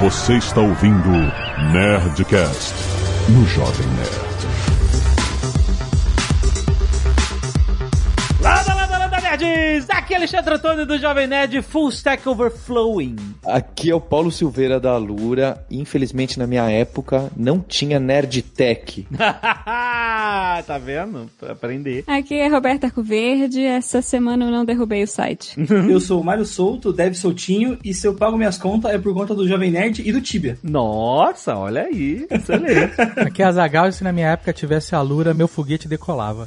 Você 0.00 0.38
está 0.38 0.62
ouvindo 0.62 1.10
Nerdcast 1.74 2.72
no 3.28 3.46
Jovem 3.46 3.86
Nerd. 3.88 4.10
Landa, 8.40 8.74
landa, 8.74 8.98
landa, 8.98 9.20
nerds! 9.20 9.90
Aqui 9.90 10.14
é 10.14 10.16
Alexandre 10.16 10.54
Antônio 10.54 10.86
do 10.86 10.98
Jovem 10.98 11.26
Nerd 11.26 11.60
Full 11.60 11.90
Stack 11.90 12.26
Overflowing. 12.26 13.29
Aqui 13.44 13.90
é 13.90 13.94
o 13.94 14.00
Paulo 14.00 14.30
Silveira 14.30 14.78
da 14.78 14.96
Lura. 14.96 15.64
Infelizmente, 15.70 16.38
na 16.38 16.46
minha 16.46 16.70
época, 16.70 17.30
não 17.36 17.60
tinha 17.60 17.98
Nerdtech. 17.98 19.06
tá 19.16 20.78
vendo? 20.82 21.30
Pra 21.38 21.52
aprender. 21.52 22.04
Aqui 22.06 22.34
é 22.34 22.48
Roberta 22.48 22.86
Arcoverde. 22.86 23.62
Essa 23.62 24.02
semana 24.02 24.44
eu 24.44 24.50
não 24.50 24.64
derrubei 24.64 25.02
o 25.02 25.06
site. 25.06 25.54
Eu 25.90 26.00
sou 26.00 26.20
o 26.20 26.24
Mário 26.24 26.44
Souto, 26.44 26.92
Dev 26.92 27.14
Soltinho, 27.14 27.78
e 27.84 27.92
se 27.92 28.06
eu 28.06 28.14
pago 28.14 28.36
minhas 28.36 28.56
contas 28.58 28.92
é 28.92 28.98
por 28.98 29.12
conta 29.14 29.34
do 29.34 29.46
Jovem 29.48 29.70
Nerd 29.70 30.02
e 30.06 30.12
do 30.12 30.20
Tibia. 30.20 30.58
Nossa, 30.62 31.56
olha 31.56 31.82
aí. 31.82 32.26
Excelente. 32.30 32.92
Aqui 33.16 33.42
é 33.42 33.46
a 33.46 33.52
Zagal 33.52 33.88
e 33.88 33.92
se 33.92 34.04
na 34.04 34.12
minha 34.12 34.28
época 34.28 34.52
tivesse 34.52 34.94
a 34.94 35.00
Lura, 35.00 35.34
meu 35.34 35.48
foguete 35.48 35.88
decolava. 35.88 36.46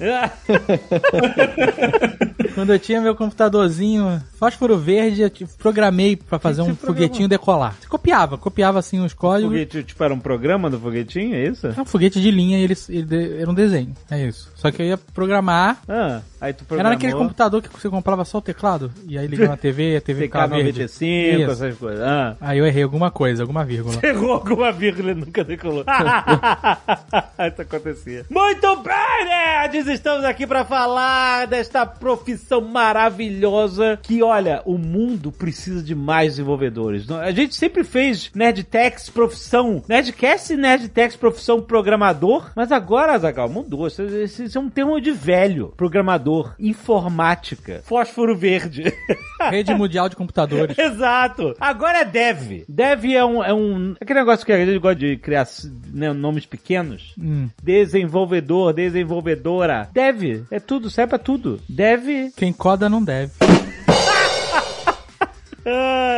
Quando 2.55 2.71
eu 2.71 2.79
tinha 2.79 3.01
meu 3.01 3.15
computadorzinho 3.15 4.21
fósforo 4.37 4.77
verde, 4.77 5.21
eu 5.21 5.29
tipo, 5.29 5.51
programei 5.57 6.15
pra 6.15 6.37
fazer 6.37 6.61
um 6.61 6.75
você 6.85 6.93
foguetinho 6.93 7.27
decolar. 7.27 7.75
Você 7.79 7.87
copiava, 7.87 8.37
copiava 8.37 8.79
assim 8.79 8.99
os 9.03 9.13
códigos. 9.13 9.51
Foguete, 9.51 9.83
tipo, 9.83 10.03
era 10.03 10.13
um 10.13 10.19
programa 10.19 10.69
do 10.69 10.79
foguetinho, 10.79 11.35
é 11.35 11.47
isso? 11.47 11.67
É 11.67 11.81
um 11.81 11.85
foguete 11.85 12.21
de 12.21 12.29
linha 12.31 12.59
e 12.59 12.63
ele, 12.63 12.75
ele 12.89 13.03
de- 13.03 13.37
era 13.41 13.49
um 13.49 13.53
desenho. 13.53 13.93
É 14.09 14.27
isso. 14.27 14.51
Só 14.55 14.71
que 14.71 14.81
eu 14.81 14.85
ia 14.85 14.97
programar. 14.97 15.81
Ah, 15.87 16.21
aí 16.43 16.53
tu 16.53 16.59
Era 16.61 16.67
programou. 16.67 16.91
naquele 16.93 17.13
computador 17.13 17.61
que 17.61 17.69
você 17.69 17.89
comprava 17.89 18.23
só 18.25 18.37
o 18.37 18.41
teclado. 18.41 18.91
E 19.07 19.17
aí 19.17 19.25
ligava 19.27 19.51
na 19.51 19.57
TV, 19.57 19.95
a 19.97 20.01
TV 20.01 20.23
ficava 20.23 20.55
verde. 20.55 20.83
TK95, 20.83 21.39
Isso. 21.41 21.51
essas 21.51 21.77
coisas. 21.77 22.01
Ah. 22.03 22.35
Aí 22.41 22.57
eu 22.59 22.65
errei 22.65 22.83
alguma 22.83 23.09
coisa, 23.11 23.43
alguma 23.43 23.63
vírgula. 23.65 23.95
Errou 24.03 24.33
alguma 24.33 24.71
vírgula 24.71 25.11
e 25.11 25.15
nunca 25.15 25.43
decolou. 25.43 25.83
Isso 27.47 27.61
acontecia. 27.61 28.25
Muito 28.29 28.75
bem, 28.77 29.25
nerds! 29.25 29.87
Estamos 29.87 30.23
aqui 30.25 30.45
pra 30.47 30.63
falar 30.65 31.47
desta 31.47 31.85
profissão 31.85 32.61
maravilhosa 32.61 33.99
que, 34.01 34.21
olha, 34.23 34.61
o 34.65 34.77
mundo 34.77 35.31
precisa 35.31 35.81
de 35.83 35.95
mais 35.95 36.33
desenvolvedores. 36.33 37.09
A 37.11 37.31
gente 37.31 37.55
sempre 37.55 37.83
fez 37.83 38.31
Nerdtex 38.33 39.09
profissão, 39.09 39.83
Nerdcast 39.87 40.53
e 40.53 40.57
Nerdtex 40.57 41.15
profissão 41.15 41.61
programador, 41.61 42.51
mas 42.55 42.71
agora, 42.71 43.17
Zagal, 43.17 43.49
mudou. 43.49 43.87
Isso, 43.87 44.03
isso- 44.03 44.43
isso 44.43 44.57
é 44.57 44.61
um 44.61 44.69
termo 44.69 44.99
de 44.99 45.11
velho. 45.11 45.73
Programador, 45.77 46.32
informática, 46.59 47.81
fósforo 47.83 48.35
verde. 48.35 48.93
Rede 49.49 49.73
Mundial 49.73 50.07
de 50.07 50.15
Computadores. 50.15 50.77
Exato. 50.77 51.55
Agora 51.59 51.99
é 51.99 52.05
dev. 52.05 52.63
Dev 52.67 53.05
é 53.05 53.25
um, 53.25 53.43
é 53.43 53.53
um. 53.53 53.95
Aquele 53.99 54.19
negócio 54.19 54.45
que 54.45 54.51
a 54.51 54.65
gente 54.65 54.79
gosta 54.79 54.95
de 54.95 55.17
criar 55.17 55.47
né, 55.93 56.13
nomes 56.13 56.45
pequenos. 56.45 57.13
Hum. 57.19 57.49
Desenvolvedor, 57.61 58.73
desenvolvedora. 58.73 59.89
Dev. 59.93 60.45
É 60.49 60.59
tudo, 60.59 60.89
serve 60.89 61.09
pra 61.09 61.19
tudo. 61.19 61.59
Dev. 61.67 62.31
Quem 62.35 62.53
coda 62.53 62.89
não 62.89 63.03
deve. 63.03 63.31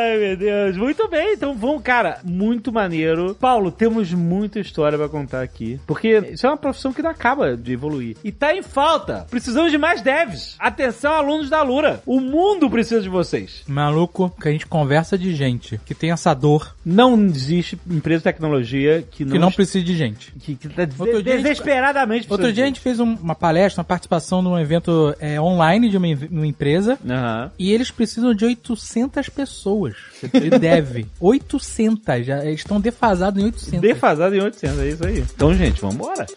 Ai, 0.05 0.17
meu 0.17 0.37
Deus. 0.37 0.77
Muito 0.77 1.07
bem. 1.07 1.33
Então 1.33 1.55
vamos, 1.55 1.81
cara. 1.81 2.19
Muito 2.23 2.71
maneiro. 2.71 3.35
Paulo, 3.35 3.71
temos 3.71 4.11
muita 4.13 4.59
história 4.59 4.97
pra 4.97 5.09
contar 5.09 5.41
aqui. 5.41 5.79
Porque 5.87 6.17
isso 6.31 6.45
é 6.45 6.49
uma 6.49 6.57
profissão 6.57 6.93
que 6.93 7.01
não 7.01 7.09
acaba 7.09 7.55
de 7.57 7.73
evoluir. 7.73 8.17
E 8.23 8.31
tá 8.31 8.53
em 8.55 8.61
falta. 8.61 9.25
Precisamos 9.29 9.71
de 9.71 9.77
mais 9.77 10.01
devs. 10.01 10.55
Atenção, 10.59 11.13
alunos 11.13 11.49
da 11.49 11.61
Lura. 11.61 12.01
O 12.05 12.19
mundo 12.19 12.69
precisa 12.69 13.01
de 13.01 13.09
vocês. 13.09 13.63
Maluco, 13.67 14.33
que 14.41 14.47
a 14.47 14.51
gente 14.51 14.65
conversa 14.67 15.17
de 15.17 15.33
gente 15.33 15.79
que 15.85 15.95
tem 15.95 16.11
essa 16.11 16.33
dor, 16.33 16.75
Não 16.85 17.15
existe 17.25 17.77
empresa 17.89 18.19
de 18.19 18.23
tecnologia 18.25 19.03
que 19.09 19.25
não, 19.25 19.31
que 19.33 19.39
não 19.39 19.51
precisa 19.51 19.83
de 19.83 19.95
gente. 19.95 20.31
que, 20.39 20.55
que 20.55 20.69
tá 20.69 20.83
Outro 20.99 21.17
de- 21.17 21.23
dia 21.23 21.33
a 21.33 21.37
gente- 21.37 21.43
desesperadamente 21.43 22.27
Outro 22.29 22.51
dia 22.53 22.63
a 22.63 22.67
gente 22.67 22.79
fez 22.79 22.99
um- 22.99 23.15
uma 23.15 23.35
palestra, 23.35 23.81
uma 23.81 23.85
participação 23.85 24.41
num 24.41 24.57
evento 24.59 25.15
é, 25.19 25.39
online 25.39 25.89
de 25.89 25.97
uma, 25.97 26.07
uma 26.31 26.47
empresa. 26.47 26.97
Aham. 27.07 27.51
E 27.57 27.71
eles 27.71 27.91
precisam 27.91 28.33
de 28.33 28.45
800 28.45 29.29
pessoas. 29.29 29.94
Ele 30.33 30.57
deve. 30.57 31.05
800. 31.19 32.25
Já, 32.25 32.45
eles 32.45 32.59
estão 32.59 32.79
defasados 32.79 33.41
em 33.41 33.45
800. 33.45 33.81
Defasado 33.81 34.35
em 34.35 34.41
800, 34.41 34.79
é 34.79 34.87
isso 34.87 35.05
aí. 35.05 35.19
Então, 35.19 35.53
gente, 35.53 35.81
vambora. 35.81 36.25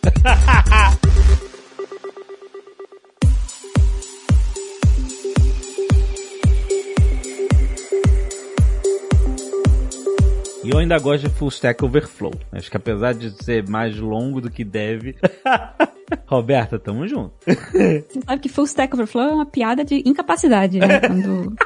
E 10.69 10.71
eu 10.71 10.77
ainda 10.77 10.99
gosto 10.99 11.27
de 11.27 11.35
Full 11.35 11.49
Stack 11.49 11.83
Overflow. 11.83 12.35
Acho 12.53 12.71
que 12.71 12.77
apesar 12.77 13.15
de 13.15 13.31
ser 13.43 13.67
mais 13.67 13.97
longo 13.97 14.39
do 14.39 14.51
que 14.51 14.63
deve. 14.63 15.17
Roberta, 16.29 16.79
tamo 16.79 17.09
junto. 17.09 17.33
Você 17.47 18.05
sabe 18.27 18.43
que 18.43 18.51
Full 18.51 18.67
Stack 18.67 18.93
Overflow 18.93 19.25
é 19.25 19.33
uma 19.33 19.47
piada 19.47 19.83
de 19.83 20.03
incapacidade, 20.05 20.79
né? 20.79 21.01
Quando 21.09 21.57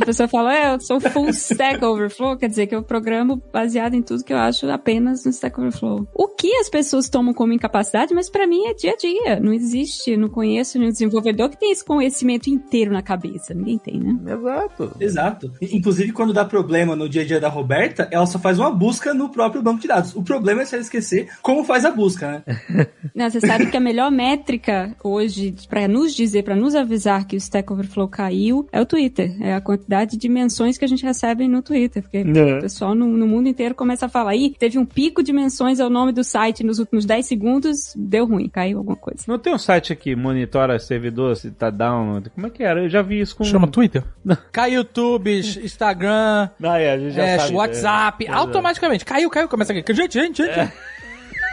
a 0.00 0.06
pessoa 0.06 0.28
fala, 0.28 0.54
é, 0.54 0.74
eu 0.74 0.80
sou 0.80 1.00
Full 1.00 1.30
Stack 1.30 1.84
Overflow, 1.84 2.36
quer 2.36 2.48
dizer 2.48 2.66
que 2.66 2.74
eu 2.74 2.82
programo 2.82 3.42
baseado 3.52 3.94
em 3.94 4.02
tudo 4.02 4.24
que 4.24 4.32
eu 4.32 4.38
acho 4.38 4.68
apenas 4.70 5.24
no 5.24 5.30
Stack 5.30 5.58
Overflow. 5.58 6.06
O 6.14 6.28
que 6.28 6.54
as 6.56 6.68
pessoas 6.68 7.08
tomam 7.08 7.32
como 7.32 7.52
incapacidade, 7.52 8.14
mas 8.14 8.28
pra 8.28 8.46
mim 8.46 8.66
é 8.66 8.74
dia 8.74 8.92
a 8.92 8.96
dia. 8.96 9.40
Não 9.40 9.52
existe, 9.52 10.16
não 10.16 10.28
conheço 10.28 10.78
nenhum 10.78 10.90
desenvolvedor 10.90 11.48
que 11.50 11.58
tem 11.58 11.72
esse 11.72 11.84
conhecimento 11.84 12.48
inteiro 12.48 12.92
na 12.92 13.02
cabeça. 13.02 13.54
Ninguém 13.54 13.78
tem, 13.78 13.98
né? 13.98 14.16
Exato. 14.32 14.92
Exato. 15.00 15.52
Inclusive, 15.60 16.12
quando 16.12 16.32
dá 16.32 16.44
problema 16.44 16.94
no 16.94 17.08
dia 17.08 17.22
a 17.22 17.24
dia 17.24 17.40
da 17.40 17.48
Roberta, 17.48 18.08
ela 18.10 18.26
só 18.26 18.38
faz 18.38 18.58
uma 18.58 18.70
busca 18.70 19.14
no 19.14 19.30
próprio 19.30 19.62
banco 19.62 19.80
de 19.80 19.88
dados. 19.88 20.14
O 20.14 20.22
problema 20.22 20.62
é 20.62 20.64
se 20.64 20.74
ela 20.74 20.82
esquecer 20.82 21.28
como 21.42 21.64
faz 21.64 21.84
a 21.84 21.90
busca, 21.90 22.42
né? 22.46 22.86
Não, 23.14 23.30
você 23.30 23.40
sabe 23.40 23.66
que 23.70 23.76
a 23.76 23.80
melhor 23.80 24.10
métrica 24.10 24.94
hoje 25.02 25.54
pra 25.68 25.88
nos 25.88 26.14
dizer, 26.14 26.42
pra 26.42 26.54
nos 26.54 26.74
avisar 26.74 27.26
que 27.26 27.36
o 27.36 27.38
Stack 27.38 27.72
Overflow 27.72 28.08
caiu 28.08 28.66
é 28.72 28.80
o 28.80 28.86
Twitter. 28.86 29.36
É 29.40 29.54
a 29.54 29.60
quantidade 29.60 29.85
de 30.16 30.28
menções 30.28 30.76
que 30.78 30.84
a 30.84 30.88
gente 30.88 31.04
recebe 31.04 31.46
no 31.48 31.62
Twitter. 31.62 32.02
Porque 32.02 32.18
É. 32.18 32.58
o 32.58 32.60
pessoal 32.60 32.94
no, 32.94 33.06
no 33.06 33.26
mundo 33.26 33.48
inteiro 33.48 33.74
começa 33.74 34.06
a 34.06 34.08
falar, 34.08 34.34
ih, 34.36 34.54
teve 34.58 34.78
um 34.78 34.84
pico 34.84 35.22
de 35.22 35.32
menções 35.32 35.80
ao 35.80 35.88
nome 35.90 36.12
do 36.12 36.24
site 36.24 36.64
nos 36.64 36.78
últimos 36.78 37.04
10 37.04 37.26
segundos, 37.26 37.92
deu 37.96 38.26
ruim, 38.26 38.48
caiu 38.48 38.78
alguma 38.78 38.96
coisa. 38.96 39.20
Não 39.28 39.38
tem 39.38 39.54
um 39.54 39.58
site 39.58 39.94
que 39.94 40.14
monitora 40.16 40.78
servidor 40.78 41.36
se 41.36 41.50
tá 41.50 41.70
down? 41.70 42.22
Como 42.34 42.46
é 42.46 42.50
que 42.50 42.62
era? 42.62 42.82
Eu 42.82 42.88
já 42.88 43.02
vi 43.02 43.20
isso 43.20 43.36
com... 43.36 43.44
Chama 43.44 43.66
Twitter? 43.68 44.02
Cai 44.52 44.74
YouTube, 44.74 45.30
Instagram, 45.38 46.48
Ah, 46.62 46.78
é, 46.78 46.92
a 46.92 46.98
gente 46.98 47.12
já 47.14 47.22
é, 47.24 47.38
sabe. 47.38 47.54
WhatsApp, 47.54 48.26
É. 48.26 48.30
automaticamente. 48.30 49.04
Caiu, 49.04 49.30
caiu, 49.30 49.48
começa 49.48 49.72
aqui. 49.72 49.94
Gente, 49.94 50.12
gente, 50.14 50.44
gente. 50.44 50.72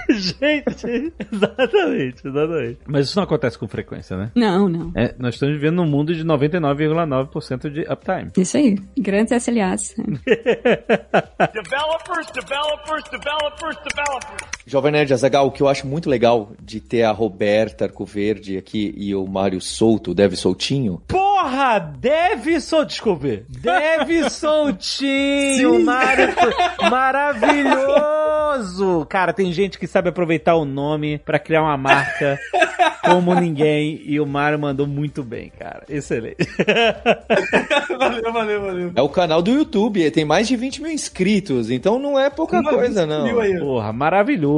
Gente, 0.14 1.14
exatamente, 1.32 2.28
exatamente. 2.28 2.80
Mas 2.88 3.08
isso 3.08 3.18
não 3.18 3.24
acontece 3.24 3.58
com 3.58 3.68
frequência, 3.68 4.18
né? 4.18 4.32
Não, 4.36 4.68
não. 4.68 4.92
É, 4.96 5.14
nós 5.18 5.36
estamos 5.36 5.56
vivendo 5.56 5.76
num 5.78 5.86
mundo 5.86 6.14
de 6.14 6.24
99,9% 6.24 7.70
de 7.70 7.82
uptime. 7.82 8.32
Isso 8.38 8.58
aí. 8.58 8.78
Grandes 8.98 9.44
SLAs. 9.44 9.96
Developers, 11.54 12.28
developers, 12.32 13.04
developers, 13.10 13.78
developers. 13.84 14.63
Jovem 14.66 14.92
Nerd 14.92 15.14
Azagal, 15.14 15.48
o 15.48 15.52
que 15.52 15.62
eu 15.62 15.68
acho 15.68 15.86
muito 15.86 16.10
legal 16.10 16.52
de 16.62 16.80
ter 16.80 17.04
a 17.04 17.12
Roberta 17.12 17.86
Arcoverde 17.86 18.58
aqui 18.58 18.94
e 18.98 19.14
o 19.14 19.28
Mário 19.28 19.60
Souto, 19.60 20.12
o 20.12 20.16
Dev 20.16 20.34
Soltinho, 20.36 21.02
Porra, 21.44 21.78
deve 22.00 22.62
sol... 22.62 22.86
Desculpe. 22.86 23.44
Deve 23.50 24.28
soltinho, 24.32 25.84
Mário. 25.84 26.30
Maravilhoso. 26.90 29.06
Cara, 29.10 29.34
tem 29.34 29.52
gente 29.52 29.78
que 29.78 29.86
sabe 29.86 30.08
aproveitar 30.08 30.56
o 30.56 30.64
nome 30.64 31.18
pra 31.18 31.38
criar 31.38 31.64
uma 31.64 31.76
marca 31.76 32.40
como 33.04 33.36
ninguém. 33.36 34.02
E 34.06 34.22
o 34.22 34.26
Mário 34.26 34.58
mandou 34.58 34.88
muito 34.88 35.22
bem, 35.22 35.52
cara. 35.60 35.84
Excelente. 35.90 36.48
valeu, 38.00 38.32
valeu, 38.32 38.62
valeu. 38.62 38.94
é 38.96 39.02
o 39.02 39.10
canal 39.10 39.42
do 39.42 39.52
YouTube, 39.52 40.10
tem 40.12 40.24
mais 40.24 40.48
de 40.48 40.56
20 40.56 40.82
mil 40.82 40.92
inscritos, 40.92 41.70
então 41.70 42.00
não 42.00 42.18
é 42.18 42.30
pouca 42.30 42.62
Uma 42.62 42.72
coisa, 42.72 43.06
não. 43.06 43.28
Porra, 43.60 43.92
maravilhoso. 43.92 44.53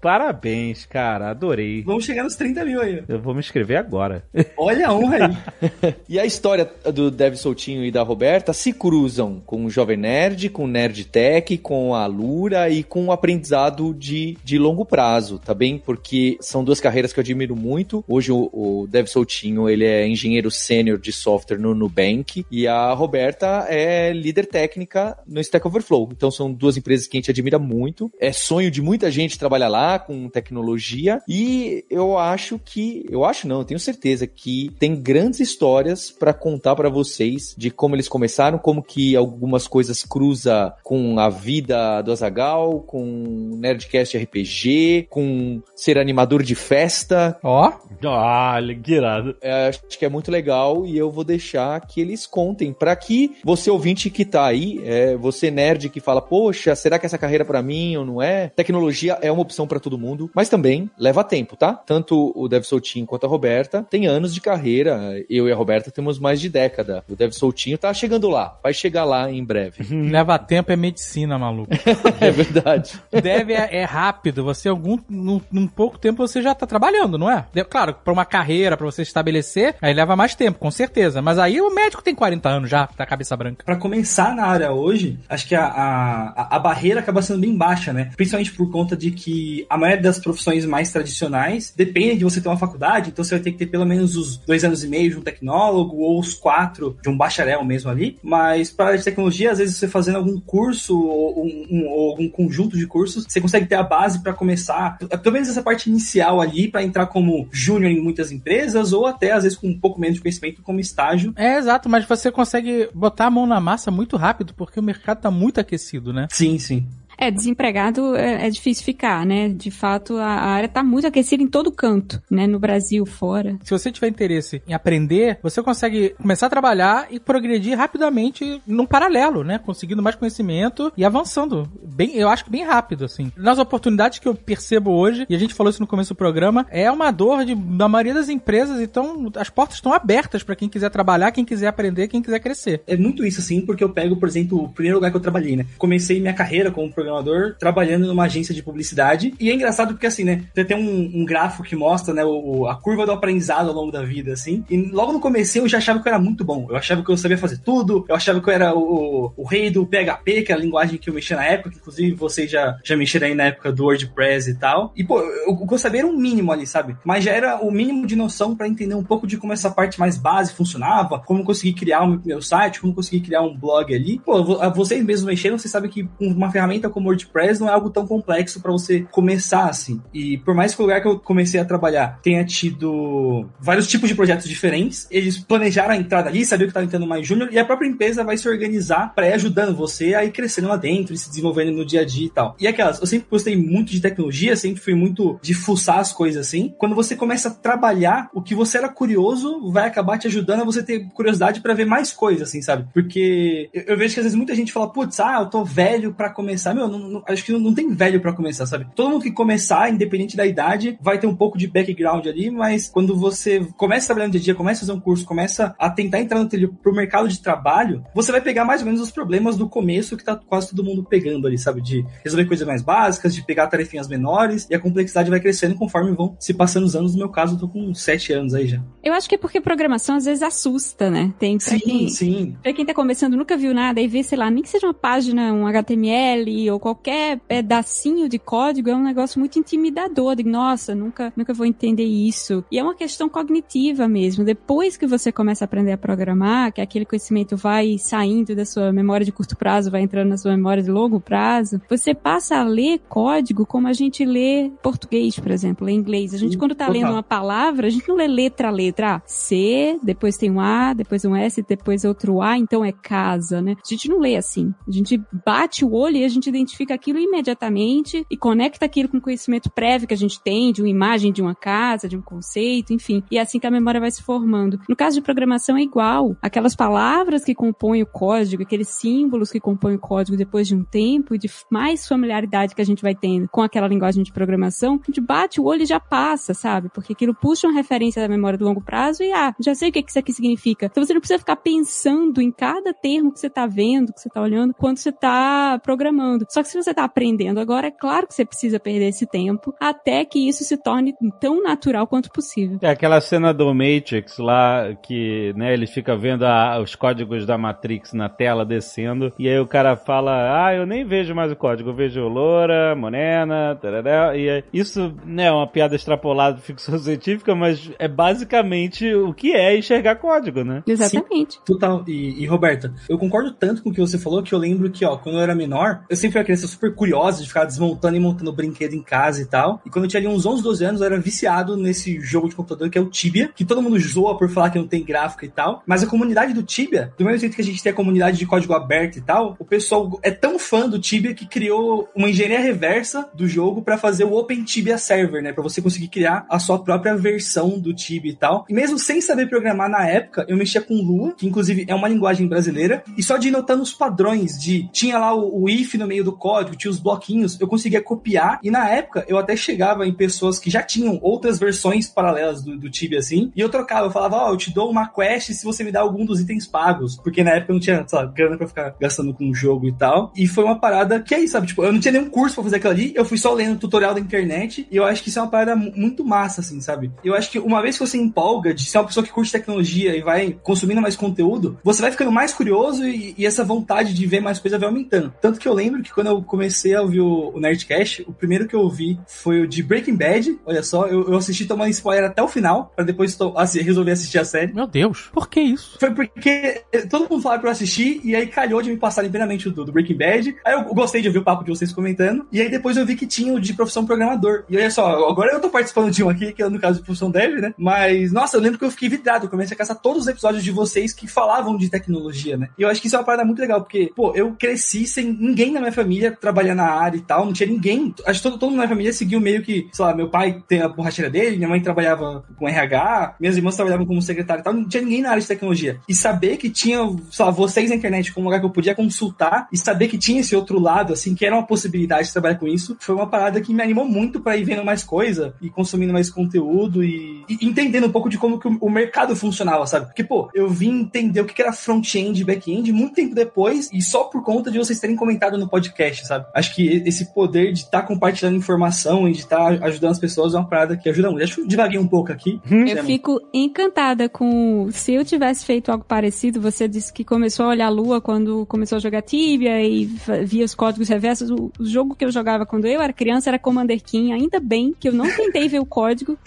Parabéns, 0.00 0.86
cara. 0.86 1.30
Adorei. 1.30 1.82
Vamos 1.82 2.04
chegar 2.04 2.24
nos 2.24 2.36
30 2.36 2.64
mil 2.64 2.80
aí. 2.80 3.02
Eu 3.08 3.20
vou 3.20 3.34
me 3.34 3.40
inscrever 3.40 3.76
agora. 3.76 4.24
Olha 4.56 4.88
a 4.88 4.94
honra 4.94 5.16
aí. 5.16 5.94
E 6.08 6.18
a 6.18 6.26
história 6.26 6.70
do 6.92 7.10
Dev 7.10 7.34
Soltinho 7.34 7.84
e 7.84 7.90
da 7.90 8.02
Roberta 8.02 8.52
se 8.52 8.72
cruzam 8.72 9.42
com 9.44 9.64
o 9.64 9.70
Jovem 9.70 9.96
Nerd, 9.96 10.48
com 10.50 10.64
o 10.64 10.68
Nerdtech, 10.68 11.58
com 11.58 11.94
a 11.94 12.06
Lura 12.06 12.68
e 12.68 12.82
com 12.82 13.06
o 13.06 13.12
aprendizado 13.12 13.94
de, 13.94 14.36
de 14.44 14.58
longo 14.58 14.84
prazo, 14.84 15.38
tá 15.38 15.54
bem? 15.54 15.78
Porque 15.78 16.36
são 16.40 16.62
duas 16.62 16.80
carreiras 16.80 17.12
que 17.12 17.18
eu 17.18 17.22
admiro 17.22 17.56
muito. 17.56 18.04
Hoje 18.06 18.32
o, 18.32 18.50
o 18.52 18.86
Dev 18.86 19.06
Soutinho, 19.06 19.68
ele 19.68 19.84
é 19.84 20.06
engenheiro 20.06 20.50
sênior 20.50 20.98
de 20.98 21.12
software 21.12 21.58
no 21.58 21.74
Nubank 21.74 22.44
e 22.50 22.66
a 22.66 22.92
Roberta 22.92 23.66
é 23.68 24.12
líder 24.12 24.46
técnica 24.46 25.16
no 25.26 25.40
Stack 25.40 25.66
Overflow. 25.66 26.10
Então 26.12 26.30
são 26.30 26.52
duas 26.52 26.76
empresas 26.76 27.06
que 27.06 27.16
a 27.16 27.18
gente 27.18 27.30
admira 27.30 27.58
muito. 27.58 28.10
É 28.20 28.32
sonho 28.32 28.70
de 28.70 28.82
muita 28.82 29.10
gente 29.10 29.33
trabalhar 29.38 29.68
lá 29.68 29.98
com 29.98 30.28
tecnologia 30.28 31.22
e 31.28 31.84
eu 31.90 32.18
acho 32.18 32.58
que, 32.58 33.04
eu 33.08 33.24
acho 33.24 33.46
não, 33.46 33.58
eu 33.58 33.64
tenho 33.64 33.80
certeza 33.80 34.26
que 34.26 34.70
tem 34.78 34.94
grandes 34.94 35.40
histórias 35.40 36.10
para 36.10 36.32
contar 36.32 36.74
para 36.76 36.88
vocês 36.88 37.54
de 37.56 37.70
como 37.70 37.94
eles 37.94 38.08
começaram, 38.08 38.58
como 38.58 38.82
que 38.82 39.16
algumas 39.16 39.66
coisas 39.66 40.02
cruza 40.02 40.74
com 40.82 41.18
a 41.18 41.28
vida 41.28 42.02
do 42.02 42.12
Azagal, 42.12 42.80
com 42.80 43.56
Nerdcast 43.58 44.16
RPG, 44.16 45.06
com 45.10 45.62
ser 45.74 45.98
animador 45.98 46.42
de 46.42 46.54
festa. 46.54 47.38
Ó, 47.42 47.72
Olha, 48.04 48.74
que 48.74 48.94
irado. 48.94 49.36
É, 49.40 49.68
acho 49.68 49.98
que 49.98 50.04
é 50.04 50.08
muito 50.08 50.30
legal 50.30 50.84
e 50.86 50.96
eu 50.96 51.10
vou 51.10 51.24
deixar 51.24 51.80
que 51.80 52.00
eles 52.00 52.26
contem 52.26 52.72
para 52.72 52.94
que 52.96 53.36
você 53.44 53.70
ouvinte 53.70 54.10
que 54.10 54.24
tá 54.24 54.46
aí, 54.46 54.80
é, 54.84 55.16
você 55.16 55.50
nerd 55.50 55.88
que 55.88 56.00
fala, 56.00 56.20
poxa, 56.20 56.74
será 56.74 56.98
que 56.98 57.06
essa 57.06 57.18
carreira 57.18 57.44
é 57.44 57.46
para 57.46 57.62
mim 57.62 57.96
ou 57.96 58.04
não 58.04 58.22
é? 58.22 58.48
Tecnologia 58.48 59.18
é 59.24 59.32
uma 59.32 59.42
opção 59.42 59.66
para 59.66 59.80
todo 59.80 59.98
mundo, 59.98 60.30
mas 60.34 60.48
também 60.48 60.90
leva 60.98 61.24
tempo, 61.24 61.56
tá? 61.56 61.72
Tanto 61.72 62.32
o 62.36 62.48
Dev 62.48 62.62
Soutinho 62.62 63.06
quanto 63.06 63.26
a 63.26 63.28
Roberta 63.28 63.82
tem 63.88 64.06
anos 64.06 64.34
de 64.34 64.40
carreira. 64.40 65.24
Eu 65.28 65.48
e 65.48 65.52
a 65.52 65.56
Roberta 65.56 65.90
temos 65.90 66.18
mais 66.18 66.40
de 66.40 66.48
década. 66.48 67.02
O 67.08 67.16
Dev 67.16 67.32
Soutinho 67.32 67.78
tá 67.78 67.92
chegando 67.94 68.28
lá, 68.28 68.58
vai 68.62 68.74
chegar 68.74 69.04
lá 69.04 69.30
em 69.30 69.42
breve. 69.44 69.84
leva 70.10 70.38
tempo 70.38 70.70
é 70.70 70.76
medicina, 70.76 71.38
maluco. 71.38 71.70
é 72.20 72.30
verdade. 72.30 73.00
Deve 73.10 73.54
é, 73.54 73.76
é 73.76 73.84
rápido. 73.84 74.44
Você, 74.44 74.68
algum, 74.68 74.98
num, 75.08 75.40
num 75.50 75.66
pouco 75.66 75.98
tempo, 75.98 76.26
você 76.26 76.42
já 76.42 76.54
tá 76.54 76.66
trabalhando, 76.66 77.16
não 77.16 77.30
é? 77.30 77.46
Claro, 77.68 77.94
pra 77.94 78.12
uma 78.12 78.24
carreira, 78.24 78.76
pra 78.76 78.86
você 78.86 79.02
estabelecer, 79.02 79.76
aí 79.80 79.94
leva 79.94 80.14
mais 80.14 80.34
tempo, 80.34 80.58
com 80.58 80.70
certeza. 80.70 81.22
Mas 81.22 81.38
aí 81.38 81.60
o 81.60 81.74
médico 81.74 82.02
tem 82.02 82.14
40 82.14 82.48
anos 82.48 82.70
já, 82.70 82.86
tá 82.86 83.06
cabeça 83.06 83.36
branca. 83.36 83.64
Pra 83.64 83.76
começar 83.76 84.34
na 84.34 84.44
área 84.44 84.72
hoje, 84.72 85.18
acho 85.28 85.48
que 85.48 85.54
a, 85.54 85.64
a, 85.64 86.56
a 86.56 86.58
barreira 86.58 87.00
acaba 87.00 87.22
sendo 87.22 87.40
bem 87.40 87.56
baixa, 87.56 87.92
né? 87.92 88.10
Principalmente 88.16 88.52
por 88.52 88.70
conta 88.70 88.96
de 88.96 89.13
que 89.14 89.64
a 89.70 89.78
maioria 89.78 90.02
das 90.02 90.18
profissões 90.18 90.66
mais 90.66 90.90
tradicionais 90.92 91.72
depende 91.76 92.16
de 92.18 92.24
você 92.24 92.40
ter 92.40 92.48
uma 92.48 92.56
faculdade, 92.58 93.10
então 93.10 93.24
você 93.24 93.34
vai 93.36 93.42
ter 93.44 93.52
que 93.52 93.58
ter 93.58 93.66
pelo 93.66 93.84
menos 93.86 94.16
os 94.16 94.36
dois 94.38 94.64
anos 94.64 94.84
e 94.84 94.88
meio 94.88 95.10
de 95.10 95.16
um 95.18 95.20
tecnólogo 95.22 95.96
ou 95.96 96.18
os 96.20 96.34
quatro 96.34 96.96
de 97.02 97.08
um 97.08 97.16
bacharel 97.16 97.64
mesmo 97.64 97.90
ali. 97.90 98.18
Mas 98.22 98.70
para 98.70 98.86
área 98.86 98.98
de 98.98 99.04
tecnologia, 99.04 99.52
às 99.52 99.58
vezes 99.58 99.76
você 99.76 99.88
fazendo 99.88 100.16
algum 100.18 100.38
curso 100.40 100.98
ou, 100.98 101.44
um, 101.46 101.66
um- 101.70 101.86
ou 101.88 102.10
algum 102.10 102.28
conjunto 102.28 102.76
de 102.76 102.86
cursos, 102.86 103.24
você 103.28 103.40
consegue 103.40 103.66
ter 103.66 103.76
a 103.76 103.82
base 103.82 104.22
para 104.22 104.32
começar, 104.32 104.98
pelo 104.98 105.32
menos 105.32 105.48
essa 105.48 105.62
parte 105.62 105.88
inicial 105.88 106.40
ali, 106.40 106.68
para 106.68 106.82
entrar 106.82 107.06
como 107.06 107.48
júnior 107.52 107.90
em 107.90 108.00
muitas 108.00 108.32
empresas 108.32 108.92
ou 108.92 109.06
até 109.06 109.32
às 109.32 109.44
vezes 109.44 109.56
com 109.58 109.68
um 109.68 109.78
pouco 109.78 110.00
menos 110.00 110.16
de 110.16 110.22
conhecimento 110.22 110.62
como 110.62 110.80
estágio 110.80 111.32
É, 111.36 111.56
exato, 111.58 111.88
mas 111.88 112.04
você 112.06 112.30
consegue 112.30 112.88
botar 112.94 113.26
a 113.26 113.30
mão 113.30 113.46
na 113.46 113.60
massa 113.60 113.90
muito 113.90 114.16
rápido, 114.16 114.54
porque 114.54 114.80
o 114.80 114.82
mercado 114.82 115.20
tá 115.20 115.30
muito 115.30 115.60
aquecido, 115.60 116.12
né? 116.12 116.26
Sim, 116.30 116.58
sim. 116.58 116.86
É, 117.18 117.30
desempregado 117.30 118.16
é, 118.16 118.46
é 118.46 118.50
difícil 118.50 118.84
ficar, 118.84 119.24
né? 119.24 119.48
De 119.48 119.70
fato, 119.70 120.16
a, 120.16 120.26
a 120.26 120.50
área 120.50 120.68
tá 120.68 120.82
muito 120.82 121.06
aquecida 121.06 121.42
em 121.42 121.48
todo 121.48 121.72
canto, 121.72 122.22
né? 122.30 122.46
No 122.46 122.58
Brasil, 122.58 123.04
fora. 123.06 123.56
Se 123.62 123.70
você 123.70 123.90
tiver 123.90 124.08
interesse 124.08 124.62
em 124.66 124.74
aprender, 124.74 125.38
você 125.42 125.62
consegue 125.62 126.10
começar 126.20 126.46
a 126.46 126.50
trabalhar 126.50 127.06
e 127.10 127.20
progredir 127.20 127.76
rapidamente 127.76 128.60
num 128.66 128.86
paralelo, 128.86 129.44
né? 129.44 129.58
Conseguindo 129.58 130.02
mais 130.02 130.16
conhecimento 130.16 130.92
e 130.96 131.04
avançando. 131.04 131.68
Bem, 131.82 132.16
eu 132.16 132.28
acho 132.28 132.44
que 132.44 132.50
bem 132.50 132.64
rápido, 132.64 133.04
assim. 133.04 133.30
Nas 133.36 133.58
oportunidades 133.58 134.18
que 134.18 134.28
eu 134.28 134.34
percebo 134.34 134.90
hoje, 134.90 135.26
e 135.28 135.34
a 135.34 135.38
gente 135.38 135.54
falou 135.54 135.70
isso 135.70 135.80
no 135.80 135.86
começo 135.86 136.14
do 136.14 136.16
programa, 136.16 136.66
é 136.70 136.90
uma 136.90 137.10
dor 137.10 137.44
de, 137.44 137.54
da 137.54 137.88
maioria 137.88 138.14
das 138.14 138.28
empresas, 138.28 138.80
então 138.80 139.30
as 139.36 139.48
portas 139.48 139.76
estão 139.76 139.92
abertas 139.92 140.42
para 140.42 140.56
quem 140.56 140.68
quiser 140.68 140.90
trabalhar, 140.90 141.32
quem 141.32 141.44
quiser 141.44 141.68
aprender, 141.68 142.08
quem 142.08 142.22
quiser 142.22 142.40
crescer. 142.40 142.82
É 142.86 142.96
muito 142.96 143.24
isso, 143.24 143.40
assim, 143.40 143.60
porque 143.60 143.84
eu 143.84 143.90
pego, 143.90 144.16
por 144.16 144.28
exemplo, 144.28 144.64
o 144.64 144.68
primeiro 144.68 144.96
lugar 144.98 145.10
que 145.10 145.16
eu 145.16 145.20
trabalhei, 145.20 145.56
né? 145.56 145.66
Comecei 145.78 146.20
minha 146.20 146.34
carreira 146.34 146.70
como 146.70 146.90
programador 147.04 147.54
trabalhando 147.58 148.06
numa 148.06 148.24
agência 148.24 148.54
de 148.54 148.62
publicidade. 148.62 149.34
E 149.38 149.50
é 149.50 149.54
engraçado 149.54 149.94
porque, 149.94 150.06
assim, 150.06 150.24
né? 150.24 150.44
Você 150.54 150.64
tem 150.64 150.76
um, 150.76 151.20
um 151.20 151.24
gráfico 151.24 151.62
que 151.62 151.76
mostra, 151.76 152.14
né? 152.14 152.24
O, 152.24 152.66
a 152.66 152.74
curva 152.74 153.04
do 153.04 153.12
aprendizado 153.12 153.68
ao 153.68 153.74
longo 153.74 153.92
da 153.92 154.02
vida, 154.02 154.32
assim. 154.32 154.64
E 154.70 154.76
logo 154.90 155.12
no 155.12 155.20
começo 155.20 155.58
eu 155.58 155.68
já 155.68 155.78
achava 155.78 156.00
que 156.00 156.08
eu 156.08 156.12
era 156.12 156.22
muito 156.22 156.44
bom. 156.44 156.66
Eu 156.70 156.76
achava 156.76 157.02
que 157.02 157.10
eu 157.10 157.16
sabia 157.16 157.38
fazer 157.38 157.58
tudo. 157.58 158.04
Eu 158.08 158.14
achava 158.14 158.40
que 158.40 158.48
eu 158.48 158.54
era 158.54 158.74
o, 158.74 159.32
o 159.36 159.44
rei 159.44 159.70
do 159.70 159.86
PHP, 159.86 160.42
que 160.42 160.52
é 160.52 160.54
a 160.54 160.58
linguagem 160.58 160.98
que 160.98 161.10
eu 161.10 161.14
mexia 161.14 161.36
na 161.36 161.44
época. 161.44 161.70
Que, 161.70 161.76
inclusive, 161.76 162.14
vocês 162.14 162.50
já, 162.50 162.78
já 162.82 162.96
mexeram 162.96 163.26
aí 163.26 163.34
na 163.34 163.44
época 163.44 163.70
do 163.70 163.84
WordPress 163.84 164.50
e 164.50 164.54
tal. 164.54 164.92
E, 164.96 165.04
pô, 165.04 165.22
o 165.46 165.66
que 165.66 165.74
eu 165.74 165.78
sabia 165.78 166.00
era 166.00 166.08
um 166.08 166.16
mínimo 166.16 166.52
ali, 166.52 166.66
sabe? 166.66 166.96
Mas 167.04 167.24
já 167.24 167.32
era 167.32 167.56
o 167.62 167.70
mínimo 167.70 168.06
de 168.06 168.16
noção 168.16 168.56
pra 168.56 168.66
entender 168.66 168.94
um 168.94 169.04
pouco 169.04 169.26
de 169.26 169.36
como 169.36 169.52
essa 169.52 169.70
parte 169.70 169.98
mais 170.00 170.16
base 170.16 170.52
funcionava, 170.52 171.20
como 171.20 171.44
conseguir 171.44 171.74
criar 171.74 172.02
o 172.04 172.20
meu 172.24 172.40
site, 172.40 172.80
como 172.80 172.94
conseguir 172.94 173.20
criar 173.20 173.42
um 173.42 173.56
blog 173.56 173.94
ali. 173.94 174.18
Pô, 174.18 174.42
vocês 174.72 175.04
mesmos 175.04 175.26
mexeram, 175.26 175.58
vocês 175.58 175.70
sabem 175.70 175.90
que 175.90 176.08
uma 176.20 176.50
ferramenta 176.50 176.88
como 176.94 177.08
WordPress 177.08 177.60
não 177.60 177.68
é 177.68 177.72
algo 177.72 177.90
tão 177.90 178.06
complexo 178.06 178.60
pra 178.60 178.70
você 178.70 179.00
começar 179.10 179.68
assim. 179.68 180.00
E 180.14 180.38
por 180.38 180.54
mais 180.54 180.74
que 180.74 180.80
o 180.80 180.84
lugar 180.84 181.02
que 181.02 181.08
eu 181.08 181.18
comecei 181.18 181.60
a 181.60 181.64
trabalhar 181.64 182.20
tenha 182.22 182.44
tido 182.44 183.46
vários 183.60 183.88
tipos 183.88 184.08
de 184.08 184.14
projetos 184.14 184.48
diferentes, 184.48 185.06
eles 185.10 185.38
planejaram 185.38 185.94
a 185.94 185.96
entrada 185.96 186.28
ali, 186.28 186.44
sabiam 186.44 186.66
que 186.66 186.70
estava 186.70 186.86
entrando 186.86 187.06
mais 187.06 187.26
júnior, 187.26 187.48
e 187.52 187.58
a 187.58 187.64
própria 187.64 187.88
empresa 187.88 188.22
vai 188.22 188.36
se 188.36 188.48
organizar 188.48 189.12
pra 189.14 189.28
ir 189.28 189.32
ajudando 189.32 189.76
você 189.76 190.14
a 190.14 190.24
ir 190.24 190.30
crescendo 190.30 190.68
lá 190.68 190.76
dentro 190.76 191.14
e 191.14 191.18
se 191.18 191.28
desenvolvendo 191.28 191.72
no 191.72 191.84
dia 191.84 192.02
a 192.02 192.04
dia 192.04 192.26
e 192.26 192.30
tal. 192.30 192.56
E 192.58 192.66
aquelas, 192.66 193.00
eu 193.00 193.06
sempre 193.06 193.26
gostei 193.30 193.56
muito 193.56 193.90
de 193.90 194.00
tecnologia, 194.00 194.54
sempre 194.54 194.80
fui 194.80 194.94
muito 194.94 195.38
de 195.42 195.52
fuçar 195.52 195.98
as 195.98 196.12
coisas 196.12 196.46
assim. 196.46 196.74
Quando 196.78 196.94
você 196.94 197.16
começa 197.16 197.48
a 197.48 197.52
trabalhar, 197.52 198.30
o 198.32 198.40
que 198.40 198.54
você 198.54 198.78
era 198.78 198.88
curioso 198.88 199.70
vai 199.72 199.86
acabar 199.88 200.18
te 200.18 200.26
ajudando 200.26 200.60
a 200.60 200.64
você 200.64 200.82
ter 200.82 201.08
curiosidade 201.08 201.60
pra 201.60 201.74
ver 201.74 201.84
mais 201.84 202.12
coisas, 202.12 202.48
assim, 202.48 202.62
sabe? 202.62 202.86
Porque 202.92 203.68
eu, 203.72 203.82
eu 203.88 203.98
vejo 203.98 204.14
que 204.14 204.20
às 204.20 204.24
vezes 204.24 204.36
muita 204.36 204.54
gente 204.54 204.72
fala, 204.72 204.92
putz, 204.92 205.20
ah, 205.20 205.38
eu 205.40 205.46
tô 205.46 205.64
velho 205.64 206.12
pra 206.12 206.30
começar. 206.30 206.74
Meu, 206.74 206.83
não- 206.88 207.08
não- 207.08 207.22
acho 207.26 207.44
que 207.44 207.52
não, 207.52 207.74
tem 207.74 207.90
velho 207.90 208.20
pra 208.20 208.32
começar, 208.32 208.66
sabe? 208.66 208.86
Todo 208.94 209.10
mundo 209.10 209.22
que 209.22 209.30
começar, 209.32 209.90
independente 209.90 210.36
da 210.36 210.46
idade, 210.46 210.98
vai 211.00 211.18
ter 211.18 211.26
um 211.26 211.34
pouco 211.36 211.56
de 211.58 211.66
background 211.66 212.26
ali, 212.26 212.50
mas 212.50 212.88
quando 212.88 213.16
você 213.16 213.66
começa 213.76 214.04
a 214.04 214.08
trabalhar 214.08 214.26
no 214.26 214.32
dia 214.32 214.40
a 214.40 214.44
dia, 214.44 214.54
começa 214.54 214.80
a 214.80 214.86
fazer 214.86 214.98
um 214.98 215.00
curso, 215.00 215.24
começa 215.24 215.74
a 215.78 215.90
tentar 215.90 216.20
entrar 216.20 216.38
no 216.38 216.48
trilho 216.48 216.74
pro 216.82 216.94
mercado 216.94 217.28
de 217.28 217.40
trabalho, 217.40 218.04
você 218.14 218.30
vai 218.32 218.40
pegar 218.40 218.64
mais 218.64 218.80
ou 218.80 218.86
menos 218.86 219.00
os 219.00 219.10
problemas 219.10 219.56
do 219.56 219.68
começo 219.68 220.16
que 220.16 220.24
tá 220.24 220.36
quase 220.36 220.70
todo 220.70 220.84
mundo 220.84 221.04
pegando 221.04 221.46
ali, 221.46 221.58
sabe? 221.58 221.80
De 221.80 222.04
resolver 222.24 222.46
coisas 222.46 222.66
mais 222.66 222.82
básicas, 222.82 223.34
de 223.34 223.44
pegar 223.44 223.66
tarefinhas 223.66 224.08
menores, 224.08 224.66
e 224.70 224.74
a 224.74 224.80
complexidade 224.80 225.30
vai 225.30 225.40
crescendo 225.40 225.74
conforme 225.74 226.12
vão 226.12 226.36
se 226.38 226.52
passando 226.54 226.84
os 226.84 226.94
anos. 226.96 227.12
No 227.12 227.18
meu 227.18 227.28
caso, 227.28 227.54
eu 227.54 227.60
tô 227.60 227.68
com 227.68 227.94
sete 227.94 228.32
anos 228.32 228.54
aí 228.54 228.66
já. 228.66 228.80
Eu 229.02 229.12
acho 229.12 229.28
que 229.28 229.34
é 229.34 229.38
porque 229.38 229.60
programação 229.60 230.16
às 230.16 230.24
vezes 230.24 230.42
assusta, 230.42 231.10
né? 231.10 231.32
Tem 231.38 231.58
pra 231.58 231.66
Sim, 231.66 231.78
quem, 231.78 232.08
sim. 232.08 232.56
pra 232.62 232.72
quem 232.72 232.84
tá 232.84 232.94
começando, 232.94 233.36
nunca 233.36 233.56
viu 233.56 233.72
nada, 233.74 234.00
e 234.00 234.06
vê, 234.08 234.22
sei 234.22 234.38
lá, 234.38 234.50
nem 234.50 234.62
que 234.62 234.68
seja 234.68 234.86
uma 234.86 234.94
página, 234.94 235.52
um 235.52 235.66
HTML 235.66 236.70
ou 236.74 236.80
qualquer 236.80 237.38
pedacinho 237.40 238.28
de 238.28 238.38
código, 238.38 238.90
é 238.90 238.94
um 238.94 239.02
negócio 239.02 239.38
muito 239.38 239.58
intimidador. 239.58 240.36
De, 240.36 240.44
nossa, 240.44 240.94
nunca, 240.94 241.32
nunca 241.36 241.54
vou 241.54 241.66
entender 241.66 242.04
isso. 242.04 242.64
E 242.70 242.78
é 242.78 242.82
uma 242.82 242.94
questão 242.94 243.28
cognitiva 243.28 244.06
mesmo. 244.08 244.44
Depois 244.44 244.96
que 244.96 245.06
você 245.06 245.32
começa 245.32 245.64
a 245.64 245.66
aprender 245.66 245.92
a 245.92 245.98
programar, 245.98 246.72
que 246.72 246.80
aquele 246.80 247.04
conhecimento 247.04 247.56
vai 247.56 247.96
saindo 247.98 248.54
da 248.54 248.64
sua 248.64 248.92
memória 248.92 249.24
de 249.24 249.32
curto 249.32 249.56
prazo, 249.56 249.90
vai 249.90 250.02
entrando 250.02 250.28
na 250.28 250.36
sua 250.36 250.50
memória 250.50 250.82
de 250.82 250.90
longo 250.90 251.20
prazo, 251.20 251.80
você 251.88 252.14
passa 252.14 252.56
a 252.56 252.64
ler 252.64 253.00
código 253.08 253.64
como 253.64 253.88
a 253.88 253.92
gente 253.92 254.24
lê 254.24 254.70
português, 254.82 255.38
por 255.38 255.50
exemplo, 255.50 255.86
lê 255.86 255.92
inglês. 255.92 256.34
A 256.34 256.38
gente, 256.38 256.52
Sim, 256.52 256.58
quando 256.58 256.74
tá 256.74 256.88
lendo 256.88 257.10
uma 257.10 257.22
palavra, 257.22 257.86
a 257.86 257.90
gente 257.90 258.08
não 258.08 258.16
lê 258.16 258.26
letra 258.26 258.68
a 258.68 258.70
letra. 258.70 259.16
Ah, 259.16 259.22
C, 259.26 259.98
depois 260.02 260.36
tem 260.36 260.50
um 260.50 260.60
A, 260.60 260.94
depois 260.94 261.24
um 261.24 261.36
S, 261.36 261.62
depois 261.68 262.04
outro 262.04 262.40
A, 262.40 262.56
então 262.58 262.84
é 262.84 262.90
casa, 262.90 263.60
né? 263.60 263.76
A 263.84 263.88
gente 263.88 264.08
não 264.08 264.18
lê 264.18 264.36
assim. 264.36 264.72
A 264.88 264.90
gente 264.90 265.20
bate 265.44 265.84
o 265.84 265.92
olho 265.92 266.16
e 266.16 266.24
a 266.24 266.28
gente 266.28 266.50
identifica 266.64 266.94
aquilo 266.94 267.18
imediatamente 267.18 268.26
e 268.30 268.36
conecta 268.36 268.84
aquilo 268.84 269.08
com 269.08 269.18
o 269.18 269.20
conhecimento 269.20 269.70
prévio 269.70 270.08
que 270.08 270.14
a 270.14 270.16
gente 270.16 270.40
tem 270.40 270.72
de 270.72 270.82
uma 270.82 270.88
imagem 270.88 271.32
de 271.32 271.40
uma 271.40 271.54
casa, 271.54 272.08
de 272.08 272.16
um 272.16 272.22
conceito, 272.22 272.92
enfim. 272.92 273.22
E 273.30 273.38
é 273.38 273.40
assim 273.40 273.60
que 273.60 273.66
a 273.66 273.70
memória 273.70 274.00
vai 274.00 274.10
se 274.10 274.22
formando. 274.22 274.80
No 274.88 274.96
caso 274.96 275.16
de 275.16 275.22
programação 275.22 275.76
é 275.76 275.82
igual. 275.82 276.36
Aquelas 276.42 276.74
palavras 276.74 277.44
que 277.44 277.54
compõem 277.54 278.02
o 278.02 278.06
código, 278.06 278.62
aqueles 278.62 278.88
símbolos 278.88 279.50
que 279.50 279.60
compõem 279.60 279.94
o 279.94 279.98
código 279.98 280.36
depois 280.36 280.66
de 280.66 280.74
um 280.74 280.82
tempo 280.82 281.34
e 281.34 281.38
de 281.38 281.50
mais 281.70 282.08
familiaridade 282.08 282.74
que 282.74 282.82
a 282.82 282.84
gente 282.84 283.02
vai 283.02 283.14
tendo 283.14 283.48
com 283.48 283.62
aquela 283.62 283.86
linguagem 283.86 284.22
de 284.22 284.32
programação, 284.32 285.00
a 285.02 285.06
gente 285.06 285.20
bate 285.20 285.60
o 285.60 285.64
olho 285.64 285.82
e 285.82 285.86
já 285.86 286.00
passa, 286.00 286.54
sabe? 286.54 286.88
Porque 286.88 287.12
aquilo 287.12 287.34
puxa 287.34 287.66
uma 287.66 287.74
referência 287.74 288.20
da 288.20 288.28
memória 288.28 288.58
do 288.58 288.64
longo 288.64 288.80
prazo 288.80 289.22
e, 289.22 289.32
ah, 289.32 289.54
já 289.60 289.74
sei 289.74 289.90
o 289.90 289.92
que 289.92 290.04
isso 290.06 290.18
aqui 290.18 290.32
significa. 290.32 290.86
Então 290.86 291.04
você 291.04 291.12
não 291.12 291.20
precisa 291.20 291.38
ficar 291.38 291.56
pensando 291.56 292.40
em 292.40 292.50
cada 292.50 292.92
termo 292.92 293.32
que 293.32 293.40
você 293.40 293.50
tá 293.50 293.66
vendo, 293.66 294.12
que 294.12 294.20
você 294.20 294.28
tá 294.28 294.40
olhando, 294.40 294.74
quando 294.74 294.98
você 294.98 295.12
tá 295.12 295.78
programando. 295.82 296.46
Só 296.54 296.62
que 296.62 296.68
se 296.68 296.80
você 296.80 296.94
tá 296.94 297.02
aprendendo 297.02 297.58
agora, 297.58 297.88
é 297.88 297.90
claro 297.90 298.28
que 298.28 298.32
você 298.34 298.44
precisa 298.44 298.78
perder 298.78 299.08
esse 299.08 299.26
tempo 299.26 299.74
até 299.80 300.24
que 300.24 300.48
isso 300.48 300.62
se 300.62 300.76
torne 300.76 301.12
tão 301.40 301.60
natural 301.60 302.06
quanto 302.06 302.30
possível. 302.30 302.78
É 302.80 302.90
aquela 302.90 303.20
cena 303.20 303.52
do 303.52 303.74
Matrix 303.74 304.38
lá 304.38 304.94
que, 305.02 305.52
né, 305.56 305.72
ele 305.72 305.88
fica 305.88 306.16
vendo 306.16 306.44
a- 306.46 306.80
os 306.80 306.94
códigos 306.94 307.44
da 307.44 307.58
Matrix 307.58 308.12
na 308.12 308.28
tela 308.28 308.64
descendo 308.64 309.32
e 309.36 309.48
aí 309.48 309.58
o 309.58 309.66
cara 309.66 309.96
fala: 309.96 310.66
"Ah, 310.66 310.72
eu 310.72 310.86
nem 310.86 311.04
vejo 311.04 311.34
mais 311.34 311.50
o 311.50 311.56
código, 311.56 311.90
eu 311.90 311.94
vejo 311.94 312.20
loura, 312.28 312.94
morena, 312.94 313.76
tarará", 313.82 314.36
e 314.36 314.48
é- 314.48 314.62
isso, 314.72 315.12
né, 315.26 315.46
é 315.46 315.50
uma 315.50 315.66
piada 315.66 315.96
extrapolada 315.96 316.58
de 316.58 316.62
ficção 316.62 316.96
científica, 317.00 317.52
mas 317.56 317.90
é 317.98 318.06
basicamente 318.06 319.12
o 319.12 319.34
que 319.34 319.52
é 319.56 319.76
enxergar 319.76 320.14
código, 320.16 320.62
né? 320.62 320.84
Exatamente. 320.86 321.58
Total. 321.66 322.04
E, 322.06 322.44
e, 322.44 322.46
Roberta, 322.46 322.94
eu 323.08 323.18
concordo 323.18 323.50
tanto 323.50 323.82
com 323.82 323.90
o 323.90 323.92
que 323.92 324.00
você 324.00 324.18
falou 324.18 324.40
que 324.40 324.54
eu 324.54 324.58
lembro 324.60 324.88
que, 324.88 325.04
ó, 325.04 325.16
quando 325.16 325.38
eu 325.38 325.42
era 325.42 325.52
menor, 325.56 326.04
eu 326.08 326.14
sempre 326.14 326.43
uma 326.44 326.46
criança 326.46 326.66
super 326.66 326.94
curiosa 326.94 327.42
de 327.42 327.48
ficar 327.48 327.64
desmontando 327.64 328.16
e 328.16 328.20
montando 328.20 328.52
brinquedo 328.52 328.94
em 328.94 329.02
casa 329.02 329.40
e 329.40 329.46
tal. 329.46 329.80
E 329.84 329.90
quando 329.90 330.04
eu 330.04 330.08
tinha 330.10 330.20
ali 330.20 330.28
uns 330.28 330.44
11, 330.44 330.62
12 330.62 330.84
anos, 330.84 331.00
eu 331.00 331.06
era 331.06 331.18
viciado 331.18 331.76
nesse 331.76 332.20
jogo 332.20 332.48
de 332.48 332.54
computador 332.54 332.90
que 332.90 332.98
é 332.98 333.00
o 333.00 333.08
Tibia, 333.08 333.50
que 333.54 333.64
todo 333.64 333.82
mundo 333.82 333.98
zoa 333.98 334.36
por 334.36 334.48
falar 334.50 334.70
que 334.70 334.78
não 334.78 334.86
tem 334.86 335.02
gráfico 335.02 335.44
e 335.44 335.48
tal. 335.48 335.82
Mas 335.86 336.02
a 336.02 336.06
comunidade 336.06 336.52
do 336.52 336.62
Tibia, 336.62 337.12
do 337.16 337.24
mesmo 337.24 337.38
jeito 337.38 337.56
que 337.56 337.62
a 337.62 337.64
gente 337.64 337.82
tem 337.82 337.92
a 337.92 337.96
comunidade 337.96 338.38
de 338.38 338.46
código 338.46 338.74
aberto 338.74 339.16
e 339.16 339.20
tal, 339.20 339.56
o 339.58 339.64
pessoal 339.64 340.18
é 340.22 340.30
tão 340.30 340.58
fã 340.58 340.88
do 340.88 340.98
Tibia 340.98 341.34
que 341.34 341.46
criou 341.46 342.08
uma 342.14 342.28
engenharia 342.28 342.60
reversa 342.60 343.28
do 343.34 343.48
jogo 343.48 343.82
pra 343.82 343.96
fazer 343.96 344.24
o 344.24 344.34
Open 344.34 344.62
Tibia 344.62 344.98
Server, 344.98 345.42
né? 345.42 345.52
Pra 345.52 345.62
você 345.62 345.80
conseguir 345.80 346.08
criar 346.08 346.46
a 346.50 346.58
sua 346.58 346.78
própria 346.78 347.16
versão 347.16 347.78
do 347.78 347.94
Tibia 347.94 348.32
e 348.32 348.36
tal. 348.36 348.64
E 348.68 348.74
mesmo 348.74 348.98
sem 348.98 349.20
saber 349.20 349.48
programar 349.48 349.88
na 349.88 350.06
época, 350.06 350.44
eu 350.48 350.56
mexia 350.56 350.80
com 350.80 350.94
Lua, 350.94 351.32
que 351.36 351.46
inclusive 351.46 351.84
é 351.88 351.94
uma 351.94 352.08
linguagem 352.08 352.46
brasileira, 352.46 353.02
e 353.16 353.22
só 353.22 353.36
de 353.36 353.50
notando 353.50 353.82
os 353.82 353.92
padrões 353.92 354.58
de 354.58 354.88
tinha 354.92 355.18
lá 355.18 355.34
o, 355.34 355.62
o 355.62 355.68
if 355.68 355.94
no 355.94 356.06
meio 356.06 356.24
do 356.24 356.33
código, 356.34 356.76
tinha 356.76 356.90
os 356.90 356.98
bloquinhos, 356.98 357.58
eu 357.60 357.66
conseguia 357.68 358.02
copiar. 358.02 358.58
E 358.62 358.70
na 358.70 358.88
época 358.88 359.24
eu 359.28 359.38
até 359.38 359.56
chegava 359.56 360.06
em 360.06 360.12
pessoas 360.12 360.58
que 360.58 360.70
já 360.70 360.82
tinham 360.82 361.18
outras 361.22 361.58
versões 361.58 362.08
paralelas 362.08 362.62
do, 362.62 362.76
do 362.78 362.90
Tibia 362.90 363.18
assim, 363.18 363.52
e 363.54 363.60
eu 363.60 363.68
trocava, 363.68 364.06
eu 364.06 364.10
falava, 364.10 364.36
ó, 364.36 364.50
eu 364.52 364.56
te 364.56 364.72
dou 364.72 364.90
uma 364.90 365.08
quest 365.08 365.52
se 365.52 365.64
você 365.64 365.82
me 365.84 365.92
dá 365.92 366.00
algum 366.00 366.24
dos 366.24 366.40
itens 366.40 366.66
pagos, 366.66 367.16
porque 367.16 367.42
na 367.42 367.52
época 367.52 367.72
eu 367.72 367.74
não 367.74 367.80
tinha, 367.80 368.04
sei 368.06 368.18
lá, 368.18 368.24
grana 368.26 368.56
pra 368.56 368.66
ficar 368.68 368.94
gastando 369.00 369.32
com 369.34 369.48
o 369.50 369.54
jogo 369.54 369.86
e 369.88 369.92
tal. 369.92 370.32
E 370.36 370.46
foi 370.46 370.64
uma 370.64 370.78
parada 370.78 371.20
que 371.20 371.34
é 371.34 371.40
isso, 371.40 371.52
sabe? 371.52 371.66
Tipo, 371.66 371.84
eu 371.84 371.92
não 371.92 372.00
tinha 372.00 372.12
nenhum 372.12 372.30
curso 372.30 372.54
pra 372.54 372.64
fazer 372.64 372.76
aquilo 372.76 372.92
ali, 372.92 373.12
eu 373.14 373.24
fui 373.24 373.38
só 373.38 373.52
lendo 373.52 373.78
tutorial 373.78 374.14
da 374.14 374.20
internet, 374.20 374.86
e 374.90 374.96
eu 374.96 375.04
acho 375.04 375.22
que 375.22 375.28
isso 375.28 375.38
é 375.38 375.42
uma 375.42 375.50
parada 375.50 375.76
mu- 375.76 375.92
muito 375.94 376.24
massa, 376.24 376.60
assim, 376.60 376.80
sabe? 376.80 377.10
Eu 377.24 377.34
acho 377.34 377.50
que 377.50 377.58
uma 377.58 377.80
vez 377.82 377.96
que 377.98 378.06
você 378.06 378.18
empolga 378.18 378.74
de 378.74 378.84
ser 378.86 378.98
uma 378.98 379.06
pessoa 379.06 379.24
que 379.24 379.32
curte 379.32 379.52
tecnologia 379.52 380.16
e 380.16 380.22
vai 380.22 380.56
consumindo 380.62 381.00
mais 381.00 381.16
conteúdo, 381.16 381.78
você 381.82 382.02
vai 382.02 382.10
ficando 382.10 382.32
mais 382.32 382.52
curioso 382.52 383.06
e, 383.06 383.34
e 383.36 383.46
essa 383.46 383.64
vontade 383.64 384.12
de 384.14 384.26
ver 384.26 384.40
mais 384.40 384.58
coisa 384.58 384.78
vai 384.78 384.88
aumentando. 384.88 385.32
Tanto 385.40 385.58
que 385.58 385.68
eu 385.68 385.74
lembro 385.74 386.02
que 386.02 386.12
quando 386.12 386.23
eu 386.30 386.42
comecei 386.42 386.94
a 386.94 387.02
ouvir 387.02 387.20
o, 387.20 387.50
o 387.54 387.60
Nerdcast, 387.60 388.24
o 388.26 388.32
primeiro 388.32 388.66
que 388.66 388.74
eu 388.74 388.80
ouvi 388.80 389.18
foi 389.26 389.60
o 389.60 389.66
de 389.68 389.82
Breaking 389.82 390.16
Bad. 390.16 390.58
Olha 390.66 390.82
só, 390.82 391.06
eu, 391.06 391.28
eu 391.28 391.36
assisti 391.36 391.64
tomando 391.66 391.90
spoiler 391.90 392.24
até 392.30 392.42
o 392.42 392.48
final, 392.48 392.92
pra 392.94 393.04
depois 393.04 393.34
to- 393.36 393.54
assi- 393.56 393.80
resolver 393.82 394.12
assistir 394.12 394.38
a 394.38 394.44
série. 394.44 394.72
Meu 394.72 394.86
Deus, 394.86 395.30
por 395.32 395.48
que 395.48 395.60
isso? 395.60 395.96
Foi 395.98 396.10
porque 396.12 396.82
eh, 396.92 397.02
todo 397.08 397.28
mundo 397.28 397.42
falava 397.42 397.60
pra 397.60 397.68
eu 397.70 397.72
assistir, 397.72 398.20
e 398.24 398.34
aí 398.34 398.46
calhou 398.46 398.80
de 398.82 398.90
me 398.90 398.96
passar 398.96 399.24
inteiramente 399.24 399.68
o 399.68 399.70
do, 399.72 399.84
do 399.84 399.92
Breaking 399.92 400.16
Bad. 400.16 400.56
Aí 400.64 400.74
eu 400.74 400.84
gostei 400.94 401.20
de 401.22 401.28
ouvir 401.28 401.38
o 401.40 401.44
papo 401.44 401.64
de 401.64 401.70
vocês 401.70 401.92
comentando. 401.92 402.46
E 402.52 402.60
aí 402.60 402.68
depois 402.70 402.96
eu 402.96 403.04
vi 403.06 403.16
que 403.16 403.26
tinha 403.26 403.52
o 403.52 403.60
de 403.60 403.72
profissão 403.74 404.04
programador. 404.06 404.64
E 404.68 404.76
olha 404.76 404.90
só, 404.90 405.28
agora 405.28 405.52
eu 405.52 405.60
tô 405.60 405.68
participando 405.70 406.10
de 406.10 406.22
um 406.22 406.28
aqui, 406.28 406.52
que 406.52 406.62
é 406.62 406.68
no 406.68 406.78
caso 406.78 406.98
de 406.98 407.04
profissão 407.04 407.30
dev, 407.30 407.60
né? 407.60 407.74
Mas, 407.78 408.32
nossa, 408.32 408.56
eu 408.56 408.60
lembro 408.60 408.78
que 408.78 408.84
eu 408.84 408.90
fiquei 408.90 409.08
vidrado. 409.08 409.46
Eu 409.46 409.50
comecei 409.50 409.74
a 409.74 409.78
caçar 409.78 409.96
todos 410.00 410.22
os 410.22 410.28
episódios 410.28 410.62
de 410.62 410.70
vocês 410.70 411.12
que 411.12 411.26
falavam 411.26 411.76
de 411.76 411.88
tecnologia, 411.88 412.56
né? 412.56 412.68
E 412.78 412.82
eu 412.82 412.88
acho 412.88 413.00
que 413.00 413.06
isso 413.06 413.16
é 413.16 413.18
uma 413.18 413.24
parada 413.24 413.44
muito 413.44 413.58
legal, 413.60 413.80
porque, 413.80 414.12
pô, 414.14 414.32
eu 414.34 414.54
cresci 414.58 415.06
sem 415.06 415.32
ninguém 415.32 415.72
na 415.72 415.80
minha 415.80 415.92
família 415.92 416.03
trabalhar 416.30 416.74
na 416.74 416.86
área 416.86 417.16
e 417.16 417.20
tal. 417.20 417.46
Não 417.46 417.52
tinha 417.52 417.68
ninguém. 417.68 418.14
Acho 418.26 418.40
que 418.40 418.42
todo, 418.42 418.58
todo 418.58 418.70
mundo 418.70 418.80
na 418.80 418.88
família 418.88 419.12
seguiu 419.12 419.40
meio 419.40 419.62
que, 419.62 419.88
sei 419.92 420.04
lá, 420.04 420.14
meu 420.14 420.28
pai 420.28 420.62
tem 420.66 420.82
a 420.82 420.88
borracheira 420.88 421.30
dele, 421.30 421.56
minha 421.56 421.68
mãe 421.68 421.80
trabalhava 421.80 422.44
com 422.56 422.68
RH, 422.68 423.36
minhas 423.40 423.56
irmãs 423.56 423.76
trabalhavam 423.76 424.06
como 424.06 424.22
secretária 424.22 424.60
e 424.60 424.64
tal. 424.64 424.72
Não 424.74 424.88
tinha 424.88 425.02
ninguém 425.02 425.22
na 425.22 425.30
área 425.30 425.40
de 425.40 425.48
tecnologia. 425.48 426.00
E 426.08 426.14
saber 426.14 426.56
que 426.56 426.70
tinha, 426.70 426.98
sei 427.30 427.44
lá, 427.44 427.50
vocês 427.50 427.90
na 427.90 427.96
internet 427.96 428.32
como 428.32 428.46
lugar 428.46 428.60
que 428.60 428.66
eu 428.66 428.70
podia 428.70 428.94
consultar 428.94 429.68
e 429.72 429.78
saber 429.78 430.08
que 430.08 430.18
tinha 430.18 430.40
esse 430.40 430.54
outro 430.54 430.78
lado, 430.78 431.12
assim, 431.12 431.34
que 431.34 431.44
era 431.44 431.54
uma 431.54 431.66
possibilidade 431.66 432.26
de 432.26 432.32
trabalhar 432.32 432.56
com 432.56 432.66
isso, 432.66 432.96
foi 433.00 433.14
uma 433.14 433.28
parada 433.28 433.60
que 433.60 433.72
me 433.72 433.82
animou 433.82 434.06
muito 434.06 434.40
pra 434.40 434.56
ir 434.56 434.64
vendo 434.64 434.84
mais 434.84 435.02
coisa 435.02 435.54
e 435.60 435.70
consumindo 435.70 436.12
mais 436.12 436.30
conteúdo 436.30 437.02
e, 437.02 437.44
e 437.48 437.66
entendendo 437.66 438.06
um 438.06 438.12
pouco 438.12 438.28
de 438.28 438.38
como 438.38 438.58
que 438.58 438.68
o, 438.68 438.78
o 438.80 438.90
mercado 438.90 439.34
funcionava, 439.36 439.86
sabe? 439.86 440.06
Porque, 440.06 440.24
pô, 440.24 440.50
eu 440.54 440.68
vim 440.68 441.00
entender 441.00 441.40
o 441.40 441.44
que 441.44 441.60
era 441.60 441.72
front-end 441.72 442.40
e 442.40 442.44
back-end 442.44 442.92
muito 442.92 443.14
tempo 443.14 443.34
depois 443.34 443.90
e 443.92 444.00
só 444.02 444.24
por 444.24 444.42
conta 444.42 444.70
de 444.70 444.78
vocês 444.78 445.00
terem 445.00 445.16
comentado 445.16 445.58
no 445.58 445.68
podcast, 445.68 445.93
sabe? 446.26 446.46
Acho 446.54 446.74
que 446.74 447.02
esse 447.06 447.32
poder 447.32 447.72
de 447.72 447.80
estar 447.80 448.02
compartilhando 448.02 448.56
informação 448.56 449.28
e 449.28 449.32
de 449.32 449.38
estar 449.38 449.82
ajudando 449.84 450.12
as 450.12 450.18
pessoas 450.18 450.54
é 450.54 450.58
uma 450.58 450.68
parada 450.68 450.96
que 450.96 451.08
ajuda 451.08 451.30
muito. 451.30 451.44
Acho 451.44 451.56
que 451.56 451.60
eu 451.62 451.66
divaguei 451.66 451.98
um 451.98 452.06
pouco 452.06 452.32
aqui. 452.32 452.60
Eu 452.70 453.04
fico 453.04 453.40
encantada 453.52 454.28
com. 454.28 454.88
Se 454.90 455.12
eu 455.12 455.24
tivesse 455.24 455.64
feito 455.64 455.90
algo 455.90 456.04
parecido, 456.04 456.60
você 456.60 456.88
disse 456.88 457.12
que 457.12 457.24
começou 457.24 457.66
a 457.66 457.68
olhar 457.70 457.86
a 457.86 457.90
lua 457.90 458.20
quando 458.20 458.66
começou 458.66 458.96
a 458.96 459.00
jogar 459.00 459.22
Tibia 459.22 459.82
e 459.82 460.06
via 460.44 460.64
os 460.64 460.74
códigos 460.74 461.08
reversos. 461.08 461.50
O, 461.50 461.72
o 461.78 461.84
jogo 461.84 462.14
que 462.14 462.24
eu 462.24 462.30
jogava 462.30 462.66
quando 462.66 462.86
eu 462.86 463.00
era 463.00 463.12
criança 463.12 463.50
era 463.50 463.58
Commander 463.58 464.02
King. 464.02 464.32
Ainda 464.32 464.60
bem 464.60 464.94
que 464.98 465.08
eu 465.08 465.12
não 465.12 465.30
tentei 465.30 465.68
ver 465.68 465.80
o 465.80 465.86
código, 465.86 466.38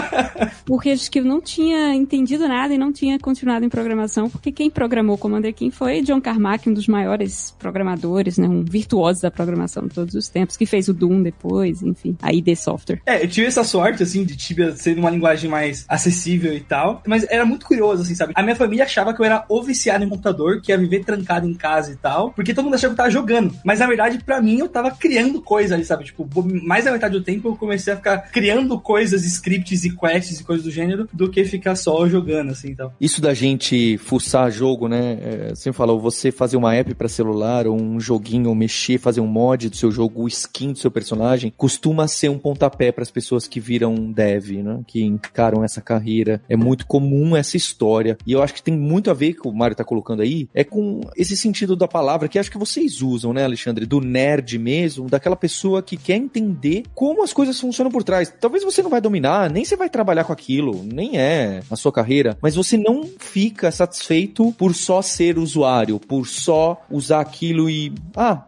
porque 0.66 0.90
acho 0.90 1.10
que 1.10 1.20
eu 1.20 1.24
não 1.24 1.40
tinha 1.40 1.94
entendido 1.94 2.46
nada 2.46 2.74
e 2.74 2.78
não 2.78 2.92
tinha 2.92 3.18
continuado 3.18 3.64
em 3.64 3.68
programação, 3.68 4.28
porque 4.28 4.52
quem 4.52 4.70
programou 4.70 5.18
Commander 5.18 5.54
King 5.54 5.74
foi 5.74 6.02
John 6.02 6.20
Carmack, 6.20 6.68
um 6.68 6.74
dos 6.74 6.86
maiores 6.86 7.54
programadores, 7.58 8.38
né? 8.38 8.48
Um 8.48 8.62
virtuoso 8.82 9.22
da 9.22 9.30
programação 9.30 9.86
de 9.86 9.94
todos 9.94 10.14
os 10.14 10.28
tempos, 10.28 10.56
que 10.56 10.66
fez 10.66 10.88
o 10.88 10.94
Doom 10.94 11.22
depois, 11.22 11.82
enfim, 11.82 12.16
a 12.20 12.32
ID 12.32 12.54
Software. 12.56 13.00
É, 13.06 13.22
eu 13.22 13.28
tive 13.28 13.46
essa 13.46 13.64
sorte, 13.64 14.02
assim, 14.02 14.24
de 14.24 14.36
Tibia 14.36 14.72
ser 14.72 14.98
uma 14.98 15.10
linguagem 15.10 15.48
mais 15.48 15.84
acessível 15.88 16.52
e 16.52 16.60
tal. 16.60 17.02
Mas 17.06 17.24
era 17.30 17.44
muito 17.44 17.64
curioso, 17.64 18.02
assim, 18.02 18.14
sabe? 18.14 18.32
A 18.34 18.42
minha 18.42 18.56
família 18.56 18.84
achava 18.84 19.14
que 19.14 19.20
eu 19.20 19.24
era 19.24 19.44
o 19.48 19.62
viciado 19.62 20.04
em 20.04 20.08
computador, 20.08 20.60
que 20.60 20.72
ia 20.72 20.78
viver 20.78 21.04
trancado 21.04 21.48
em 21.48 21.54
casa 21.54 21.92
e 21.92 21.96
tal. 21.96 22.32
Porque 22.32 22.52
todo 22.52 22.64
mundo 22.64 22.74
achava 22.74 22.94
que 22.94 23.00
eu 23.00 23.04
tava 23.04 23.10
jogando. 23.10 23.54
Mas 23.64 23.78
na 23.78 23.86
verdade, 23.86 24.22
pra 24.24 24.42
mim, 24.42 24.58
eu 24.58 24.68
tava 24.68 24.90
criando 24.90 25.40
coisa 25.40 25.74
ali, 25.74 25.84
sabe? 25.84 26.04
Tipo, 26.04 26.28
mais 26.64 26.84
da 26.84 26.92
metade 26.92 27.16
do 27.16 27.22
tempo 27.22 27.48
eu 27.48 27.56
comecei 27.56 27.92
a 27.92 27.96
ficar 27.96 28.18
criando 28.30 28.78
coisas, 28.80 29.24
scripts 29.24 29.84
e 29.84 29.96
quests 29.96 30.40
e 30.40 30.44
coisas 30.44 30.64
do 30.64 30.70
gênero, 30.70 31.08
do 31.12 31.30
que 31.30 31.44
ficar 31.44 31.76
só 31.76 32.08
jogando, 32.08 32.50
assim, 32.50 32.70
então. 32.70 32.92
Isso 33.00 33.20
da 33.20 33.34
gente 33.34 33.96
fuçar 33.98 34.50
jogo, 34.50 34.88
né? 34.88 35.18
É, 35.22 35.54
você 35.54 35.72
falou, 35.72 36.00
você 36.00 36.32
fazer 36.32 36.56
uma 36.56 36.74
app 36.74 36.94
pra 36.94 37.08
celular, 37.08 37.66
ou 37.66 37.80
um 37.80 38.00
joguinho, 38.00 38.48
ou 38.48 38.54
mexer, 38.72 38.98
fazer 38.98 39.20
um 39.20 39.26
mod 39.26 39.68
do 39.68 39.76
seu 39.76 39.92
jogo, 39.92 40.22
o 40.22 40.28
skin 40.28 40.72
do 40.72 40.78
seu 40.78 40.90
personagem, 40.90 41.52
costuma 41.54 42.08
ser 42.08 42.30
um 42.30 42.38
pontapé 42.38 42.90
para 42.90 43.02
as 43.02 43.10
pessoas 43.10 43.46
que 43.46 43.60
viram 43.60 43.94
dev, 44.10 44.62
né? 44.62 44.80
Que 44.86 45.04
encaram 45.04 45.62
essa 45.62 45.82
carreira. 45.82 46.42
É 46.48 46.56
muito 46.56 46.86
comum 46.86 47.36
essa 47.36 47.56
história. 47.56 48.16
E 48.26 48.32
eu 48.32 48.42
acho 48.42 48.54
que 48.54 48.62
tem 48.62 48.74
muito 48.74 49.10
a 49.10 49.14
ver 49.14 49.34
com 49.34 49.50
o 49.50 49.54
Mário 49.54 49.76
tá 49.76 49.84
colocando 49.84 50.22
aí, 50.22 50.48
é 50.54 50.64
com 50.64 51.00
esse 51.16 51.36
sentido 51.36 51.76
da 51.76 51.86
palavra 51.86 52.28
que 52.28 52.38
acho 52.38 52.50
que 52.50 52.58
vocês 52.58 53.02
usam, 53.02 53.32
né, 53.32 53.44
Alexandre? 53.44 53.84
Do 53.84 54.00
nerd 54.00 54.58
mesmo, 54.58 55.08
daquela 55.08 55.36
pessoa 55.36 55.82
que 55.82 55.96
quer 55.96 56.16
entender 56.16 56.84
como 56.94 57.22
as 57.22 57.32
coisas 57.32 57.60
funcionam 57.60 57.90
por 57.90 58.02
trás. 58.02 58.32
Talvez 58.40 58.64
você 58.64 58.82
não 58.82 58.90
vai 58.90 59.00
dominar, 59.00 59.50
nem 59.50 59.64
você 59.64 59.76
vai 59.76 59.90
trabalhar 59.90 60.24
com 60.24 60.32
aquilo, 60.32 60.82
nem 60.84 61.18
é 61.18 61.62
a 61.70 61.76
sua 61.76 61.92
carreira, 61.92 62.38
mas 62.40 62.54
você 62.54 62.76
não 62.78 63.04
fica 63.18 63.70
satisfeito 63.70 64.52
por 64.52 64.74
só 64.74 65.02
ser 65.02 65.38
usuário, 65.38 65.98
por 65.98 66.26
só 66.26 66.80
usar 66.90 67.20
aquilo 67.20 67.68
e, 67.68 67.92
ah. 68.16 68.44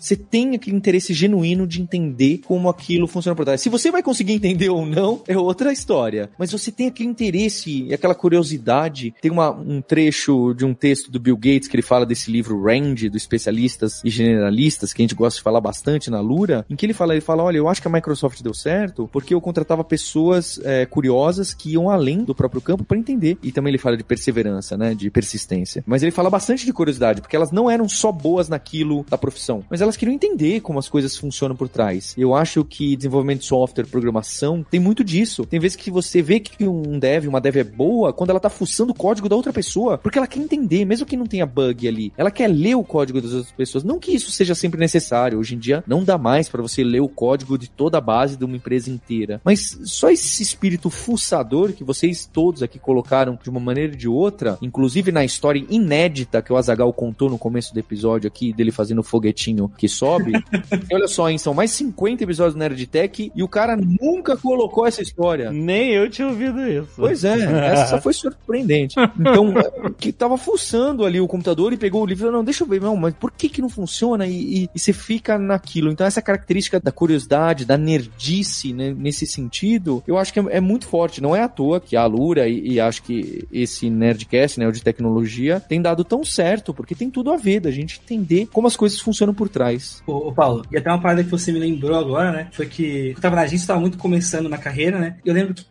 Você 0.00 0.16
tem 0.16 0.54
aquele 0.54 0.76
interesse 0.76 1.12
genuíno 1.12 1.66
de 1.66 1.80
entender 1.80 2.40
como 2.46 2.68
aquilo 2.68 3.06
funciona 3.06 3.34
por 3.34 3.44
trás. 3.44 3.60
Se 3.60 3.68
você 3.68 3.90
vai 3.90 4.02
conseguir 4.02 4.32
entender 4.32 4.68
ou 4.68 4.86
não, 4.86 5.22
é 5.26 5.36
outra 5.36 5.72
história. 5.72 6.30
Mas 6.38 6.52
você 6.52 6.70
tem 6.70 6.86
aquele 6.88 7.08
interesse 7.08 7.84
e 7.84 7.94
aquela 7.94 8.14
curiosidade. 8.14 9.14
Tem 9.20 9.30
uma, 9.30 9.50
um 9.50 9.80
trecho 9.80 10.54
de 10.54 10.64
um 10.64 10.74
texto 10.74 11.10
do 11.10 11.20
Bill 11.20 11.36
Gates 11.36 11.68
que 11.68 11.76
ele 11.76 11.82
fala 11.82 12.06
desse 12.06 12.30
livro 12.30 12.62
Range, 12.62 13.08
dos 13.08 13.22
especialistas 13.22 14.00
e 14.04 14.10
generalistas, 14.10 14.92
que 14.92 15.02
a 15.02 15.04
gente 15.04 15.14
gosta 15.14 15.38
de 15.38 15.42
falar 15.42 15.60
bastante 15.60 16.10
na 16.10 16.20
Lura, 16.20 16.64
em 16.68 16.76
que 16.76 16.86
ele 16.86 16.92
fala, 16.92 17.14
ele 17.14 17.20
fala, 17.20 17.42
olha, 17.42 17.58
eu 17.58 17.68
acho 17.68 17.80
que 17.80 17.88
a 17.88 17.90
Microsoft 17.90 18.42
deu 18.42 18.54
certo 18.54 19.08
porque 19.12 19.34
eu 19.34 19.40
contratava 19.40 19.84
pessoas 19.84 20.60
é, 20.64 20.86
curiosas 20.86 21.54
que 21.54 21.72
iam 21.72 21.90
além 21.90 22.24
do 22.24 22.34
próprio 22.34 22.60
campo 22.60 22.84
para 22.84 22.98
entender. 22.98 23.38
E 23.42 23.52
também 23.52 23.70
ele 23.70 23.78
fala 23.78 23.96
de 23.96 24.04
perseverança, 24.04 24.76
né, 24.76 24.94
de 24.94 25.10
persistência. 25.10 25.82
Mas 25.86 26.02
ele 26.02 26.12
fala 26.12 26.30
bastante 26.30 26.64
de 26.64 26.72
curiosidade, 26.72 27.20
porque 27.20 27.36
elas 27.36 27.50
não 27.50 27.70
eram 27.70 27.88
só 27.88 28.10
boas 28.12 28.48
naquilo 28.48 29.04
da 29.08 29.18
profissão, 29.30 29.64
mas 29.70 29.80
elas 29.80 29.96
queriam 29.96 30.14
entender 30.14 30.60
como 30.60 30.78
as 30.78 30.88
coisas 30.88 31.16
funcionam 31.16 31.56
por 31.56 31.68
trás. 31.68 32.14
Eu 32.16 32.34
acho 32.34 32.64
que 32.64 32.96
desenvolvimento 32.96 33.40
de 33.40 33.46
software, 33.46 33.86
programação, 33.86 34.64
tem 34.70 34.80
muito 34.80 35.04
disso. 35.04 35.44
Tem 35.44 35.60
vezes 35.60 35.76
que 35.76 35.90
você 35.90 36.22
vê 36.22 36.40
que 36.40 36.66
um 36.66 36.98
dev, 36.98 37.26
uma 37.26 37.40
dev 37.40 37.56
é 37.56 37.64
boa 37.64 38.12
quando 38.12 38.30
ela 38.30 38.40
tá 38.40 38.50
fuçando 38.50 38.92
o 38.92 38.94
código 38.94 39.28
da 39.28 39.36
outra 39.36 39.52
pessoa, 39.52 39.98
porque 39.98 40.18
ela 40.18 40.26
quer 40.26 40.40
entender, 40.40 40.84
mesmo 40.84 41.06
que 41.06 41.16
não 41.16 41.26
tenha 41.26 41.46
bug 41.46 41.86
ali. 41.86 42.12
Ela 42.16 42.30
quer 42.30 42.48
ler 42.48 42.74
o 42.74 42.84
código 42.84 43.20
das 43.20 43.32
outras 43.32 43.52
pessoas. 43.52 43.84
Não 43.84 43.98
que 43.98 44.12
isso 44.12 44.30
seja 44.30 44.54
sempre 44.54 44.80
necessário. 44.80 45.38
Hoje 45.38 45.54
em 45.54 45.58
dia 45.58 45.82
não 45.86 46.04
dá 46.04 46.18
mais 46.18 46.48
para 46.48 46.62
você 46.62 46.82
ler 46.82 47.00
o 47.00 47.08
código 47.08 47.58
de 47.58 47.68
toda 47.68 47.98
a 47.98 48.00
base 48.00 48.36
de 48.36 48.44
uma 48.44 48.56
empresa 48.56 48.90
inteira. 48.90 49.40
Mas 49.44 49.78
só 49.84 50.10
esse 50.10 50.42
espírito 50.42 50.90
fuçador 50.90 51.72
que 51.72 51.84
vocês 51.84 52.28
todos 52.30 52.62
aqui 52.62 52.78
colocaram 52.78 53.38
de 53.42 53.50
uma 53.50 53.60
maneira 53.60 53.92
ou 53.92 53.98
de 53.98 54.08
outra, 54.08 54.58
inclusive 54.62 55.12
na 55.12 55.24
história 55.24 55.64
inédita 55.68 56.42
que 56.42 56.52
o 56.52 56.56
Azagal 56.56 56.92
contou 56.92 57.30
no 57.30 57.38
começo 57.38 57.72
do 57.72 57.80
episódio 57.80 58.28
aqui, 58.28 58.52
dele 58.52 58.70
fazendo 58.70 59.02
foguetinho 59.18 59.70
que 59.76 59.88
sobe. 59.88 60.32
e 60.90 60.94
olha 60.94 61.08
só, 61.08 61.28
hein, 61.28 61.36
são 61.36 61.52
mais 61.52 61.72
50 61.72 62.22
episódios 62.22 62.54
do 62.54 62.58
Nerdtech 62.58 63.32
e 63.34 63.42
o 63.42 63.48
cara 63.48 63.76
nunca 63.76 64.36
colocou 64.36 64.86
essa 64.86 65.02
história. 65.02 65.50
Nem 65.50 65.90
eu 65.90 66.08
tinha 66.08 66.28
ouvido 66.28 66.60
isso. 66.66 66.88
Pois 66.96 67.24
é, 67.24 67.72
essa 67.72 68.00
foi 68.00 68.12
surpreendente. 68.12 68.96
Então, 69.18 69.52
que 69.98 70.12
tava 70.12 70.38
fuçando 70.38 71.04
ali 71.04 71.20
o 71.20 71.26
computador 71.26 71.72
e 71.72 71.76
pegou 71.76 72.02
o 72.02 72.06
livro 72.06 72.22
e 72.22 72.26
falou, 72.26 72.38
não, 72.38 72.44
deixa 72.44 72.62
eu 72.62 72.68
ver, 72.68 72.80
não, 72.80 72.96
mas 72.96 73.14
por 73.14 73.32
que 73.32 73.48
que 73.48 73.60
não 73.60 73.68
funciona? 73.68 74.26
E, 74.26 74.62
e, 74.62 74.70
e 74.74 74.78
você 74.78 74.92
fica 74.92 75.36
naquilo. 75.38 75.90
Então, 75.90 76.06
essa 76.06 76.22
característica 76.22 76.78
da 76.78 76.92
curiosidade, 76.92 77.64
da 77.64 77.76
nerdice, 77.76 78.72
né, 78.72 78.94
nesse 78.96 79.26
sentido, 79.26 80.02
eu 80.06 80.16
acho 80.16 80.32
que 80.32 80.38
é, 80.38 80.44
é 80.50 80.60
muito 80.60 80.86
forte. 80.86 81.20
Não 81.20 81.34
é 81.34 81.42
à 81.42 81.48
toa 81.48 81.80
que 81.80 81.96
a 81.96 82.02
Alura 82.02 82.48
e, 82.48 82.74
e 82.74 82.80
acho 82.80 83.02
que 83.02 83.46
esse 83.52 83.90
Nerdcast, 83.90 84.60
né, 84.60 84.68
o 84.68 84.72
de 84.72 84.82
tecnologia, 84.82 85.60
tem 85.60 85.82
dado 85.82 86.04
tão 86.04 86.24
certo, 86.24 86.72
porque 86.72 86.94
tem 86.94 87.10
tudo 87.10 87.32
a 87.32 87.36
ver 87.36 87.60
da 87.60 87.70
gente 87.70 88.00
entender 88.04 88.46
como 88.52 88.66
as 88.66 88.76
coisas 88.76 89.00
funcionam 89.08 89.34
por 89.34 89.48
trás. 89.48 90.02
Ô, 90.06 90.28
ô, 90.28 90.32
Paulo, 90.32 90.64
e 90.70 90.76
até 90.76 90.90
uma 90.90 91.00
parada 91.00 91.24
que 91.24 91.30
você 91.30 91.50
me 91.50 91.58
lembrou 91.58 91.98
agora, 91.98 92.30
né? 92.30 92.48
Foi 92.52 92.66
que 92.66 93.14
eu 93.16 93.20
tava 93.20 93.36
na 93.36 93.42
agência, 93.42 93.66
tava 93.66 93.80
muito 93.80 93.96
começando 93.96 94.48
na 94.48 94.58
carreira, 94.58 94.98
né? 94.98 95.16
Eu 95.24 95.32
lembro 95.32 95.54
que, 95.54 95.64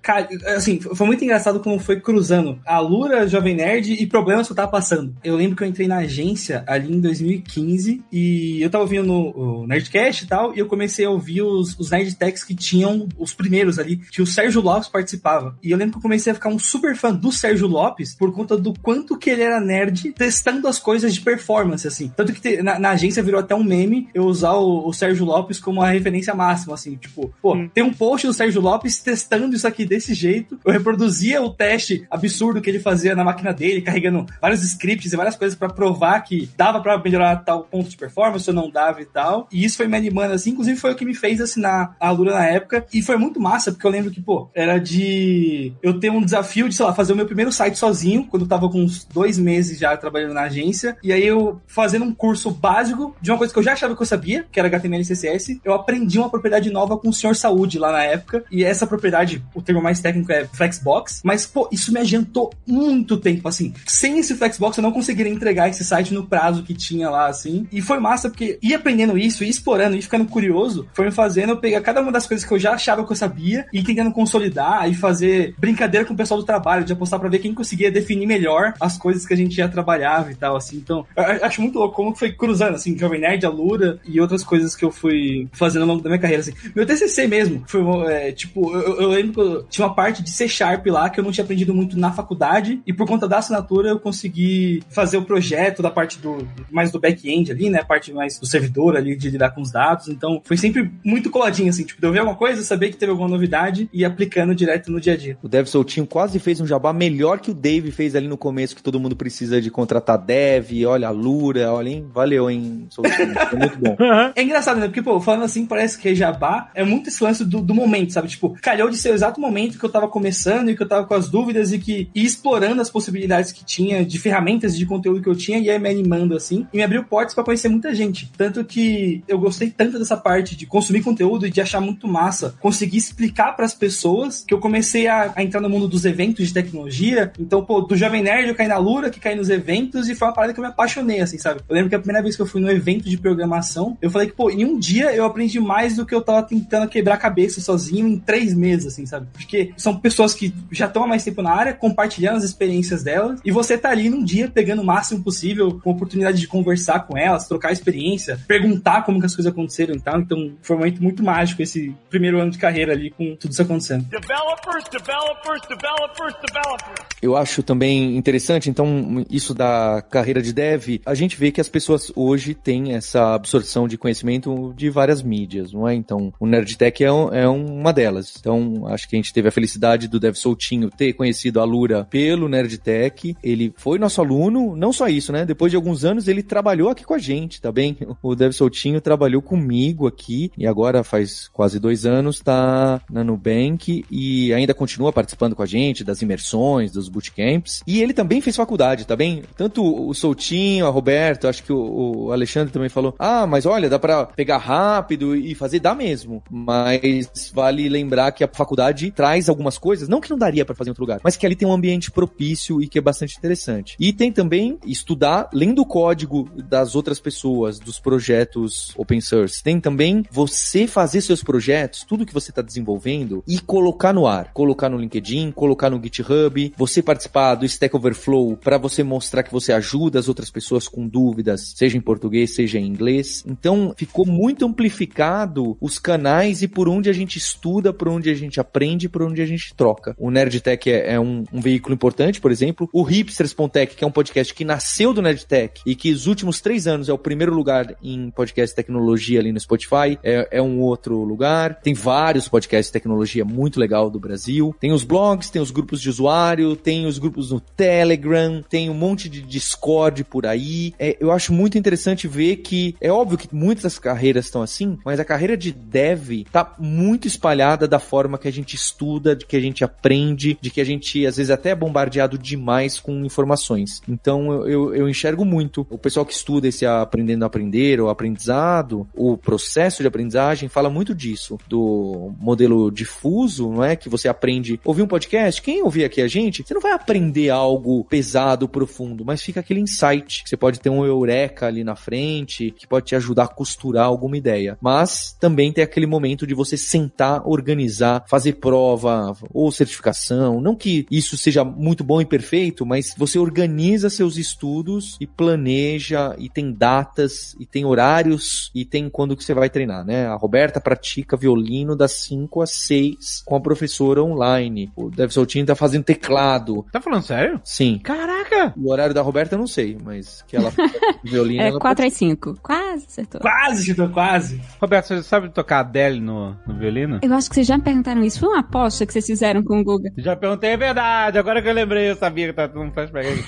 assim, 0.48 0.80
foi 0.80 1.06
muito 1.06 1.24
engraçado 1.24 1.60
como 1.60 1.80
foi 1.80 2.00
cruzando 2.00 2.60
a 2.66 2.80
Lura, 2.80 3.28
Jovem 3.28 3.56
Nerd 3.56 3.94
e 3.94 4.08
problemas 4.08 4.48
que 4.48 4.54
eu 4.54 4.56
tava 4.56 4.72
passando. 4.72 5.16
Eu 5.24 5.36
lembro 5.36 5.56
que 5.56 5.64
eu 5.64 5.68
entrei 5.68 5.88
na 5.88 5.98
agência 5.98 6.64
ali 6.68 6.94
em 6.94 7.00
2015 7.00 8.04
e 8.12 8.62
eu 8.62 8.70
tava 8.70 8.84
ouvindo 8.84 9.14
o 9.14 9.68
Nerdcast 9.68 10.24
e 10.24 10.28
tal, 10.28 10.56
e 10.56 10.60
eu 10.60 10.66
comecei 10.66 11.06
a 11.06 11.10
ouvir 11.10 11.42
os, 11.42 11.78
os 11.80 11.92
Nerdtechs 11.92 12.44
que 12.44 12.56
tinham 12.56 13.08
os 13.18 13.34
primeiros 13.34 13.78
ali, 13.78 13.98
que 13.98 14.22
o 14.22 14.28
Sérgio 14.28 14.62
Lopes 14.62 14.90
participava. 14.90 15.58
E 15.62 15.72
eu 15.72 15.78
lembro 15.78 15.94
que 15.94 15.98
eu 16.00 16.02
comecei 16.02 16.32
a 16.32 16.36
ficar 16.36 16.50
um 16.50 16.60
super 16.60 16.96
fã 16.96 17.14
do 17.14 17.32
Sérgio 17.32 17.68
Lopes 17.68 18.16
por 18.16 18.34
conta 18.34 18.58
do 18.58 18.74
quanto 18.82 19.18
que 19.18 19.30
ele 19.30 19.44
era 19.44 19.60
nerd 19.60 20.14
testando 20.14 20.68
as 20.68 20.80
coisas 20.80 21.14
de 21.14 21.22
performance, 21.22 21.88
assim. 21.88 22.12
Tanto 22.16 22.34
que 22.34 22.62
na, 22.62 22.80
na, 22.80 22.92
agência 22.92 23.17
virou 23.22 23.40
até 23.40 23.56
um 23.56 23.64
meme 23.64 24.10
eu 24.14 24.26
usar 24.26 24.54
o, 24.54 24.88
o, 24.88 24.94
Sérgio 24.94 25.26
Lopes 25.26 25.60
como 25.60 25.82
a 25.82 25.90
referência 25.90 26.34
máxima, 26.34 26.74
assim. 26.74 26.96
Tipo, 26.96 27.34
pô, 27.42 27.56
hum. 27.56 27.70
tem 27.74 27.84
um 27.84 27.94
post 27.94 28.28
do 28.28 28.34
Sérgio 28.34 28.62
Lopes 28.62 29.00
testando 29.00 29.56
isso 29.56 29.68
aqui 29.68 29.86
desse 29.86 30.14
jeito. 30.14 30.60
Eu 30.66 30.72
reproduzia 30.72 31.42
o 31.42 31.50
teste 31.50 32.06
absurdo 32.10 32.62
que 32.62 32.70
ele 32.70 32.80
fazia 32.80 33.16
na 33.16 33.24
máquina 33.24 33.54
dele, 33.54 33.82
carregando 33.82 34.26
vários 34.42 34.64
scripts 34.64 35.14
e 35.14 35.18
várias 35.18 35.36
coisas 35.36 35.58
para 35.58 35.70
provar 35.70 36.22
que 36.22 36.50
dava 36.58 36.80
para 36.82 36.98
melhorar 36.98 37.38
tal 37.38 37.64
ponto 37.64 37.90
de 37.90 37.98
performance 37.98 38.50
ou 38.50 38.56
não 38.56 38.70
dava 38.70 39.02
e 39.02 39.06
tal. 39.06 39.48
E 39.52 39.64
isso 39.64 39.78
foi 39.78 39.88
me 39.88 39.98
animando, 39.98 40.34
assim. 40.34 40.52
Inclusive 40.52 40.80
foi 40.80 40.92
o 40.92 40.96
que 40.96 41.06
me 41.06 41.14
fez 41.14 41.42
assinar 41.42 41.96
a 42.00 42.12
Lura 42.12 42.34
na 42.34 42.46
época. 42.46 42.86
E 42.94 43.02
foi 43.02 43.18
muito 43.18 43.40
massa, 43.40 43.72
porque 43.72 43.86
eu 43.86 43.92
lembro 43.92 44.12
que, 44.12 44.22
pô, 44.22 44.50
era 44.54 44.80
de 44.80 45.74
eu 45.82 46.00
ter 46.00 46.10
um 46.10 46.22
desafio 46.22 46.70
de, 46.70 46.76
sei 46.76 46.86
lá, 46.86 46.94
fazer 46.94 47.14
o 47.14 47.16
meu 47.16 47.26
primeiro 47.26 47.52
site 47.52 47.78
sozinho, 47.78 48.26
quando 48.26 48.44
eu 48.44 48.48
tava 48.50 48.70
com 48.70 48.82
uns 48.82 49.06
dois 49.06 49.38
meses 49.38 49.80
já 49.80 49.96
trabalhando 49.96 50.34
na 50.34 50.44
agência. 50.44 50.98
E 51.04 51.12
aí 51.12 51.26
eu, 51.26 51.62
fazendo 51.68 52.06
um 52.06 52.14
curso 52.14 52.52
básico 52.52 53.07
de 53.22 53.32
uma 53.32 53.38
coisa 53.38 53.54
que 53.54 53.60
eu 53.60 53.64
já 53.64 53.74
achava 53.74 53.96
que 53.96 54.02
eu 54.02 54.06
sabia, 54.06 54.46
que 54.52 54.60
era 54.60 54.68
HTML 54.68 55.02
e 55.02 55.06
CSS, 55.06 55.62
eu 55.64 55.74
aprendi 55.74 56.18
uma 56.18 56.30
propriedade 56.30 56.70
nova 56.70 56.98
com 56.98 57.10
o 57.10 57.14
senhor 57.14 57.36
Saúde 57.36 57.80
lá 57.80 57.92
na 57.92 58.04
época. 58.04 58.44
E 58.52 58.64
essa 58.64 58.88
propriedade, 58.88 59.44
o 59.54 59.62
termo 59.62 59.82
mais 59.82 60.00
técnico 60.00 60.32
é 60.32 60.46
Flexbox. 60.46 61.22
Mas, 61.24 61.46
pô, 61.46 61.68
isso 61.72 61.94
me 61.94 62.00
adiantou 62.00 62.52
muito 62.66 63.18
tempo, 63.18 63.48
assim. 63.48 63.74
Sem 63.86 64.20
esse 64.20 64.36
Flexbox, 64.36 64.78
eu 64.78 64.84
não 64.84 64.92
conseguiria 64.92 65.32
entregar 65.32 65.70
esse 65.70 65.84
site 65.84 66.14
no 66.14 66.26
prazo 66.26 66.64
que 66.64 66.74
tinha 66.74 67.10
lá, 67.10 67.28
assim. 67.28 67.68
E 67.72 67.82
foi 67.82 68.00
massa, 68.00 68.30
porque 68.30 68.60
ir 68.62 68.74
aprendendo 68.74 69.18
isso, 69.18 69.44
ir 69.44 69.50
explorando, 69.50 69.96
ir 69.96 70.02
ficando 70.02 70.26
curioso, 70.26 70.88
foi 70.94 71.06
me 71.06 71.12
fazendo 71.12 71.52
eu 71.52 71.58
pegar 71.58 71.82
cada 71.82 72.02
uma 72.02 72.12
das 72.12 72.28
coisas 72.28 72.46
que 72.46 72.54
eu 72.54 72.60
já 72.60 72.74
achava 72.74 73.06
que 73.06 73.12
eu 73.12 73.16
sabia 73.16 73.66
e 73.74 73.84
tentando 73.84 74.12
consolidar 74.12 74.90
e 74.90 74.94
fazer 74.94 75.56
brincadeira 75.58 76.06
com 76.06 76.14
o 76.14 76.18
pessoal 76.18 76.40
do 76.40 76.46
trabalho, 76.46 76.84
de 76.84 76.94
apostar 76.94 77.20
pra 77.20 77.30
ver 77.30 77.40
quem 77.40 77.54
conseguia 77.54 77.92
definir 77.92 78.26
melhor 78.26 78.74
as 78.80 78.98
coisas 78.98 79.26
que 79.26 79.34
a 79.34 79.38
gente 79.38 79.56
já 79.56 79.68
trabalhava 79.68 80.32
e 80.32 80.36
tal, 80.36 80.56
assim. 80.56 80.78
Então, 80.78 81.06
eu 81.16 81.46
acho 81.46 81.62
muito 81.62 81.80
louco 81.80 81.96
como 81.96 82.16
foi 82.16 82.32
cruzando, 82.32 82.76
assim, 82.76 82.97
Jovem 82.98 83.22
Nerd, 83.22 83.46
a 83.46 83.50
Lura 83.50 84.00
e 84.06 84.20
outras 84.20 84.44
coisas 84.44 84.76
que 84.76 84.86
eu 84.86 84.92
fui 84.92 85.48
fazendo 85.52 85.84
ao 85.84 85.88
longo 85.88 86.02
da 86.02 86.10
minha 86.10 86.20
carreira, 86.20 86.42
assim. 86.42 86.54
Meu 86.76 86.86
TCC 86.86 87.28
mesmo 87.28 87.64
foi, 87.68 87.82
é, 88.12 88.32
tipo, 88.32 88.74
eu, 88.74 89.02
eu, 89.02 89.10
lembro 89.10 89.34
que 89.34 89.40
eu 89.40 89.64
tinha 89.64 89.86
uma 89.88 89.94
parte 89.94 90.24
de 90.24 90.30
C 90.30 90.48
Sharp 90.48 90.86
lá 90.88 91.10
que 91.10 91.20
eu 91.20 91.24
não 91.24 91.32
tinha 91.32 91.44
aprendido 91.44 91.74
muito 91.74 91.98
na 91.98 92.12
faculdade 92.12 92.82
e 92.86 92.94
por 92.94 93.08
conta 93.08 93.28
da 93.28 93.38
assinatura 93.38 93.90
eu 93.90 94.00
consegui 94.00 94.82
fazer 94.90 95.18
o 95.18 95.24
projeto 95.24 95.82
da 95.82 95.90
parte 95.90 96.20
do, 96.20 96.48
mais 96.72 96.92
do 96.92 97.00
back-end 97.00 97.52
ali, 97.52 97.70
né, 97.70 97.80
a 97.80 97.86
parte 97.86 98.12
mais 98.14 98.40
do 98.40 98.46
servidor 98.46 98.96
ali 98.96 99.16
de 99.16 99.30
lidar 99.30 99.52
com 99.52 99.62
os 99.62 99.72
dados. 99.72 100.08
Então, 100.08 100.42
foi 100.44 100.58
sempre 100.58 100.92
muito 101.04 101.30
coladinho, 101.30 101.70
assim, 101.70 101.84
tipo, 101.84 102.02
de 102.02 102.08
eu 102.08 102.12
ver 102.12 102.20
alguma 102.20 102.38
coisa, 102.38 102.62
saber 102.62 102.90
que 102.90 102.98
teve 102.98 103.12
alguma 103.12 103.30
novidade 103.30 103.90
e 103.94 104.04
aplicando 104.04 104.56
direto 104.56 104.92
no 104.92 105.00
dia 105.00 105.14
a 105.14 105.18
dia. 105.18 105.38
O 105.42 105.48
Dev 105.48 105.66
Soltinho 105.68 106.06
quase 106.06 106.40
fez 106.40 106.60
um 106.60 106.68
jabá 106.68 106.94
melhor 106.94 107.40
que 107.40 107.52
o 107.52 107.54
Dave 107.54 107.92
fez 107.92 108.16
ali 108.16 108.28
no 108.28 108.38
começo, 108.38 108.76
que 108.76 108.84
todo 108.84 109.00
mundo 109.00 109.16
precisa 109.16 109.62
de 109.62 109.70
contratar 109.70 110.18
dev, 110.18 110.86
olha 110.86 111.08
a 111.08 111.12
Lura, 111.12 111.72
olha, 111.72 111.90
hein? 111.90 112.06
Valeu, 112.14 112.50
hein, 112.50 112.87
Soltinho. 112.94 113.34
Foi 113.50 113.60
muito 113.60 113.78
bom. 113.78 113.98
É 114.36 114.44
engraçado, 114.44 114.80
né? 114.80 114.88
Porque, 114.88 115.02
pô, 115.02 115.20
falando 115.20 115.44
assim, 115.44 115.66
parece 115.66 115.98
que 115.98 116.14
jabá 116.16 116.70
é 116.74 116.84
muito 116.84 117.10
esse 117.10 117.24
lance 117.24 117.44
do, 117.44 117.62
do 117.62 117.74
momento, 117.74 118.14
sabe? 118.14 118.28
Tipo, 118.28 118.58
calhou 118.62 118.90
de 118.90 118.98
ser 118.98 119.12
o 119.12 119.14
exato 119.14 119.40
momento 119.40 119.78
que 119.78 119.86
eu 119.86 119.90
tava 119.90 120.08
começando 120.08 120.70
e 120.70 120.76
que 120.76 120.84
eu 120.84 120.88
tava 120.88 121.06
com 121.06 121.14
as 121.14 121.30
dúvidas 121.30 121.72
e 121.72 121.80
que 121.80 122.10
ia 122.14 122.26
explorando 122.26 122.82
as 122.82 122.90
possibilidades 122.90 123.52
que 123.52 123.64
tinha, 123.66 124.06
de 124.06 124.20
ferramentas 124.20 124.78
de 124.78 124.86
conteúdo 124.86 125.22
que 125.22 125.30
eu 125.30 125.36
tinha, 125.36 125.58
e 125.58 125.66
ia 125.66 125.80
me 125.80 125.90
animando 125.90 126.36
assim, 126.36 126.68
e 126.74 126.78
me 126.78 126.84
abriu 126.84 127.04
portas 127.04 127.34
para 127.34 127.44
conhecer 127.44 127.70
muita 127.70 127.94
gente. 127.94 128.32
Tanto 128.38 128.64
que 128.64 129.24
eu 129.28 129.40
gostei 129.40 129.70
tanto 129.70 130.00
dessa 130.00 130.18
parte 130.18 130.56
de 130.56 130.66
consumir 130.66 131.02
conteúdo 131.02 131.46
e 131.46 131.50
de 131.50 131.62
achar 131.62 131.82
muito 131.82 132.08
massa, 132.08 132.56
conseguir 132.60 132.98
explicar 132.98 133.56
para 133.56 133.66
as 133.66 133.74
pessoas 133.74 134.44
que 134.46 134.54
eu 134.54 134.60
comecei 134.60 135.08
a, 135.08 135.34
a, 135.36 135.44
entrar 135.44 135.62
no 135.62 135.70
mundo 135.70 135.88
dos 135.88 136.06
eventos 136.06 136.48
de 136.48 136.54
tecnologia. 136.54 137.32
Então, 137.40 137.64
pô, 137.64 137.82
do 137.82 137.96
Jovem 137.96 138.24
Nerd 138.24 138.50
eu 138.50 138.56
caí 138.56 138.68
na 138.68 138.78
Lura, 138.78 139.10
que 139.10 139.20
caí 139.20 139.36
nos 139.36 139.50
eventos, 139.50 140.10
e 140.10 140.16
foi 140.16 140.28
uma 140.28 140.34
parada 140.34 140.54
que 140.54 140.60
eu 140.60 140.64
me 140.64 140.70
apaixonei, 140.70 141.22
assim, 141.22 141.38
sabe? 141.38 141.62
Eu 141.68 141.76
lembro 141.76 141.90
que 141.90 141.96
a 141.96 142.00
primeira 142.00 142.22
vez 142.22 142.36
que 142.36 142.42
eu 142.42 142.46
fui 142.46 142.62
no 142.62 142.70
evento 142.78 143.10
de 143.10 143.18
programação, 143.18 143.98
eu 144.02 144.10
falei 144.10 144.28
que, 144.28 144.36
pô, 144.36 144.50
em 144.50 144.66
um 144.66 144.78
dia 144.78 145.14
eu 145.14 145.26
aprendi 145.26 145.60
mais 145.60 145.96
do 145.96 146.06
que 146.06 146.16
eu 146.16 146.22
tava 146.22 146.44
tentando 146.44 146.88
quebrar 146.88 147.16
a 147.16 147.18
cabeça 147.18 147.60
sozinho 147.62 148.08
em 148.08 148.18
três 148.20 148.54
meses, 148.54 148.94
assim, 148.94 149.06
sabe? 149.06 149.28
Porque 149.34 149.72
são 149.78 149.98
pessoas 149.98 150.34
que 150.34 150.54
já 150.72 150.86
estão 150.86 151.04
há 151.04 151.08
mais 151.08 151.24
tempo 151.24 151.42
na 151.42 151.52
área, 151.52 151.74
compartilhando 151.74 152.38
as 152.38 152.44
experiências 152.44 153.04
delas, 153.04 153.40
e 153.44 153.52
você 153.52 153.78
tá 153.78 153.90
ali 153.90 154.10
num 154.10 154.24
dia 154.24 154.50
pegando 154.50 154.82
o 154.82 154.86
máximo 154.86 155.24
possível, 155.24 155.80
com 155.84 155.90
a 155.90 155.94
oportunidade 155.94 156.40
de 156.40 156.48
conversar 156.48 157.02
com 157.02 157.18
elas, 157.18 157.48
trocar 157.48 157.72
experiência, 157.72 158.40
perguntar 158.48 159.04
como 159.04 159.20
que 159.20 159.26
as 159.26 159.36
coisas 159.36 159.52
aconteceram 159.52 159.96
e 159.96 160.00
tal. 160.00 160.20
Então, 160.20 160.52
foi 160.62 160.76
um 160.76 160.80
momento 160.80 161.02
muito 161.04 161.24
mágico 161.24 161.62
esse 161.62 161.96
primeiro 162.10 162.40
ano 162.40 162.52
de 162.52 162.58
carreira 162.58 162.94
ali 162.94 163.12
com 163.12 163.36
tudo 163.36 163.52
isso 163.52 163.62
acontecendo. 163.62 164.04
Developers, 164.06 164.84
developers, 164.90 165.62
developers, 165.68 166.36
developers. 166.46 167.08
Eu 167.22 167.36
acho 167.36 167.64
também 167.64 168.16
interessante, 168.16 168.70
então, 168.70 169.26
isso 169.30 169.54
da 169.54 170.04
carreira 170.10 170.42
de 170.42 170.54
dev, 170.54 171.02
a 171.06 171.14
gente 171.14 171.38
vê 171.38 171.52
que 171.52 171.62
as 171.62 171.70
pessoas 171.70 172.12
hoje 172.16 172.54
têm 172.68 172.92
essa 172.92 173.34
absorção 173.34 173.88
de 173.88 173.98
conhecimento 173.98 174.74
de 174.76 174.90
várias 174.90 175.24
mídias, 175.24 175.72
não 175.72 175.88
é? 175.88 175.96
Então, 175.96 176.34
o 176.38 176.46
Nerdtech 176.46 177.02
é, 177.02 177.10
um, 177.10 177.34
é 177.34 177.48
uma 177.48 177.94
delas. 177.94 178.34
Então, 178.38 178.86
acho 178.88 179.08
que 179.08 179.16
a 179.16 179.20
gente 179.20 179.32
teve 179.32 179.48
a 179.48 179.52
felicidade 179.54 180.10
do 180.10 180.20
Dev 180.20 180.36
Soltinho 180.36 180.90
ter 180.90 181.14
conhecido 181.14 181.62
a 181.62 181.64
Lura 181.64 182.06
pelo 182.10 182.50
Nerdtech. 182.50 183.38
Ele 183.42 183.74
foi 183.78 183.98
nosso 183.98 184.20
aluno, 184.20 184.76
não 184.76 184.92
só 184.92 185.08
isso, 185.08 185.32
né? 185.32 185.46
Depois 185.46 185.72
de 185.72 185.78
alguns 185.78 186.04
anos, 186.04 186.28
ele 186.28 186.44
trabalhou 186.44 186.90
aqui 186.90 187.06
com 187.06 187.14
a 187.14 187.18
gente, 187.18 187.62
tá 187.62 187.72
bem? 187.72 187.96
O 188.22 188.36
Dev 188.36 188.52
Soltinho 188.52 189.00
trabalhou 189.00 189.42
comigo 189.42 190.06
aqui 190.06 190.52
e 190.58 190.68
agora 190.68 191.06
faz 191.06 191.48
quase 191.54 191.80
dois 191.80 192.06
anos 192.06 192.42
tá 192.42 193.00
na 193.10 193.24
Nubank 193.24 194.04
e 194.12 194.54
ainda 194.54 194.74
continua 194.74 195.14
participando 195.14 195.56
com 195.56 195.64
a 195.64 195.66
gente 195.66 196.04
das 196.04 196.22
imersões, 196.22 196.92
dos 196.92 197.08
bootcamps. 197.08 197.82
E 197.88 198.02
ele 198.02 198.14
também 198.14 198.42
fez 198.42 198.58
faculdade, 198.58 199.08
tá 199.08 199.16
bem? 199.16 199.44
Tanto 199.56 199.86
o 199.86 200.14
Soltinho, 200.14 200.86
a 200.86 200.90
Roberto, 200.90 201.48
acho 201.48 201.64
que 201.64 201.72
o, 201.72 202.26
o 202.26 202.32
Alexandre 202.34 202.57
também 202.66 202.90
falou: 202.90 203.16
ah, 203.20 203.46
mas 203.46 203.66
olha, 203.66 203.90
dá 203.90 204.00
para 204.00 204.26
pegar 204.26 204.58
rápido 204.58 205.36
e 205.36 205.54
fazer, 205.56 205.80
dá 205.80 205.94
mesmo. 205.94 206.44
Mas 206.50 207.52
vale 207.54 207.88
lembrar 207.90 208.32
que 208.32 208.44
a 208.44 208.50
faculdade 208.52 209.12
traz 209.12 209.50
algumas 209.50 209.78
coisas, 209.78 210.10
não 210.10 210.22
que 210.22 210.30
não 210.30 210.38
daria 210.38 210.66
para 210.66 210.76
fazer 210.76 210.90
em 210.90 210.92
outro 210.92 211.04
lugar, 211.04 211.20
mas 211.24 211.36
que 211.36 211.46
ali 211.46 211.56
tem 211.56 211.68
um 211.68 211.74
ambiente 211.74 212.12
propício 212.12 212.82
e 212.82 212.88
que 212.88 212.98
é 212.98 213.02
bastante 213.02 213.38
interessante. 213.38 213.96
E 214.00 214.12
tem 214.12 214.32
também 214.32 214.78
estudar 214.86 215.50
lendo 215.54 215.82
o 215.82 215.86
código 215.86 216.50
das 216.56 216.96
outras 216.96 217.20
pessoas, 217.20 217.80
dos 217.80 218.00
projetos 218.00 218.94
open 218.98 219.22
source. 219.22 219.64
Tem 219.64 219.80
também 219.80 220.24
você 220.32 220.88
fazer 220.88 221.22
seus 221.22 221.44
projetos, 221.44 222.04
tudo 222.04 222.26
que 222.26 222.34
você 222.34 222.52
está 222.52 222.62
desenvolvendo 222.62 223.44
e 223.48 223.60
colocar 223.60 224.14
no 224.14 224.28
ar, 224.28 224.52
colocar 224.54 224.90
no 224.90 224.98
LinkedIn, 224.98 225.52
colocar 225.52 225.90
no 225.90 226.02
GitHub, 226.02 226.74
você 226.76 227.02
participar 227.02 227.56
do 227.56 227.66
Stack 227.66 227.96
Overflow 227.96 228.58
para 228.58 228.78
você 228.78 229.04
mostrar 229.04 229.44
que 229.44 229.52
você 229.52 229.72
ajuda 229.72 230.20
as 230.20 230.28
outras 230.28 230.50
pessoas 230.50 230.88
com 230.88 231.08
dúvidas, 231.08 231.74
seja 231.76 231.98
em 231.98 232.02
português, 232.02 232.47
seja 232.48 232.80
em 232.80 232.86
inglês. 232.86 233.44
Então, 233.48 233.94
ficou 233.96 234.26
muito 234.26 234.66
amplificado 234.66 235.78
os 235.80 236.00
canais 236.00 236.62
e 236.62 236.68
por 236.68 236.90
onde 236.90 237.10
a 237.10 237.14
gente 237.14 237.38
estuda, 237.38 237.94
por 237.94 238.08
onde 238.08 238.30
a 238.30 238.36
gente 238.36 238.60
aprende, 238.60 239.10
por 239.10 239.22
onde 239.22 239.42
a 239.42 239.46
gente 239.46 239.74
troca. 239.76 240.16
O 240.18 240.32
Nerdtech 240.32 240.90
é, 240.90 241.14
é 241.14 241.20
um, 241.20 241.44
um, 241.52 241.62
veículo 241.62 241.94
importante, 241.94 242.40
por 242.42 242.52
exemplo. 242.52 242.90
O 242.94 243.04
Hipsters.tech, 243.04 243.96
que 243.96 244.04
é 244.04 244.08
um 244.08 244.12
podcast 244.12 244.54
que 244.54 244.66
nasceu 244.66 245.14
do 245.14 245.22
Nerdtech 245.22 245.82
e 245.86 245.96
que 245.96 246.12
os 246.12 246.28
últimos 246.28 246.62
três 246.62 246.88
anos 246.88 247.10
é 247.10 247.14
o 247.14 247.18
primeiro 247.18 247.54
lugar 247.54 247.96
em 248.02 248.30
podcast 248.32 248.76
tecnologia 248.76 249.40
ali 249.40 249.52
no 249.52 249.60
Spotify, 249.60 250.18
é, 250.24 250.48
é 250.52 250.62
um 250.62 250.80
outro 250.80 251.24
lugar. 251.24 251.80
Tem 251.82 251.94
vários 251.94 252.48
podcasts 252.48 252.90
de 252.90 252.94
tecnologia 252.94 253.44
muito 253.44 253.80
legal 253.80 254.10
do 254.10 254.20
Brasil. 254.20 254.76
Tem 254.80 254.92
os 254.92 255.04
blogs, 255.04 255.50
tem 255.50 255.62
os 255.62 255.72
grupos 255.72 256.02
de 256.02 256.10
usuário, 256.10 256.76
tem 256.76 257.06
os 257.06 257.18
grupos 257.18 257.52
no 257.52 257.60
Telegram, 257.60 258.64
tem 258.70 258.90
um 258.90 258.94
monte 258.94 259.30
de 259.30 259.42
Discord 259.42 260.24
por 260.24 260.46
aí. 260.46 260.94
É, 261.00 261.18
eu 261.20 261.32
acho 261.32 261.54
muito 261.54 261.78
interessante 261.78 262.27
gente 262.28 262.36
vê 262.36 262.56
que 262.56 262.96
é 263.00 263.12
óbvio 263.12 263.38
que 263.38 263.48
muitas 263.54 263.98
carreiras 263.98 264.46
estão 264.46 264.62
assim, 264.62 264.98
mas 265.06 265.20
a 265.20 265.26
carreira 265.26 265.56
de 265.56 265.72
dev 265.72 266.46
tá 266.52 266.76
muito 266.78 267.28
espalhada 267.28 267.88
da 267.88 268.00
forma 268.00 268.38
que 268.38 268.48
a 268.48 268.52
gente 268.52 268.76
estuda, 268.76 269.36
de 269.36 269.46
que 269.46 269.56
a 269.56 269.62
gente 269.62 269.84
aprende, 269.84 270.58
de 270.60 270.70
que 270.70 270.82
a 270.82 270.84
gente 270.84 271.26
às 271.26 271.38
vezes 271.38 271.50
até 271.50 271.70
é 271.70 271.76
bombardeado 271.76 272.38
demais 272.38 273.00
com 273.00 273.26
informações. 273.26 274.02
Então 274.08 274.52
eu, 274.52 274.68
eu, 274.68 274.96
eu 274.96 275.10
enxergo 275.10 275.46
muito 275.46 275.86
o 275.90 275.98
pessoal 275.98 276.26
que 276.26 276.34
estuda 276.34 276.68
esse 276.68 276.86
aprendendo 276.86 277.44
a 277.44 277.48
aprender 277.48 278.00
ou 278.02 278.10
aprendizado, 278.10 279.08
o 279.14 279.38
processo 279.38 280.02
de 280.02 280.08
aprendizagem 280.08 280.70
fala 280.70 280.90
muito 280.90 281.14
disso, 281.14 281.58
do 281.68 282.34
modelo 282.40 282.92
difuso, 282.92 283.72
não 283.72 283.84
é? 283.84 283.96
Que 283.96 284.10
você 284.10 284.28
aprende. 284.28 284.80
Ouvir 284.84 285.04
um 285.04 285.08
podcast, 285.08 285.62
quem 285.62 285.84
ouvir 285.84 286.04
aqui 286.04 286.22
a 286.22 286.28
gente, 286.28 286.64
você 286.66 286.74
não 286.74 286.82
vai 286.82 286.92
aprender 286.92 287.50
algo 287.50 288.04
pesado, 288.06 288.68
profundo, 288.68 289.24
mas 289.26 289.42
fica 289.42 289.60
aquele 289.60 289.80
insight. 289.80 290.44
Você 290.46 290.58
pode 290.58 290.80
ter 290.80 290.90
um 290.90 291.06
eureka 291.06 291.68
ali 291.68 291.84
na 291.84 291.96
frente, 291.96 292.17
que 292.46 292.88
pode 292.88 293.08
te 293.08 293.16
ajudar 293.16 293.44
a 293.44 293.48
costurar 293.48 294.06
alguma 294.06 294.38
ideia. 294.38 294.78
Mas 294.82 295.36
também 295.40 295.72
tem 295.72 295.84
aquele 295.84 296.06
momento 296.06 296.46
de 296.46 296.54
você 296.54 296.78
sentar, 296.78 297.48
organizar, 297.48 298.24
fazer 298.28 298.54
prova 298.54 299.36
ou 299.54 299.72
certificação. 299.72 300.62
Não 300.62 300.76
que 300.76 301.06
isso 301.12 301.38
seja 301.38 301.64
muito 301.64 302.04
bom 302.04 302.22
e 302.22 302.26
perfeito, 302.26 302.86
mas 302.86 303.14
você 303.18 303.38
organiza 303.38 304.10
seus 304.10 304.38
estudos 304.38 305.18
e 305.20 305.28
planeja 305.28 306.36
e 306.38 306.50
tem 306.50 306.72
datas 306.72 307.56
e 307.60 307.66
tem 307.66 307.86
horários 307.86 308.72
e 308.74 308.86
tem 308.86 309.10
quando 309.10 309.36
que 309.36 309.44
você 309.44 309.54
vai 309.54 309.70
treinar, 309.70 310.06
né? 310.06 310.28
A 310.28 310.36
Roberta 310.36 310.80
pratica 310.80 311.38
violino 311.38 311.96
das 311.96 312.14
5 312.14 312.62
às 312.62 312.72
6 312.72 313.44
com 313.46 313.56
a 313.56 313.62
professora 313.62 314.24
online. 314.24 314.92
O 314.96 315.10
Dev 315.10 315.30
Soltinho 315.32 315.66
tá 315.66 315.76
fazendo 315.76 316.04
teclado. 316.04 316.86
Tá 316.92 317.02
falando 317.02 317.24
sério? 317.24 317.60
Sim. 317.64 318.00
Caraca! 318.04 318.74
O 318.78 318.92
horário 318.92 319.14
da 319.14 319.22
Roberta 319.22 319.56
eu 319.56 319.60
não 319.60 319.68
sei, 319.68 319.98
mas 320.04 320.44
que 320.48 320.56
ela 320.56 320.72
violino 321.24 321.62
É 321.62 321.70
ela 321.70 321.80
4 321.80 322.06
5. 322.10 322.60
Quase 322.62 323.06
acertou. 323.08 323.42
Quase, 323.42 323.86
Chitão, 323.86 324.10
quase. 324.10 324.62
Roberto, 324.80 325.08
você 325.08 325.24
sabe 325.24 325.50
tocar 325.50 325.80
Adele 325.80 326.20
no, 326.20 326.56
no 326.66 326.78
violino? 326.78 327.20
Eu 327.22 327.34
acho 327.34 327.50
que 327.50 327.56
vocês 327.56 327.68
já 327.68 327.78
me 327.78 327.84
perguntaram 327.84 328.24
isso. 328.24 328.40
Foi 328.40 328.50
uma 328.50 328.60
aposta 328.60 329.06
que 329.06 329.14
vocês 329.14 329.26
fizeram 329.26 329.64
com 329.64 329.80
o 329.80 329.84
Guga. 329.84 330.12
Já 330.18 330.36
perguntei, 330.36 330.72
é 330.72 330.78
verdade. 330.78 331.38
Agora 331.38 331.62
que 331.62 331.68
eu 331.68 331.74
lembrei, 331.74 332.10
eu 332.12 332.16
sabia 332.16 332.48
que 332.48 332.54
tá 332.54 332.68
tudo 332.68 332.82
um 332.82 332.92
flashback 332.92 333.28
aí. 333.28 333.44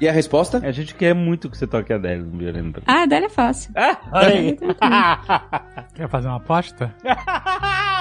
E 0.00 0.08
a 0.08 0.12
resposta? 0.12 0.60
A 0.62 0.72
gente 0.72 0.94
quer 0.94 1.14
muito 1.14 1.50
que 1.50 1.56
você 1.56 1.66
toque 1.66 1.92
Adele 1.92 2.22
no 2.22 2.38
violino. 2.38 2.72
Ah, 2.86 3.02
a 3.02 3.06
dela 3.06 3.26
é 3.26 3.28
fácil. 3.28 3.72
Ah, 3.76 3.96
olha 4.12 4.28
aí. 4.28 4.58
Quer 5.94 6.08
fazer 6.08 6.28
uma 6.28 6.36
aposta? 6.36 6.94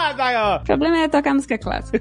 O 0.62 0.64
problema 0.66 0.98
é 0.98 1.08
tocar 1.08 1.34
música 1.34 1.58
clássica. 1.58 2.00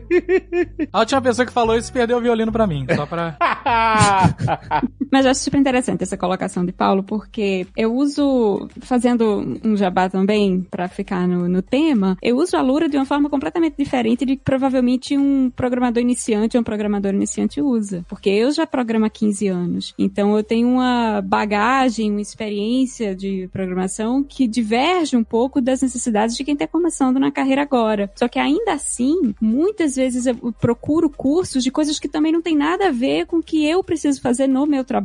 A 0.92 0.98
última 0.98 1.22
pessoa 1.22 1.46
que 1.46 1.52
falou 1.52 1.76
isso 1.76 1.92
perdeu 1.92 2.18
o 2.18 2.20
violino 2.20 2.52
pra 2.52 2.66
mim. 2.66 2.84
Só 2.94 3.06
pra. 3.06 3.36
Mas 5.12 5.26
eu 5.26 5.30
acho 5.30 5.40
super 5.40 5.58
interessante 5.58 6.02
essa 6.02 6.16
colocação 6.16 6.64
de 6.64 6.72
Paulo, 6.72 7.02
porque 7.02 7.66
eu 7.76 7.94
uso, 7.94 8.66
fazendo 8.80 9.58
um 9.62 9.76
jabá 9.76 10.08
também, 10.08 10.66
pra 10.70 10.88
ficar 10.88 11.28
no, 11.28 11.46
no 11.46 11.60
tema, 11.60 12.16
eu 12.22 12.38
uso 12.38 12.56
a 12.56 12.62
Lura 12.62 12.88
de 12.88 12.96
uma 12.96 13.04
forma 13.04 13.28
completamente 13.28 13.76
diferente 13.76 14.24
de 14.24 14.36
que 14.36 14.42
provavelmente 14.42 15.16
um 15.16 15.50
programador 15.50 16.02
iniciante 16.02 16.56
ou 16.56 16.62
um 16.62 16.64
programador 16.64 17.12
iniciante 17.12 17.60
usa. 17.60 18.04
Porque 18.08 18.30
eu 18.30 18.50
já 18.52 18.66
programo 18.66 19.04
há 19.04 19.10
15 19.10 19.48
anos. 19.48 19.94
Então 19.98 20.34
eu 20.34 20.42
tenho 20.42 20.66
uma 20.66 21.20
bagagem, 21.20 22.10
uma 22.10 22.20
experiência 22.20 23.14
de 23.14 23.50
programação 23.52 24.24
que 24.24 24.48
diverge 24.48 25.14
um 25.14 25.24
pouco 25.24 25.60
das 25.60 25.82
necessidades 25.82 26.34
de 26.34 26.42
quem 26.42 26.54
está 26.54 26.66
começando 26.66 27.20
na 27.20 27.30
carreira 27.30 27.60
agora. 27.60 28.10
Só 28.16 28.28
que 28.28 28.38
ainda 28.38 28.72
assim, 28.72 29.34
muitas 29.38 29.96
vezes 29.96 30.24
eu 30.24 30.34
procuro 30.58 31.10
cursos 31.10 31.62
de 31.62 31.70
coisas 31.70 31.98
que 31.98 32.08
também 32.08 32.32
não 32.32 32.40
tem 32.40 32.56
nada 32.56 32.88
a 32.88 32.92
ver 32.92 33.26
com 33.26 33.36
o 33.38 33.42
que 33.42 33.66
eu 33.66 33.84
preciso 33.84 34.22
fazer 34.22 34.46
no 34.46 34.66
meu 34.66 34.84
trabalho, 34.84 35.01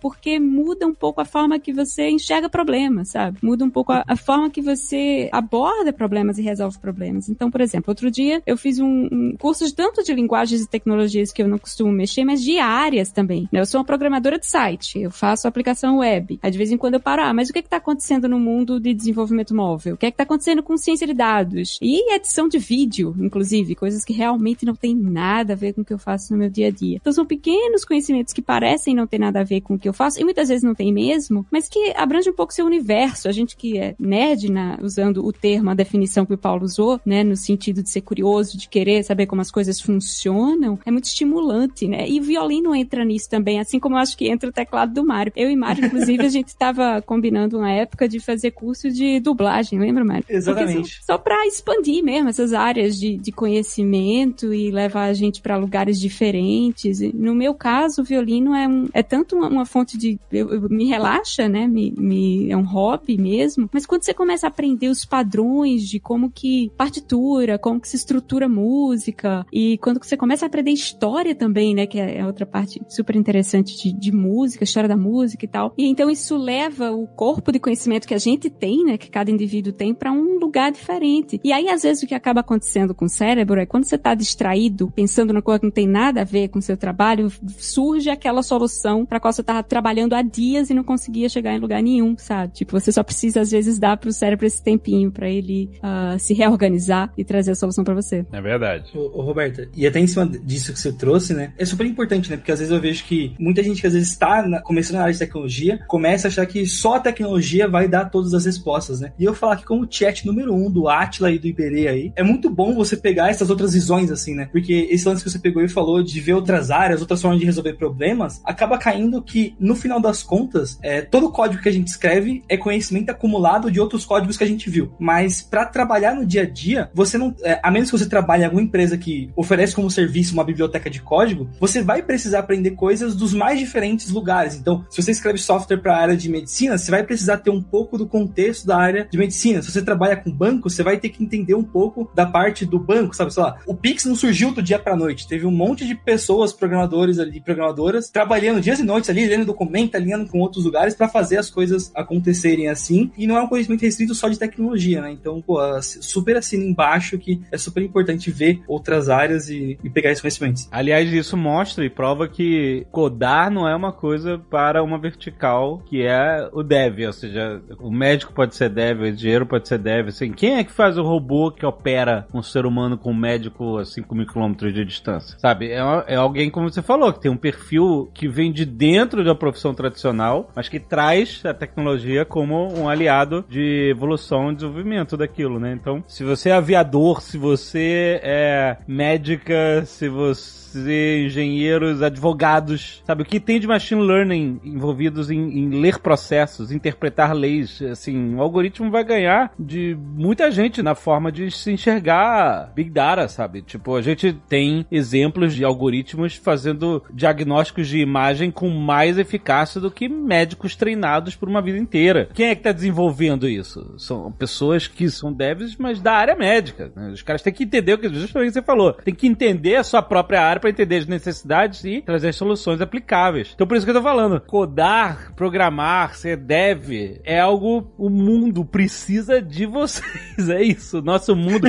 porque 0.00 0.38
muda 0.38 0.86
um 0.86 0.94
pouco 0.94 1.20
a 1.20 1.24
forma 1.24 1.58
que 1.58 1.72
você 1.72 2.08
enxerga 2.08 2.48
problemas, 2.48 3.10
sabe? 3.10 3.38
Muda 3.42 3.64
um 3.64 3.70
pouco 3.70 3.92
a, 3.92 4.04
a 4.06 4.16
forma 4.16 4.50
que 4.50 4.60
você 4.60 5.28
aborda 5.32 5.92
problemas 5.92 6.38
e 6.38 6.42
resolve 6.42 6.78
problemas. 6.78 7.28
Então, 7.28 7.50
por 7.50 7.60
exemplo, 7.60 7.90
outro 7.90 8.10
dia 8.10 8.42
eu 8.46 8.56
fiz 8.56 8.78
um, 8.78 9.08
um 9.10 9.36
curso 9.38 9.64
de 9.66 9.74
tanto 9.74 10.02
de 10.02 10.14
linguagens 10.14 10.62
e 10.62 10.68
tecnologias 10.68 11.32
que 11.32 11.42
eu 11.42 11.48
não 11.48 11.58
costumo 11.58 11.90
mexer, 11.92 12.24
mas 12.24 12.42
de 12.42 12.58
áreas 12.58 13.10
também. 13.10 13.48
né? 13.52 13.60
Eu 13.60 13.66
sou 13.66 13.80
uma 13.80 13.86
programadora 13.86 14.38
de 14.38 14.46
site, 14.46 15.00
eu 15.00 15.10
faço 15.10 15.48
aplicação 15.48 15.98
web. 15.98 16.38
Aí 16.42 16.50
de 16.50 16.58
vez 16.58 16.70
em 16.70 16.76
quando 16.76 16.94
eu 16.94 17.00
paro, 17.00 17.22
ah, 17.22 17.34
mas 17.34 17.50
o 17.50 17.52
que 17.52 17.58
está 17.58 17.76
acontecendo 17.76 18.28
no 18.28 18.38
mundo 18.38 18.78
de 18.80 18.94
desenvolvimento 18.94 19.54
móvel? 19.54 19.94
O 19.94 19.96
que 19.96 20.06
é 20.06 20.08
está 20.08 20.22
acontecendo 20.22 20.62
com 20.62 20.76
ciência 20.76 21.06
de 21.06 21.14
dados? 21.14 21.78
E 21.82 22.14
edição 22.14 22.48
de 22.48 22.58
vídeo, 22.58 23.14
inclusive, 23.18 23.74
coisas 23.74 24.04
que 24.04 24.12
realmente 24.12 24.64
não 24.64 24.74
tem 24.74 24.94
nada 24.94 25.54
a 25.54 25.56
ver 25.56 25.72
com 25.72 25.82
o 25.82 25.84
que 25.84 25.92
eu 25.92 25.98
faço 25.98 26.32
no 26.32 26.38
meu 26.38 26.50
dia 26.50 26.68
a 26.68 26.70
dia. 26.70 26.98
Então 27.00 27.12
são 27.12 27.26
pequenos 27.26 27.84
conhecimentos 27.84 28.32
que 28.32 28.42
parecem 28.42 28.94
não 28.94 29.06
ter 29.06 29.18
nada 29.18 29.31
a 29.40 29.44
ver 29.44 29.60
com 29.60 29.74
o 29.74 29.78
que 29.78 29.88
eu 29.88 29.92
faço, 29.92 30.20
e 30.20 30.24
muitas 30.24 30.48
vezes 30.48 30.62
não 30.62 30.74
tem 30.74 30.92
mesmo, 30.92 31.46
mas 31.50 31.68
que 31.68 31.92
abrange 31.96 32.30
um 32.30 32.34
pouco 32.34 32.52
seu 32.52 32.66
universo. 32.66 33.28
A 33.28 33.32
gente 33.32 33.56
que 33.56 33.78
é 33.78 33.94
nerd, 33.98 34.50
na, 34.50 34.78
usando 34.82 35.24
o 35.24 35.32
termo, 35.32 35.70
a 35.70 35.74
definição 35.74 36.26
que 36.26 36.34
o 36.34 36.38
Paulo 36.38 36.64
usou, 36.64 37.00
né, 37.04 37.24
no 37.24 37.36
sentido 37.36 37.82
de 37.82 37.90
ser 37.90 38.00
curioso, 38.02 38.56
de 38.58 38.68
querer 38.68 39.02
saber 39.02 39.26
como 39.26 39.40
as 39.40 39.50
coisas 39.50 39.80
funcionam, 39.80 40.78
é 40.84 40.90
muito 40.90 41.04
estimulante, 41.04 41.86
né? 41.88 42.08
E 42.08 42.20
o 42.20 42.22
violino 42.22 42.74
entra 42.74 43.04
nisso 43.04 43.28
também, 43.28 43.60
assim 43.60 43.78
como 43.78 43.96
eu 43.96 44.00
acho 44.00 44.16
que 44.16 44.28
entra 44.28 44.48
o 44.48 44.52
teclado 44.52 44.92
do 44.92 45.04
Mário. 45.04 45.32
Eu 45.36 45.50
e 45.50 45.56
Mário, 45.56 45.84
inclusive, 45.84 46.24
a 46.24 46.28
gente 46.28 46.48
estava 46.48 47.02
combinando 47.02 47.58
uma 47.58 47.70
época 47.70 48.08
de 48.08 48.20
fazer 48.20 48.52
curso 48.52 48.90
de 48.90 49.20
dublagem, 49.20 49.78
lembra, 49.78 50.04
Mário? 50.04 50.22
Porque 50.22 50.36
Exatamente. 50.36 51.00
só, 51.04 51.14
só 51.14 51.18
para 51.18 51.46
expandir 51.46 52.02
mesmo 52.02 52.28
essas 52.28 52.52
áreas 52.52 52.98
de, 52.98 53.16
de 53.16 53.32
conhecimento 53.32 54.52
e 54.52 54.70
levar 54.70 55.04
a 55.04 55.12
gente 55.12 55.40
para 55.40 55.56
lugares 55.56 56.00
diferentes. 56.00 57.00
No 57.12 57.34
meu 57.34 57.54
caso, 57.54 58.02
o 58.02 58.04
violino 58.04 58.54
é, 58.54 58.66
um, 58.66 58.88
é 58.92 59.02
tanto 59.24 59.36
uma, 59.36 59.48
uma 59.48 59.66
fonte 59.66 59.96
de. 59.96 60.18
Eu, 60.30 60.50
eu- 60.50 60.68
me 60.68 60.84
relaxa, 60.86 61.48
né? 61.48 61.66
Me, 61.66 61.92
me, 61.96 62.50
é 62.50 62.56
um 62.56 62.64
hobby 62.64 63.16
mesmo. 63.18 63.68
Mas 63.72 63.86
quando 63.86 64.02
você 64.02 64.14
começa 64.14 64.46
a 64.46 64.48
aprender 64.48 64.88
os 64.88 65.04
padrões 65.04 65.88
de 65.88 65.98
como 66.00 66.30
que 66.30 66.70
partitura, 66.76 67.58
como 67.58 67.80
que 67.80 67.88
se 67.88 67.96
estrutura 67.96 68.48
música, 68.48 69.46
e 69.52 69.78
quando 69.78 70.02
você 70.02 70.16
começa 70.16 70.44
a 70.44 70.48
aprender 70.48 70.70
história 70.70 71.34
também, 71.34 71.74
né? 71.74 71.86
Que 71.86 71.98
é 71.98 72.12
é 72.12 72.26
outra 72.26 72.44
parte 72.44 72.80
super 72.88 73.16
interessante 73.16 73.74
de, 73.76 73.92
de 73.92 74.12
música, 74.12 74.64
história 74.64 74.88
da 74.88 74.96
música 74.96 75.44
e 75.44 75.48
tal. 75.48 75.72
E 75.78 75.86
então 75.86 76.10
isso 76.10 76.36
leva 76.36 76.90
o 76.90 77.06
corpo 77.06 77.50
de 77.50 77.58
conhecimento 77.58 78.06
que 78.06 78.14
a 78.14 78.18
gente 78.18 78.50
tem, 78.50 78.84
né? 78.84 78.98
Que 78.98 79.10
cada 79.10 79.30
indivíduo 79.30 79.72
tem, 79.72 79.94
para 79.94 80.12
um 80.12 80.38
lugar 80.38 80.70
diferente. 80.70 81.40
E 81.42 81.52
aí, 81.52 81.68
às 81.68 81.82
vezes, 81.82 82.02
o 82.02 82.06
que 82.06 82.14
acaba 82.14 82.40
acontecendo 82.40 82.94
com 82.94 83.06
o 83.06 83.08
cérebro 83.08 83.58
é 83.60 83.64
quando 83.66 83.84
você 83.84 83.96
tá 83.96 84.14
distraído, 84.14 84.90
pensando 84.94 85.32
na 85.32 85.40
coisa 85.40 85.60
que 85.60 85.66
não 85.66 85.72
tem 85.72 85.86
nada 85.86 86.20
a 86.20 86.24
ver 86.24 86.48
com 86.48 86.58
o 86.58 86.62
seu 86.62 86.76
trabalho, 86.76 87.32
surge 87.58 88.10
aquela 88.10 88.42
solução 88.42 89.06
para 89.12 89.20
qual 89.20 89.30
você 89.30 89.42
tava 89.42 89.62
trabalhando 89.62 90.14
há 90.14 90.22
dias 90.22 90.70
e 90.70 90.74
não 90.74 90.82
conseguia 90.82 91.28
chegar 91.28 91.52
em 91.54 91.58
lugar 91.58 91.82
nenhum, 91.82 92.16
sabe? 92.16 92.54
Tipo, 92.54 92.80
você 92.80 92.90
só 92.90 93.02
precisa, 93.02 93.42
às 93.42 93.50
vezes, 93.50 93.78
dar 93.78 93.98
pro 93.98 94.10
cérebro 94.10 94.46
esse 94.46 94.62
tempinho 94.64 95.12
para 95.12 95.28
ele 95.28 95.68
ah, 95.82 96.16
se 96.18 96.32
reorganizar 96.32 97.12
e 97.14 97.22
trazer 97.22 97.50
a 97.50 97.54
solução 97.54 97.84
para 97.84 97.92
você. 97.92 98.24
É 98.32 98.40
verdade. 98.40 98.90
Ô, 98.96 99.18
ô, 99.18 99.20
Roberta, 99.20 99.68
e 99.76 99.86
até 99.86 100.00
em 100.00 100.06
cima 100.06 100.26
disso 100.26 100.72
que 100.72 100.80
você 100.80 100.90
trouxe, 100.90 101.34
né? 101.34 101.52
É 101.58 101.64
super 101.66 101.84
importante, 101.86 102.30
né? 102.30 102.38
Porque 102.38 102.50
às 102.50 102.58
vezes 102.58 102.72
eu 102.72 102.80
vejo 102.80 103.04
que 103.04 103.34
muita 103.38 103.62
gente 103.62 103.82
que 103.82 103.86
às 103.86 103.92
vezes 103.92 104.08
está 104.08 104.48
na- 104.48 104.62
começando 104.62 104.96
na 104.96 105.02
área 105.02 105.12
de 105.12 105.18
tecnologia 105.18 105.78
começa 105.86 106.28
a 106.28 106.30
achar 106.30 106.46
que 106.46 106.64
só 106.64 106.94
a 106.94 107.00
tecnologia 107.00 107.68
vai 107.68 107.86
dar 107.86 108.06
todas 108.06 108.32
as 108.32 108.46
respostas, 108.46 109.02
né? 109.02 109.12
E 109.18 109.24
eu 109.24 109.34
falar 109.34 109.56
que 109.56 109.66
como 109.66 109.86
chat 109.90 110.24
número 110.24 110.54
um 110.54 110.70
do 110.70 110.88
Atila 110.88 111.30
e 111.30 111.38
do 111.38 111.46
Iberê 111.46 111.86
aí, 111.86 112.12
é 112.16 112.22
muito 112.22 112.48
bom 112.48 112.74
você 112.74 112.96
pegar 112.96 113.28
essas 113.28 113.50
outras 113.50 113.74
visões, 113.74 114.10
assim, 114.10 114.34
né? 114.34 114.48
Porque 114.50 114.88
esse 114.90 115.06
lance 115.06 115.22
que 115.22 115.30
você 115.30 115.38
pegou 115.38 115.62
e 115.62 115.68
falou 115.68 116.02
de 116.02 116.18
ver 116.18 116.32
outras 116.32 116.70
áreas, 116.70 117.02
outras 117.02 117.20
formas 117.20 117.38
de 117.38 117.44
resolver 117.44 117.74
problemas, 117.74 118.40
acaba 118.42 118.78
caindo 118.78 118.91
que, 119.22 119.54
no 119.58 119.74
final 119.74 120.00
das 120.00 120.22
contas, 120.22 120.78
é, 120.82 121.02
todo 121.02 121.30
código 121.30 121.62
que 121.62 121.68
a 121.68 121.72
gente 121.72 121.88
escreve 121.88 122.42
é 122.48 122.56
conhecimento 122.56 123.10
acumulado 123.10 123.70
de 123.70 123.80
outros 123.80 124.04
códigos 124.04 124.36
que 124.36 124.44
a 124.44 124.46
gente 124.46 124.68
viu. 124.68 124.92
Mas 124.98 125.42
para 125.42 125.66
trabalhar 125.66 126.14
no 126.14 126.26
dia 126.26 126.42
a 126.42 126.48
dia, 126.48 126.90
você 126.94 127.18
não. 127.18 127.34
é, 127.42 127.60
a 127.62 127.70
menos 127.70 127.90
que 127.90 127.98
você 127.98 128.08
trabalhe 128.08 128.42
em 128.42 128.46
alguma 128.46 128.62
empresa 128.62 128.96
que 128.96 129.30
oferece 129.36 129.74
como 129.74 129.90
serviço 129.90 130.32
uma 130.34 130.44
biblioteca 130.44 130.90
de 130.90 131.00
código, 131.00 131.48
você 131.58 131.82
vai 131.82 132.02
precisar 132.02 132.40
aprender 132.40 132.72
coisas 132.72 133.14
dos 133.14 133.32
mais 133.32 133.58
diferentes 133.58 134.10
lugares. 134.10 134.54
Então, 134.54 134.84
se 134.90 135.02
você 135.02 135.10
escreve 135.10 135.38
software 135.38 135.78
para 135.78 135.94
a 135.94 136.00
área 136.00 136.16
de 136.16 136.28
medicina, 136.28 136.78
você 136.78 136.90
vai 136.90 137.02
precisar 137.02 137.38
ter 137.38 137.50
um 137.50 137.62
pouco 137.62 137.96
do 137.98 138.06
contexto 138.06 138.66
da 138.66 138.76
área 138.76 139.06
de 139.10 139.18
medicina. 139.18 139.62
Se 139.62 139.70
você 139.70 139.82
trabalha 139.82 140.16
com 140.16 140.30
banco, 140.30 140.68
você 140.68 140.82
vai 140.82 140.98
ter 140.98 141.08
que 141.08 141.22
entender 141.22 141.54
um 141.54 141.64
pouco 141.64 142.10
da 142.14 142.26
parte 142.26 142.64
do 142.66 142.78
banco, 142.78 143.14
sabe? 143.14 143.32
Sei 143.32 143.42
lá, 143.42 143.58
o 143.66 143.74
Pix 143.74 144.04
não 144.04 144.14
surgiu 144.14 144.52
do 144.52 144.62
dia 144.62 144.78
para 144.78 144.96
noite. 144.96 145.26
Teve 145.26 145.46
um 145.46 145.50
monte 145.50 145.86
de 145.86 145.94
pessoas, 145.94 146.52
programadores 146.52 147.18
ali, 147.18 147.40
programadoras, 147.40 148.10
trabalhando 148.10 148.60
dias 148.60 148.80
e 148.82 148.86
noites 148.86 149.10
ali, 149.10 149.26
lendo 149.26 149.46
documento, 149.46 149.94
alinhando 149.94 150.28
com 150.28 150.38
outros 150.38 150.64
lugares 150.64 150.94
para 150.94 151.08
fazer 151.08 151.38
as 151.38 151.50
coisas 151.50 151.90
acontecerem 151.94 152.68
assim. 152.68 153.10
E 153.16 153.26
não 153.26 153.36
é 153.36 153.42
um 153.42 153.48
conhecimento 153.48 153.82
restrito 153.82 154.14
só 154.14 154.28
de 154.28 154.38
tecnologia, 154.38 155.00
né? 155.00 155.10
Então, 155.10 155.40
pô, 155.40 155.58
super 155.82 156.36
assina 156.36 156.64
embaixo 156.64 157.18
que 157.18 157.40
é 157.50 157.58
super 157.58 157.82
importante 157.82 158.30
ver 158.30 158.60
outras 158.66 159.08
áreas 159.08 159.48
e, 159.48 159.78
e 159.82 159.90
pegar 159.90 160.10
esses 160.10 160.20
conhecimentos. 160.20 160.68
Aliás, 160.70 161.12
isso 161.12 161.36
mostra 161.36 161.84
e 161.84 161.90
prova 161.90 162.28
que 162.28 162.86
codar 162.90 163.50
não 163.50 163.68
é 163.68 163.74
uma 163.74 163.92
coisa 163.92 164.38
para 164.50 164.82
uma 164.82 164.98
vertical 164.98 165.82
que 165.86 166.02
é 166.02 166.48
o 166.52 166.62
dev, 166.62 167.06
ou 167.06 167.12
seja, 167.12 167.62
o 167.78 167.90
médico 167.90 168.32
pode 168.32 168.54
ser 168.54 168.68
dev, 168.68 169.00
o 169.00 169.06
engenheiro 169.06 169.46
pode 169.46 169.68
ser 169.68 169.78
dev, 169.78 170.08
assim, 170.08 170.32
quem 170.32 170.56
é 170.56 170.64
que 170.64 170.72
faz 170.72 170.96
o 170.98 171.02
robô 171.02 171.50
que 171.50 171.64
opera 171.64 172.26
um 172.32 172.42
ser 172.42 172.66
humano 172.66 172.96
com 172.96 173.10
um 173.10 173.16
médico 173.16 173.78
a 173.78 173.84
5 173.84 174.14
mil 174.14 174.26
quilômetros 174.26 174.72
de 174.72 174.84
distância? 174.84 175.38
Sabe, 175.38 175.70
é, 175.70 175.78
é 176.06 176.16
alguém, 176.16 176.50
como 176.50 176.70
você 176.70 176.82
falou, 176.82 177.12
que 177.12 177.20
tem 177.20 177.30
um 177.30 177.36
perfil 177.36 178.10
que 178.14 178.28
vem 178.28 178.52
de 178.52 178.64
dentro 178.72 179.24
da 179.24 179.34
profissão 179.34 179.74
tradicional, 179.74 180.50
mas 180.54 180.68
que 180.68 180.80
traz 180.80 181.42
a 181.44 181.54
tecnologia 181.54 182.24
como 182.24 182.72
um 182.72 182.88
aliado 182.88 183.44
de 183.48 183.90
evolução 183.90 184.50
e 184.50 184.54
desenvolvimento 184.54 185.16
daquilo, 185.16 185.60
né? 185.60 185.72
Então, 185.72 186.02
se 186.06 186.24
você 186.24 186.50
é 186.50 186.52
aviador, 186.52 187.20
se 187.20 187.36
você 187.36 188.20
é 188.22 188.76
médica, 188.86 189.84
se 189.84 190.08
você 190.08 190.61
engenheiros, 190.76 192.02
advogados, 192.02 193.02
sabe? 193.06 193.22
O 193.22 193.26
que 193.26 193.40
tem 193.40 193.60
de 193.60 193.66
machine 193.66 194.00
learning 194.00 194.60
envolvidos 194.64 195.30
em, 195.30 195.38
em, 195.38 195.70
ler 195.70 195.98
processos, 195.98 196.72
interpretar 196.72 197.34
leis, 197.34 197.80
assim, 197.82 198.34
o 198.34 198.40
algoritmo 198.40 198.90
vai 198.90 199.04
ganhar 199.04 199.52
de 199.58 199.96
muita 200.00 200.50
gente 200.50 200.82
na 200.82 200.94
forma 200.94 201.30
de 201.30 201.50
se 201.50 201.72
enxergar 201.72 202.72
big 202.74 202.90
data, 202.90 203.28
sabe? 203.28 203.62
Tipo, 203.62 203.96
a 203.96 204.02
gente 204.02 204.32
tem 204.48 204.86
exemplos 204.90 205.54
de 205.54 205.64
algoritmos 205.64 206.34
fazendo 206.34 207.02
diagnósticos 207.12 207.88
de 207.88 207.98
imagem 207.98 208.50
com 208.50 208.68
mais 208.68 209.18
eficácia 209.18 209.80
do 209.80 209.90
que 209.90 210.08
médicos 210.08 210.76
treinados 210.76 211.36
por 211.36 211.48
uma 211.48 211.62
vida 211.62 211.78
inteira. 211.78 212.28
Quem 212.32 212.46
é 212.46 212.54
que 212.54 212.60
está 212.60 212.72
desenvolvendo 212.72 213.48
isso? 213.48 213.94
São 213.98 214.30
pessoas 214.32 214.86
que 214.86 215.10
são 215.10 215.32
devs, 215.32 215.76
mas 215.76 216.00
da 216.00 216.12
área 216.12 216.36
médica. 216.36 216.92
Né? 216.94 217.10
Os 217.10 217.22
caras 217.22 217.42
têm 217.42 217.52
que 217.52 217.64
entender 217.64 217.94
o 217.94 217.98
que 217.98 218.08
justamente 218.08 218.52
você 218.52 218.62
falou. 218.62 218.92
Tem 218.92 219.14
que 219.14 219.26
entender 219.26 219.76
a 219.76 219.84
sua 219.84 220.02
própria 220.02 220.42
área 220.42 220.60
para 220.62 220.70
entender 220.70 220.96
as 220.96 221.06
necessidades 221.06 221.84
e 221.84 222.00
trazer 222.00 222.32
soluções 222.32 222.80
aplicáveis. 222.80 223.50
Então 223.54 223.66
por 223.66 223.76
isso 223.76 223.84
que 223.84 223.90
eu 223.90 223.96
tô 223.96 224.02
falando, 224.02 224.40
codar, 224.40 225.34
programar, 225.34 226.14
ser 226.14 226.36
dev 226.36 227.18
é 227.24 227.40
algo 227.40 227.92
o 227.98 228.08
mundo 228.08 228.64
precisa 228.64 229.42
de 229.42 229.66
vocês. 229.66 230.02
É 230.52 230.62
isso, 230.62 231.00
nosso 231.00 231.34
mundo. 231.34 231.66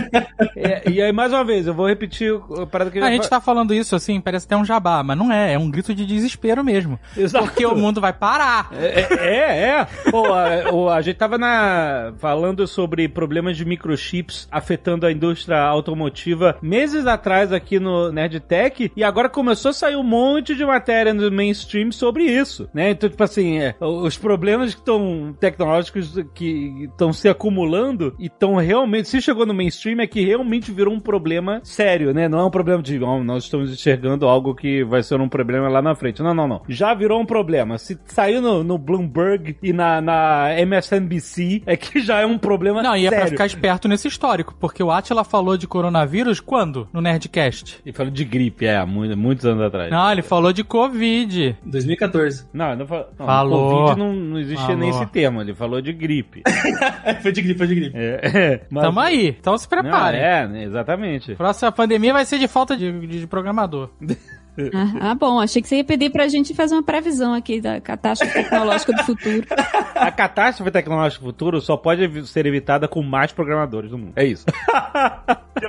é, 0.58 0.90
e 0.90 1.02
aí 1.02 1.12
mais 1.12 1.32
uma 1.32 1.44
vez, 1.44 1.68
eu 1.68 1.74
vou 1.74 1.88
repetir 1.88 2.34
a 2.60 2.66
parada 2.66 2.92
que 2.92 3.00
A 3.00 3.12
gente 3.12 3.30
tá 3.30 3.40
falando 3.40 3.74
isso 3.74 3.96
assim, 3.96 4.20
parece 4.20 4.46
até 4.46 4.58
um 4.58 4.66
jabá, 4.66 5.04
mas 5.04 5.18
não 5.18 5.32
é, 5.32 5.54
é 5.54 5.60
um 5.60 5.70
grito 5.70 5.94
de 5.94 6.06
desespero 6.06 6.64
mesmo. 6.64 7.00
Exato. 7.16 7.46
Porque 7.46 7.66
o 7.66 7.76
mundo 7.76 8.02
vai 8.02 8.12
parar. 8.12 8.70
É, 8.74 9.08
é, 9.14 9.60
é. 9.70 9.88
Pô, 10.10 10.34
a, 10.34 10.96
a, 10.96 11.02
gente 11.02 11.16
tava 11.16 11.38
na, 11.38 12.14
falando 12.18 12.68
sobre 12.68 13.08
problemas 13.08 13.56
de 13.56 13.66
microchips 13.66 14.48
afetando 14.52 15.06
a 15.06 15.12
indústria 15.12 15.60
automotiva 15.60 16.58
meses 16.62 17.06
atrás 17.06 17.52
aqui 17.52 17.80
no 17.80 18.12
Nerdtech 18.12 18.83
e 18.96 19.04
agora 19.04 19.30
começou 19.30 19.70
a 19.70 19.74
sair 19.74 19.96
um 19.96 20.04
monte 20.04 20.56
de 20.56 20.66
matéria 20.66 21.14
no 21.14 21.32
mainstream 21.32 21.92
sobre 21.92 22.24
isso, 22.24 22.70
né? 22.74 22.92
Então, 22.92 23.10
tipo 23.10 23.24
assim, 23.24 23.60
é, 23.60 23.76
os 23.80 24.18
problemas 24.18 24.74
que 24.74 24.80
estão 24.80 25.36
tecnológicos 25.40 26.14
que 26.34 26.86
estão 26.92 27.14
se 27.14 27.28
acumulando 27.28 28.16
e 28.20 28.28
estão 28.28 28.56
realmente, 28.56 29.10
se 29.10 29.22
chegou 29.22 29.46
no 29.46 29.54
mainstream 29.54 30.00
é 30.02 30.08
que 30.08 30.24
realmente 30.24 30.72
virou 30.72 30.94
um 30.94 31.00
problema 31.00 31.62
sério, 31.64 32.14
né? 32.14 32.28
Não 32.28 32.40
é 32.40 32.46
um 32.46 32.52
problema 32.52 32.82
de, 32.82 33.02
oh, 33.02 33.24
nós 33.24 33.44
estamos 33.44 33.72
enxergando 33.72 34.28
algo 34.28 34.56
que 34.56 34.84
vai 34.84 35.04
ser 35.04 35.20
um 35.20 35.30
problema 35.30 35.70
lá 35.70 35.82
na 35.82 35.96
frente. 35.96 36.22
Não, 36.22 36.34
não, 36.34 36.48
não. 36.48 36.62
Já 36.68 36.94
virou 36.94 37.22
um 37.22 37.26
problema. 37.26 37.78
Se 37.78 38.00
saiu 38.06 38.42
no, 38.42 38.64
no 38.64 38.78
Bloomberg 38.78 39.58
e 39.62 39.74
na, 39.74 40.02
na 40.02 40.50
MSNBC, 40.60 41.64
é 41.66 41.76
que 41.76 42.02
já 42.02 42.22
é 42.22 42.26
um 42.26 42.38
problema 42.38 42.82
não, 42.82 42.92
sério. 42.92 43.06
Não, 43.06 43.12
e 43.12 43.16
é 43.16 43.20
pra 43.20 43.28
ficar 43.28 43.46
esperto 43.46 43.88
nesse 43.88 44.08
histórico, 44.08 44.56
porque 44.60 44.84
o 44.84 44.92
Atila 44.92 45.24
falou 45.24 45.58
de 45.58 45.68
coronavírus 45.68 46.40
quando? 46.40 46.88
No 46.92 47.02
Nerdcast. 47.02 47.82
E 47.86 47.92
falou 47.92 48.12
de 48.12 48.24
gripe, 48.24 48.66
é, 48.66 48.73
muito, 48.86 49.18
muitos 49.18 49.46
anos 49.46 49.64
atrás. 49.64 49.92
Não, 49.92 50.12
ele 50.12 50.22
falou 50.22 50.54
de 50.54 50.64
Covid. 50.64 51.58
2014. 51.66 52.48
Não, 52.54 52.76
não, 52.76 52.88
falou, 52.88 53.08
não 53.18 53.26
falou. 53.26 53.72
Covid 53.72 54.00
não, 54.00 54.14
não 54.14 54.40
existia 54.40 54.66
falou. 54.66 54.78
nem 54.78 54.90
esse 54.90 55.06
termo, 55.08 55.42
ele 55.42 55.54
falou 55.54 55.82
de 55.82 55.94
gripe. 55.94 56.44
foi 57.22 57.32
de 57.32 57.42
gripe, 57.42 57.58
foi 57.58 57.68
de 57.68 57.76
gripe. 57.76 57.98
É, 57.98 58.20
é, 58.24 58.62
mas... 58.70 58.84
Tamo 58.84 59.00
aí, 59.00 59.36
então 59.40 59.58
se 59.58 59.68
prepare. 59.68 60.18
é, 60.18 60.64
exatamente. 60.64 61.36
Próxima 61.36 61.72
pandemia 61.72 62.14
vai 62.14 62.26
ser 62.26 62.40
de 62.40 62.48
falta 62.48 62.76
de, 62.76 63.08
de 63.08 63.28
programador. 63.28 63.90
Ah, 64.56 65.10
ah, 65.10 65.16
bom, 65.16 65.40
achei 65.40 65.62
que 65.64 65.68
você 65.68 65.78
ia 65.78 65.84
pedir 65.84 66.12
pra 66.12 66.28
gente 66.28 66.54
fazer 66.54 66.76
uma 66.76 66.84
previsão 66.84 67.34
aqui 67.34 67.60
da 67.60 67.82
catástrofe 67.82 68.34
tecnológica 68.34 68.94
do 68.94 69.04
futuro. 69.04 69.48
A 69.96 70.12
catástrofe 70.12 70.70
tecnológica 70.70 71.24
do 71.24 71.26
futuro 71.26 71.60
só 71.60 71.76
pode 71.76 72.28
ser 72.28 72.46
evitada 72.46 72.88
com 72.88 73.02
mais 73.02 73.32
programadores 73.32 73.90
do 73.90 73.98
mundo. 73.98 74.14
É 74.16 74.24
isso. 74.24 74.46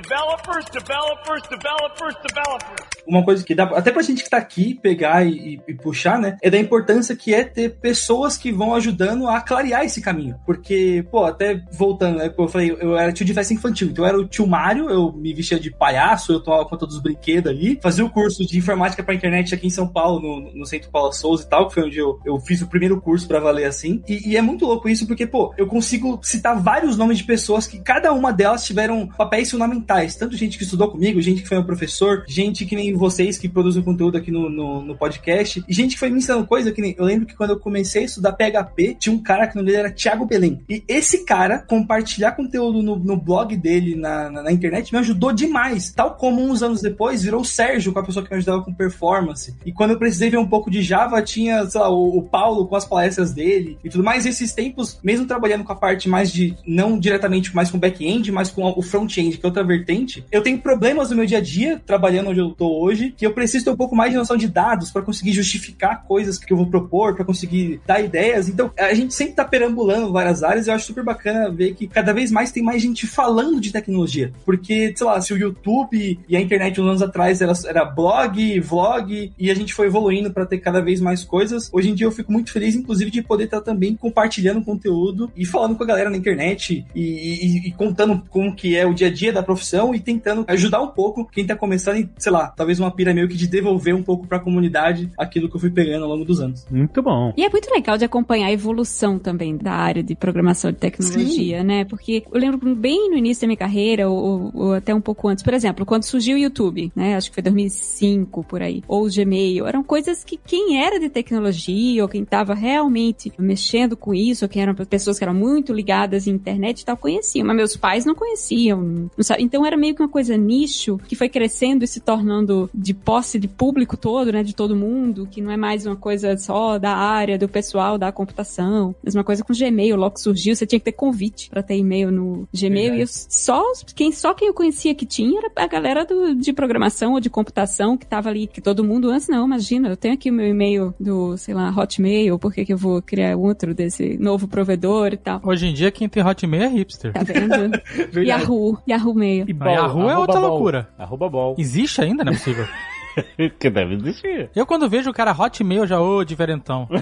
Developers, 0.01 0.65
developers, 0.71 1.41
developers, 1.47 2.15
developers. 2.27 2.95
Uma 3.07 3.23
coisa 3.23 3.43
que 3.43 3.55
dá 3.55 3.63
até 3.63 3.91
pra 3.91 4.01
gente 4.01 4.23
que 4.23 4.29
tá 4.29 4.37
aqui 4.37 4.73
pegar 4.73 5.25
e, 5.25 5.61
e, 5.67 5.73
puxar, 5.73 6.19
né? 6.19 6.37
É 6.41 6.49
da 6.49 6.57
importância 6.57 7.15
que 7.15 7.33
é 7.33 7.43
ter 7.43 7.77
pessoas 7.77 8.35
que 8.35 8.51
vão 8.51 8.73
ajudando 8.73 9.27
a 9.27 9.39
clarear 9.39 9.85
esse 9.85 10.01
caminho. 10.01 10.39
Porque, 10.45 11.05
pô, 11.11 11.23
até 11.23 11.61
voltando, 11.71 12.17
né? 12.17 12.33
Eu 12.35 12.47
falei, 12.47 12.75
eu 12.79 12.97
era 12.97 13.13
tio 13.13 13.25
de 13.25 13.33
festa 13.33 13.53
infantil, 13.53 13.89
então 13.89 14.03
eu 14.03 14.09
era 14.09 14.19
o 14.19 14.27
tio 14.27 14.47
Mário, 14.47 14.89
eu 14.89 15.11
me 15.13 15.33
vestia 15.33 15.59
de 15.59 15.71
palhaço, 15.71 16.33
eu 16.33 16.39
tomava 16.41 16.65
conta 16.65 16.85
dos 16.85 16.99
brinquedos 16.99 17.51
ali, 17.51 17.79
fazia 17.81 18.03
o 18.03 18.09
curso 18.09 18.45
de 18.45 18.57
informática 18.57 19.03
pra 19.03 19.13
internet 19.13 19.53
aqui 19.53 19.67
em 19.67 19.71
São 19.71 19.87
Paulo, 19.87 20.19
no, 20.19 20.53
no 20.53 20.65
Centro 20.65 20.89
Paula 20.89 21.13
Souza 21.13 21.43
e 21.43 21.49
tal, 21.49 21.67
que 21.67 21.75
foi 21.75 21.83
onde 21.83 21.99
eu, 21.99 22.19
eu 22.25 22.39
fiz 22.39 22.61
o 22.61 22.67
primeiro 22.67 22.99
curso 22.99 23.27
para 23.27 23.39
valer 23.39 23.65
assim. 23.65 24.01
E, 24.07 24.31
e 24.31 24.37
é 24.37 24.41
muito 24.41 24.65
louco 24.65 24.89
isso, 24.89 25.05
porque, 25.05 25.27
pô, 25.27 25.53
eu 25.57 25.67
consigo 25.67 26.19
citar 26.23 26.59
vários 26.59 26.97
nomes 26.97 27.19
de 27.19 27.23
pessoas 27.23 27.67
que 27.67 27.79
cada 27.79 28.11
uma 28.13 28.33
delas 28.33 28.65
tiveram 28.65 29.07
papéis 29.07 29.51
fundamentais. 29.51 29.84
Tanto 30.15 30.35
gente 30.35 30.57
que 30.57 30.63
estudou 30.63 30.89
comigo, 30.89 31.21
gente 31.21 31.41
que 31.41 31.47
foi 31.47 31.57
meu 31.57 31.65
professor, 31.65 32.23
gente 32.27 32.65
que 32.65 32.75
nem 32.75 32.93
vocês 32.93 33.37
que 33.37 33.47
produzem 33.47 33.83
conteúdo 33.83 34.17
aqui 34.17 34.31
no, 34.31 34.49
no, 34.49 34.81
no 34.81 34.97
podcast, 34.97 35.63
e 35.67 35.73
gente 35.73 35.93
que 35.93 35.99
foi 35.99 36.09
me 36.09 36.17
ensinando 36.17 36.45
coisa 36.45 36.71
que 36.71 36.81
nem. 36.81 36.95
Eu 36.97 37.05
lembro 37.05 37.25
que 37.25 37.35
quando 37.35 37.51
eu 37.51 37.59
comecei 37.59 38.03
a 38.03 38.05
estudar 38.05 38.33
PHP, 38.33 38.95
tinha 38.99 39.13
um 39.13 39.21
cara 39.21 39.47
que 39.47 39.55
no 39.55 39.63
dele 39.63 39.77
era 39.77 39.91
Thiago 39.91 40.25
Belém. 40.25 40.61
E 40.69 40.83
esse 40.87 41.25
cara, 41.25 41.59
compartilhar 41.59 42.33
conteúdo 42.33 42.81
no, 42.81 42.95
no 42.97 43.17
blog 43.17 43.55
dele 43.57 43.95
na, 43.95 44.29
na, 44.29 44.43
na, 44.43 44.51
internet, 44.51 44.91
me 44.91 44.99
ajudou 44.99 45.31
demais. 45.31 45.91
Tal 45.91 46.15
como 46.15 46.41
uns 46.41 46.63
anos 46.63 46.81
depois 46.81 47.23
virou 47.23 47.41
o 47.41 47.45
Sérgio, 47.45 47.91
com 47.91 47.99
a 47.99 48.03
pessoa 48.03 48.23
que 48.23 48.31
me 48.31 48.37
ajudava 48.37 48.63
com 48.63 48.73
performance. 48.73 49.55
E 49.65 49.71
quando 49.71 49.91
eu 49.91 49.99
precisei 49.99 50.29
ver 50.29 50.37
um 50.37 50.47
pouco 50.47 50.69
de 50.69 50.81
Java, 50.81 51.21
tinha, 51.21 51.65
sei 51.65 51.81
lá, 51.81 51.89
o, 51.89 52.17
o 52.17 52.23
Paulo 52.23 52.67
com 52.67 52.75
as 52.75 52.85
palestras 52.85 53.33
dele 53.33 53.77
e 53.83 53.89
tudo 53.89 54.03
mais. 54.03 54.25
Esses 54.25 54.53
tempos, 54.53 54.99
mesmo 55.03 55.25
trabalhando 55.25 55.63
com 55.63 55.73
a 55.73 55.75
parte 55.75 56.07
mais 56.07 56.31
de, 56.31 56.55
não 56.65 56.99
diretamente 56.99 57.55
mais 57.55 57.69
com 57.69 57.79
back-end, 57.79 58.31
mas 58.31 58.49
com 58.49 58.63
o 58.75 58.81
front-end, 58.81 59.37
que 59.37 59.45
é 59.45 59.47
outra 59.47 59.63
vertente, 59.65 60.25
eu 60.31 60.41
tenho 60.41 60.59
problemas 60.59 61.09
no 61.09 61.15
meu 61.15 61.25
dia 61.25 61.39
a 61.39 61.41
dia, 61.41 61.81
trabalhando 61.85 62.29
onde 62.29 62.39
eu 62.39 62.51
tô 62.51 62.81
hoje, 62.81 63.13
que 63.15 63.25
eu 63.25 63.33
preciso 63.33 63.65
ter 63.65 63.71
um 63.71 63.75
pouco 63.75 63.95
mais 63.95 64.11
de 64.11 64.17
noção 64.17 64.37
de 64.37 64.47
dados 64.47 64.91
para 64.91 65.01
conseguir 65.01 65.31
justificar 65.31 66.03
coisas 66.03 66.37
que 66.37 66.51
eu 66.51 66.57
vou 66.57 66.67
propor, 66.67 67.15
para 67.15 67.25
conseguir 67.25 67.79
dar 67.85 68.01
ideias. 68.01 68.47
Então, 68.47 68.71
a 68.77 68.93
gente 68.93 69.13
sempre 69.13 69.33
tá 69.33 69.45
perambulando 69.45 70.11
várias 70.11 70.43
áreas 70.43 70.67
e 70.67 70.69
eu 70.69 70.75
acho 70.75 70.85
super 70.85 71.03
bacana 71.03 71.49
ver 71.49 71.73
que 71.73 71.87
cada 71.87 72.13
vez 72.13 72.31
mais 72.31 72.51
tem 72.51 72.63
mais 72.63 72.81
gente 72.81 73.07
falando 73.07 73.59
de 73.59 73.71
tecnologia. 73.71 74.31
Porque, 74.45 74.93
sei 74.95 75.05
lá, 75.05 75.19
se 75.21 75.33
o 75.33 75.37
YouTube 75.37 76.19
e 76.27 76.35
a 76.35 76.41
internet 76.41 76.79
uns 76.79 76.87
anos 76.87 77.01
atrás 77.01 77.41
era, 77.41 77.53
era 77.67 77.85
blog, 77.85 78.59
vlog, 78.59 79.31
e 79.37 79.51
a 79.51 79.55
gente 79.55 79.73
foi 79.73 79.87
evoluindo 79.87 80.31
para 80.31 80.45
ter 80.45 80.59
cada 80.59 80.81
vez 80.81 80.99
mais 80.99 81.23
coisas, 81.23 81.69
hoje 81.71 81.89
em 81.89 81.95
dia 81.95 82.05
eu 82.07 82.11
fico 82.11 82.31
muito 82.31 82.51
feliz, 82.51 82.75
inclusive, 82.75 83.11
de 83.11 83.21
poder 83.21 83.45
estar 83.45 83.61
também 83.61 83.95
compartilhando 83.95 84.63
conteúdo 84.63 85.31
e 85.35 85.45
falando 85.45 85.75
com 85.75 85.83
a 85.83 85.87
galera 85.87 86.09
na 86.09 86.17
internet 86.17 86.85
e, 86.93 87.01
e, 87.01 87.67
e 87.67 87.71
contando 87.71 88.23
como 88.29 88.55
que 88.55 88.75
é 88.75 88.85
o 88.85 88.93
dia 88.93 89.07
a 89.07 89.11
dia 89.11 89.33
da 89.33 89.43
profissão 89.43 89.54
e 89.93 89.99
tentando 89.99 90.45
ajudar 90.47 90.81
um 90.81 90.87
pouco 90.87 91.25
quem 91.25 91.45
tá 91.45 91.55
começando 91.55 91.97
e, 91.97 92.09
sei 92.17 92.31
lá, 92.31 92.47
talvez 92.47 92.79
uma 92.79 92.91
pira 92.91 93.13
meio 93.13 93.27
que 93.27 93.35
de 93.35 93.47
devolver 93.47 93.95
um 93.95 94.03
pouco 94.03 94.27
para 94.27 94.37
a 94.37 94.41
comunidade 94.41 95.11
aquilo 95.17 95.49
que 95.49 95.55
eu 95.55 95.59
fui 95.59 95.69
pegando 95.69 96.03
ao 96.03 96.09
longo 96.09 96.25
dos 96.25 96.39
anos. 96.39 96.65
Muito 96.69 97.01
bom. 97.01 97.33
E 97.37 97.43
é 97.43 97.49
muito 97.49 97.69
legal 97.71 97.97
de 97.97 98.05
acompanhar 98.05 98.47
a 98.47 98.51
evolução 98.51 99.19
também 99.19 99.57
da 99.57 99.73
área 99.73 100.03
de 100.03 100.15
programação 100.15 100.71
de 100.71 100.77
tecnologia, 100.77 101.59
Sim. 101.59 101.65
né? 101.65 101.85
Porque 101.85 102.23
eu 102.31 102.39
lembro 102.39 102.75
bem 102.75 103.09
no 103.09 103.17
início 103.17 103.41
da 103.41 103.47
minha 103.47 103.57
carreira, 103.57 104.09
ou, 104.09 104.51
ou, 104.53 104.73
até 104.73 104.93
um 104.93 105.01
pouco 105.01 105.27
antes, 105.27 105.43
por 105.43 105.53
exemplo, 105.53 105.85
quando 105.85 106.03
surgiu 106.03 106.35
o 106.35 106.39
YouTube, 106.39 106.91
né? 106.95 107.15
Acho 107.15 107.29
que 107.29 107.35
foi 107.35 107.43
2005 107.43 108.43
por 108.43 108.61
aí, 108.61 108.83
ou 108.87 109.05
o 109.05 109.09
Gmail, 109.09 109.67
eram 109.67 109.83
coisas 109.83 110.23
que 110.23 110.37
quem 110.37 110.83
era 110.83 110.99
de 110.99 111.09
tecnologia 111.09 112.03
ou 112.03 112.09
quem 112.09 112.23
estava 112.23 112.53
realmente 112.53 113.31
mexendo 113.37 113.95
com 113.95 114.13
isso, 114.13 114.45
ou 114.45 114.49
quem 114.49 114.61
eram 114.61 114.75
pessoas 114.75 115.17
que 115.17 115.23
eram 115.23 115.33
muito 115.33 115.73
ligadas 115.73 116.27
em 116.27 116.31
internet 116.31 116.81
e 116.81 116.85
tal, 116.85 116.97
conheciam, 116.97 117.45
mas 117.45 117.55
meus 117.55 117.77
pais 117.77 118.05
não 118.05 118.15
conheciam. 118.15 118.81
Não 118.81 119.23
então 119.45 119.65
era 119.65 119.77
meio 119.77 119.95
que 119.95 120.01
uma 120.01 120.09
coisa 120.09 120.35
nicho 120.37 120.97
que 121.07 121.15
foi 121.15 121.29
crescendo 121.29 121.83
e 121.83 121.87
se 121.87 121.99
tornando 121.99 122.69
de 122.73 122.93
posse 122.93 123.39
de 123.39 123.47
público 123.47 123.95
todo, 123.95 124.31
né, 124.31 124.43
de 124.43 124.55
todo 124.55 124.75
mundo, 124.75 125.27
que 125.29 125.41
não 125.41 125.51
é 125.51 125.57
mais 125.57 125.85
uma 125.85 125.95
coisa 125.95 126.37
só 126.37 126.77
da 126.77 126.95
área, 126.95 127.37
do 127.37 127.47
pessoal 127.47 127.97
da 127.97 128.11
computação. 128.11 128.95
Mesma 129.03 129.23
coisa 129.23 129.43
com 129.43 129.53
Gmail, 129.53 129.95
logo 129.95 130.15
que 130.15 130.21
surgiu, 130.21 130.55
você 130.55 130.65
tinha 130.65 130.79
que 130.79 130.85
ter 130.85 130.91
convite 130.91 131.49
para 131.49 131.63
ter 131.63 131.77
e-mail 131.77 132.11
no 132.11 132.47
Gmail 132.53 132.93
é. 132.93 132.97
e 132.97 133.01
eu, 133.01 133.07
só 133.07 133.63
quem 133.95 134.11
só 134.11 134.33
quem 134.33 134.47
eu 134.47 134.53
conhecia 134.53 134.95
que 134.95 135.05
tinha 135.05 135.39
era 135.39 135.51
a 135.55 135.67
galera 135.67 136.05
do, 136.05 136.35
de 136.35 136.51
programação 136.53 137.13
ou 137.13 137.19
de 137.19 137.29
computação 137.29 137.97
que 137.97 138.05
tava 138.05 138.29
ali, 138.29 138.47
que 138.47 138.61
todo 138.61 138.83
mundo 138.83 139.09
antes 139.09 139.27
não, 139.27 139.45
imagina, 139.45 139.89
eu 139.89 139.97
tenho 139.97 140.13
aqui 140.13 140.29
o 140.29 140.33
meu 140.33 140.47
e-mail 140.47 140.93
do, 140.99 141.37
sei 141.37 141.53
lá, 141.53 141.69
Hotmail, 141.69 142.39
por 142.39 142.53
que 142.53 142.65
que 142.65 142.73
eu 142.73 142.77
vou 142.77 143.01
criar 143.01 143.35
outro 143.37 143.73
desse 143.73 144.17
novo 144.17 144.47
provedor 144.47 145.13
e 145.13 145.17
tal. 145.17 145.41
Hoje 145.43 145.67
em 145.67 145.73
dia 145.73 145.91
quem 145.91 146.09
tem 146.09 146.23
Hotmail 146.23 146.63
é 146.63 146.67
hipster. 146.67 147.13
Tá 147.13 147.21
vendo? 147.23 147.79
Yahoo, 148.25 148.77
Yahoo 148.87 149.13
Mail. 149.13 149.34
E 149.47 149.53
bol, 149.53 149.71
Yahoo 149.71 150.09
é 150.09 150.17
outra 150.17 150.39
bol. 150.39 150.49
loucura. 150.49 150.87
Arroba 150.97 151.29
bol. 151.29 151.55
Existe 151.57 152.01
ainda, 152.01 152.23
não 152.23 152.31
é 152.31 152.35
possível. 152.35 152.65
que 153.59 153.69
deve 153.69 153.95
existir. 153.95 154.49
Eu 154.55 154.65
quando 154.65 154.89
vejo 154.89 155.09
o 155.09 155.13
cara 155.13 155.31
Hotmail 155.31 155.85
já, 155.87 155.99
ô, 155.99 156.23
diferentão. 156.23 156.87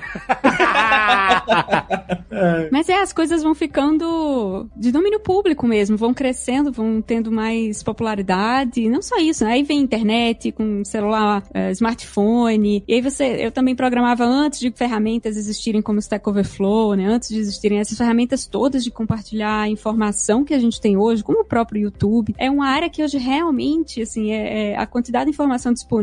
Mas 2.71 2.89
é, 2.89 3.01
as 3.01 3.13
coisas 3.13 3.43
vão 3.43 3.53
ficando 3.53 4.67
de 4.75 4.91
domínio 4.91 5.19
público 5.19 5.67
mesmo, 5.67 5.95
vão 5.97 6.13
crescendo, 6.13 6.71
vão 6.71 7.01
tendo 7.01 7.31
mais 7.31 7.83
popularidade. 7.83 8.89
Não 8.89 9.01
só 9.01 9.17
isso, 9.17 9.43
né? 9.45 9.53
Aí 9.53 9.63
vem 9.63 9.79
internet 9.79 10.51
com 10.51 10.83
celular, 10.83 11.43
eh, 11.53 11.71
smartphone. 11.71 12.83
E 12.87 12.93
aí 12.95 13.01
você, 13.01 13.45
eu 13.45 13.51
também 13.51 13.75
programava 13.75 14.25
antes 14.25 14.59
de 14.59 14.71
ferramentas 14.71 15.37
existirem 15.37 15.81
como 15.81 15.99
Stack 15.99 16.27
Overflow, 16.27 16.95
né? 16.95 17.05
Antes 17.05 17.29
de 17.29 17.37
existirem 17.37 17.79
essas 17.79 17.97
ferramentas 17.97 18.45
todas 18.45 18.83
de 18.83 18.91
compartilhar 18.91 19.61
a 19.61 19.69
informação 19.69 20.43
que 20.43 20.53
a 20.53 20.59
gente 20.59 20.81
tem 20.81 20.97
hoje, 20.97 21.23
como 21.23 21.41
o 21.41 21.45
próprio 21.45 21.83
YouTube. 21.83 22.35
É 22.37 22.49
uma 22.49 22.67
área 22.67 22.89
que 22.89 23.03
hoje 23.03 23.17
realmente, 23.17 24.01
assim, 24.01 24.31
é, 24.31 24.71
é 24.71 24.77
a 24.77 24.85
quantidade 24.85 25.25
de 25.25 25.31
informação 25.31 25.71
disponível 25.73 26.02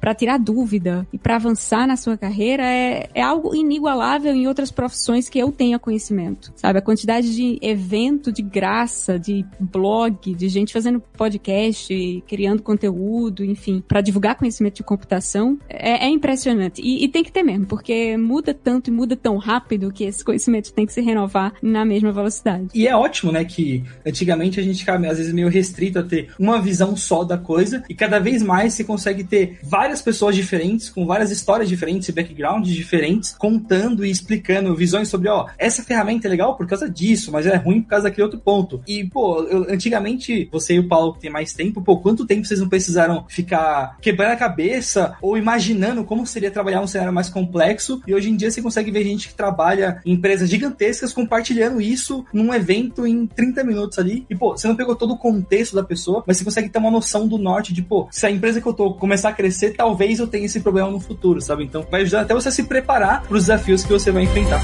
para 0.00 0.14
tirar 0.14 0.38
dúvida 0.38 1.06
e 1.12 1.18
para 1.18 1.36
avançar 1.36 1.86
na 1.86 1.96
sua 1.96 2.16
carreira 2.16 2.64
é, 2.64 3.08
é 3.14 3.22
algo 3.22 3.54
inigualável 3.54 4.34
em 4.34 4.46
outras 4.46 4.70
profissões 4.70 5.28
que 5.28 5.38
eu 5.38 5.50
tenha 5.50 5.78
conhecimento, 5.78 6.52
sabe? 6.56 6.78
A 6.78 6.82
quantidade 6.82 7.34
de 7.34 7.58
evento 7.60 8.32
de 8.32 8.42
graça, 8.42 9.18
de 9.18 9.44
blog, 9.58 10.34
de 10.34 10.48
gente 10.48 10.72
fazendo 10.72 11.00
podcast, 11.00 12.24
criando 12.26 12.62
conteúdo, 12.62 13.44
enfim, 13.44 13.82
para 13.86 14.00
divulgar 14.00 14.36
conhecimento 14.36 14.76
de 14.76 14.82
computação 14.82 15.58
é, 15.68 16.06
é 16.06 16.08
impressionante. 16.08 16.80
E, 16.82 17.04
e, 17.04 17.08
tem 17.08 17.22
que 17.22 17.32
ter 17.32 17.42
mesmo, 17.42 17.66
porque 17.66 18.16
muda 18.16 18.54
tanto 18.54 18.88
e 18.88 18.92
muda 18.92 19.16
tão 19.16 19.36
rápido 19.36 19.92
que 19.92 20.04
esse 20.04 20.24
conhecimento 20.24 20.72
tem 20.72 20.86
que 20.86 20.92
se 20.92 21.00
renovar 21.00 21.54
na 21.62 21.84
mesma 21.84 22.12
velocidade. 22.12 22.68
E 22.74 22.86
é 22.86 22.96
ótimo, 22.96 23.32
né, 23.32 23.44
que 23.44 23.84
antigamente 24.06 24.58
a 24.58 24.62
gente 24.62 24.78
ficava 24.80 25.06
às 25.06 25.18
vezes 25.18 25.32
meio 25.32 25.48
restrito 25.48 25.98
a 25.98 26.02
ter 26.02 26.30
uma 26.38 26.60
visão 26.60 26.96
só 26.96 27.24
da 27.24 27.38
coisa 27.38 27.82
e 27.88 27.94
cada 27.94 28.18
vez 28.18 28.42
mais 28.42 28.74
se 28.74 28.84
consegue 28.84 29.24
ter 29.32 29.58
várias 29.62 30.02
pessoas 30.02 30.36
diferentes, 30.36 30.90
com 30.90 31.06
várias 31.06 31.30
histórias 31.30 31.66
diferentes 31.66 32.06
e 32.06 32.12
backgrounds 32.12 32.70
diferentes, 32.70 33.34
contando 33.38 34.04
e 34.04 34.10
explicando 34.10 34.76
visões 34.76 35.08
sobre, 35.08 35.30
ó, 35.30 35.46
essa 35.56 35.82
ferramenta 35.82 36.28
é 36.28 36.30
legal 36.30 36.54
por 36.54 36.66
causa 36.66 36.86
disso, 36.86 37.32
mas 37.32 37.46
é 37.46 37.56
ruim 37.56 37.80
por 37.80 37.88
causa 37.88 38.04
daquele 38.04 38.24
outro 38.24 38.38
ponto. 38.38 38.82
E, 38.86 39.04
pô, 39.04 39.42
eu, 39.44 39.72
antigamente, 39.72 40.46
você 40.52 40.74
e 40.74 40.80
o 40.80 40.86
Paulo 40.86 41.14
que 41.14 41.20
tem 41.20 41.30
mais 41.30 41.54
tempo, 41.54 41.80
pô, 41.80 41.96
quanto 41.96 42.26
tempo 42.26 42.44
vocês 42.44 42.60
não 42.60 42.68
precisaram 42.68 43.24
ficar 43.26 43.96
quebrando 44.02 44.32
a 44.32 44.36
cabeça 44.36 45.16
ou 45.22 45.38
imaginando 45.38 46.04
como 46.04 46.26
seria 46.26 46.50
trabalhar 46.50 46.82
um 46.82 46.86
cenário 46.86 47.14
mais 47.14 47.30
complexo? 47.30 48.02
E 48.06 48.14
hoje 48.14 48.28
em 48.28 48.36
dia 48.36 48.50
você 48.50 48.60
consegue 48.60 48.90
ver 48.90 49.02
gente 49.02 49.28
que 49.28 49.34
trabalha 49.34 50.02
em 50.04 50.12
empresas 50.12 50.50
gigantescas 50.50 51.14
compartilhando 51.14 51.80
isso 51.80 52.22
num 52.34 52.52
evento 52.52 53.06
em 53.06 53.26
30 53.26 53.64
minutos 53.64 53.98
ali. 53.98 54.26
E, 54.28 54.36
pô, 54.36 54.58
você 54.58 54.68
não 54.68 54.76
pegou 54.76 54.94
todo 54.94 55.14
o 55.14 55.18
contexto 55.18 55.74
da 55.74 55.82
pessoa, 55.82 56.22
mas 56.26 56.36
você 56.36 56.44
consegue 56.44 56.68
ter 56.68 56.78
uma 56.78 56.90
noção 56.90 57.26
do 57.26 57.38
norte 57.38 57.72
de, 57.72 57.80
pô, 57.80 58.06
se 58.10 58.26
a 58.26 58.30
empresa 58.30 58.60
que 58.60 58.68
eu 58.68 58.74
tô 58.74 58.92
começar 59.22 59.28
a 59.28 59.32
crescer, 59.32 59.70
talvez 59.76 60.18
eu 60.18 60.26
tenha 60.26 60.46
esse 60.46 60.60
problema 60.60 60.90
no 60.90 60.98
futuro, 60.98 61.40
sabe? 61.40 61.64
Então 61.64 61.86
vai 61.88 62.02
ajudar 62.02 62.22
até 62.22 62.34
você 62.34 62.50
se 62.50 62.64
preparar 62.64 63.22
para 63.22 63.36
os 63.36 63.44
desafios 63.44 63.84
que 63.84 63.92
você 63.92 64.10
vai 64.10 64.24
enfrentar. 64.24 64.60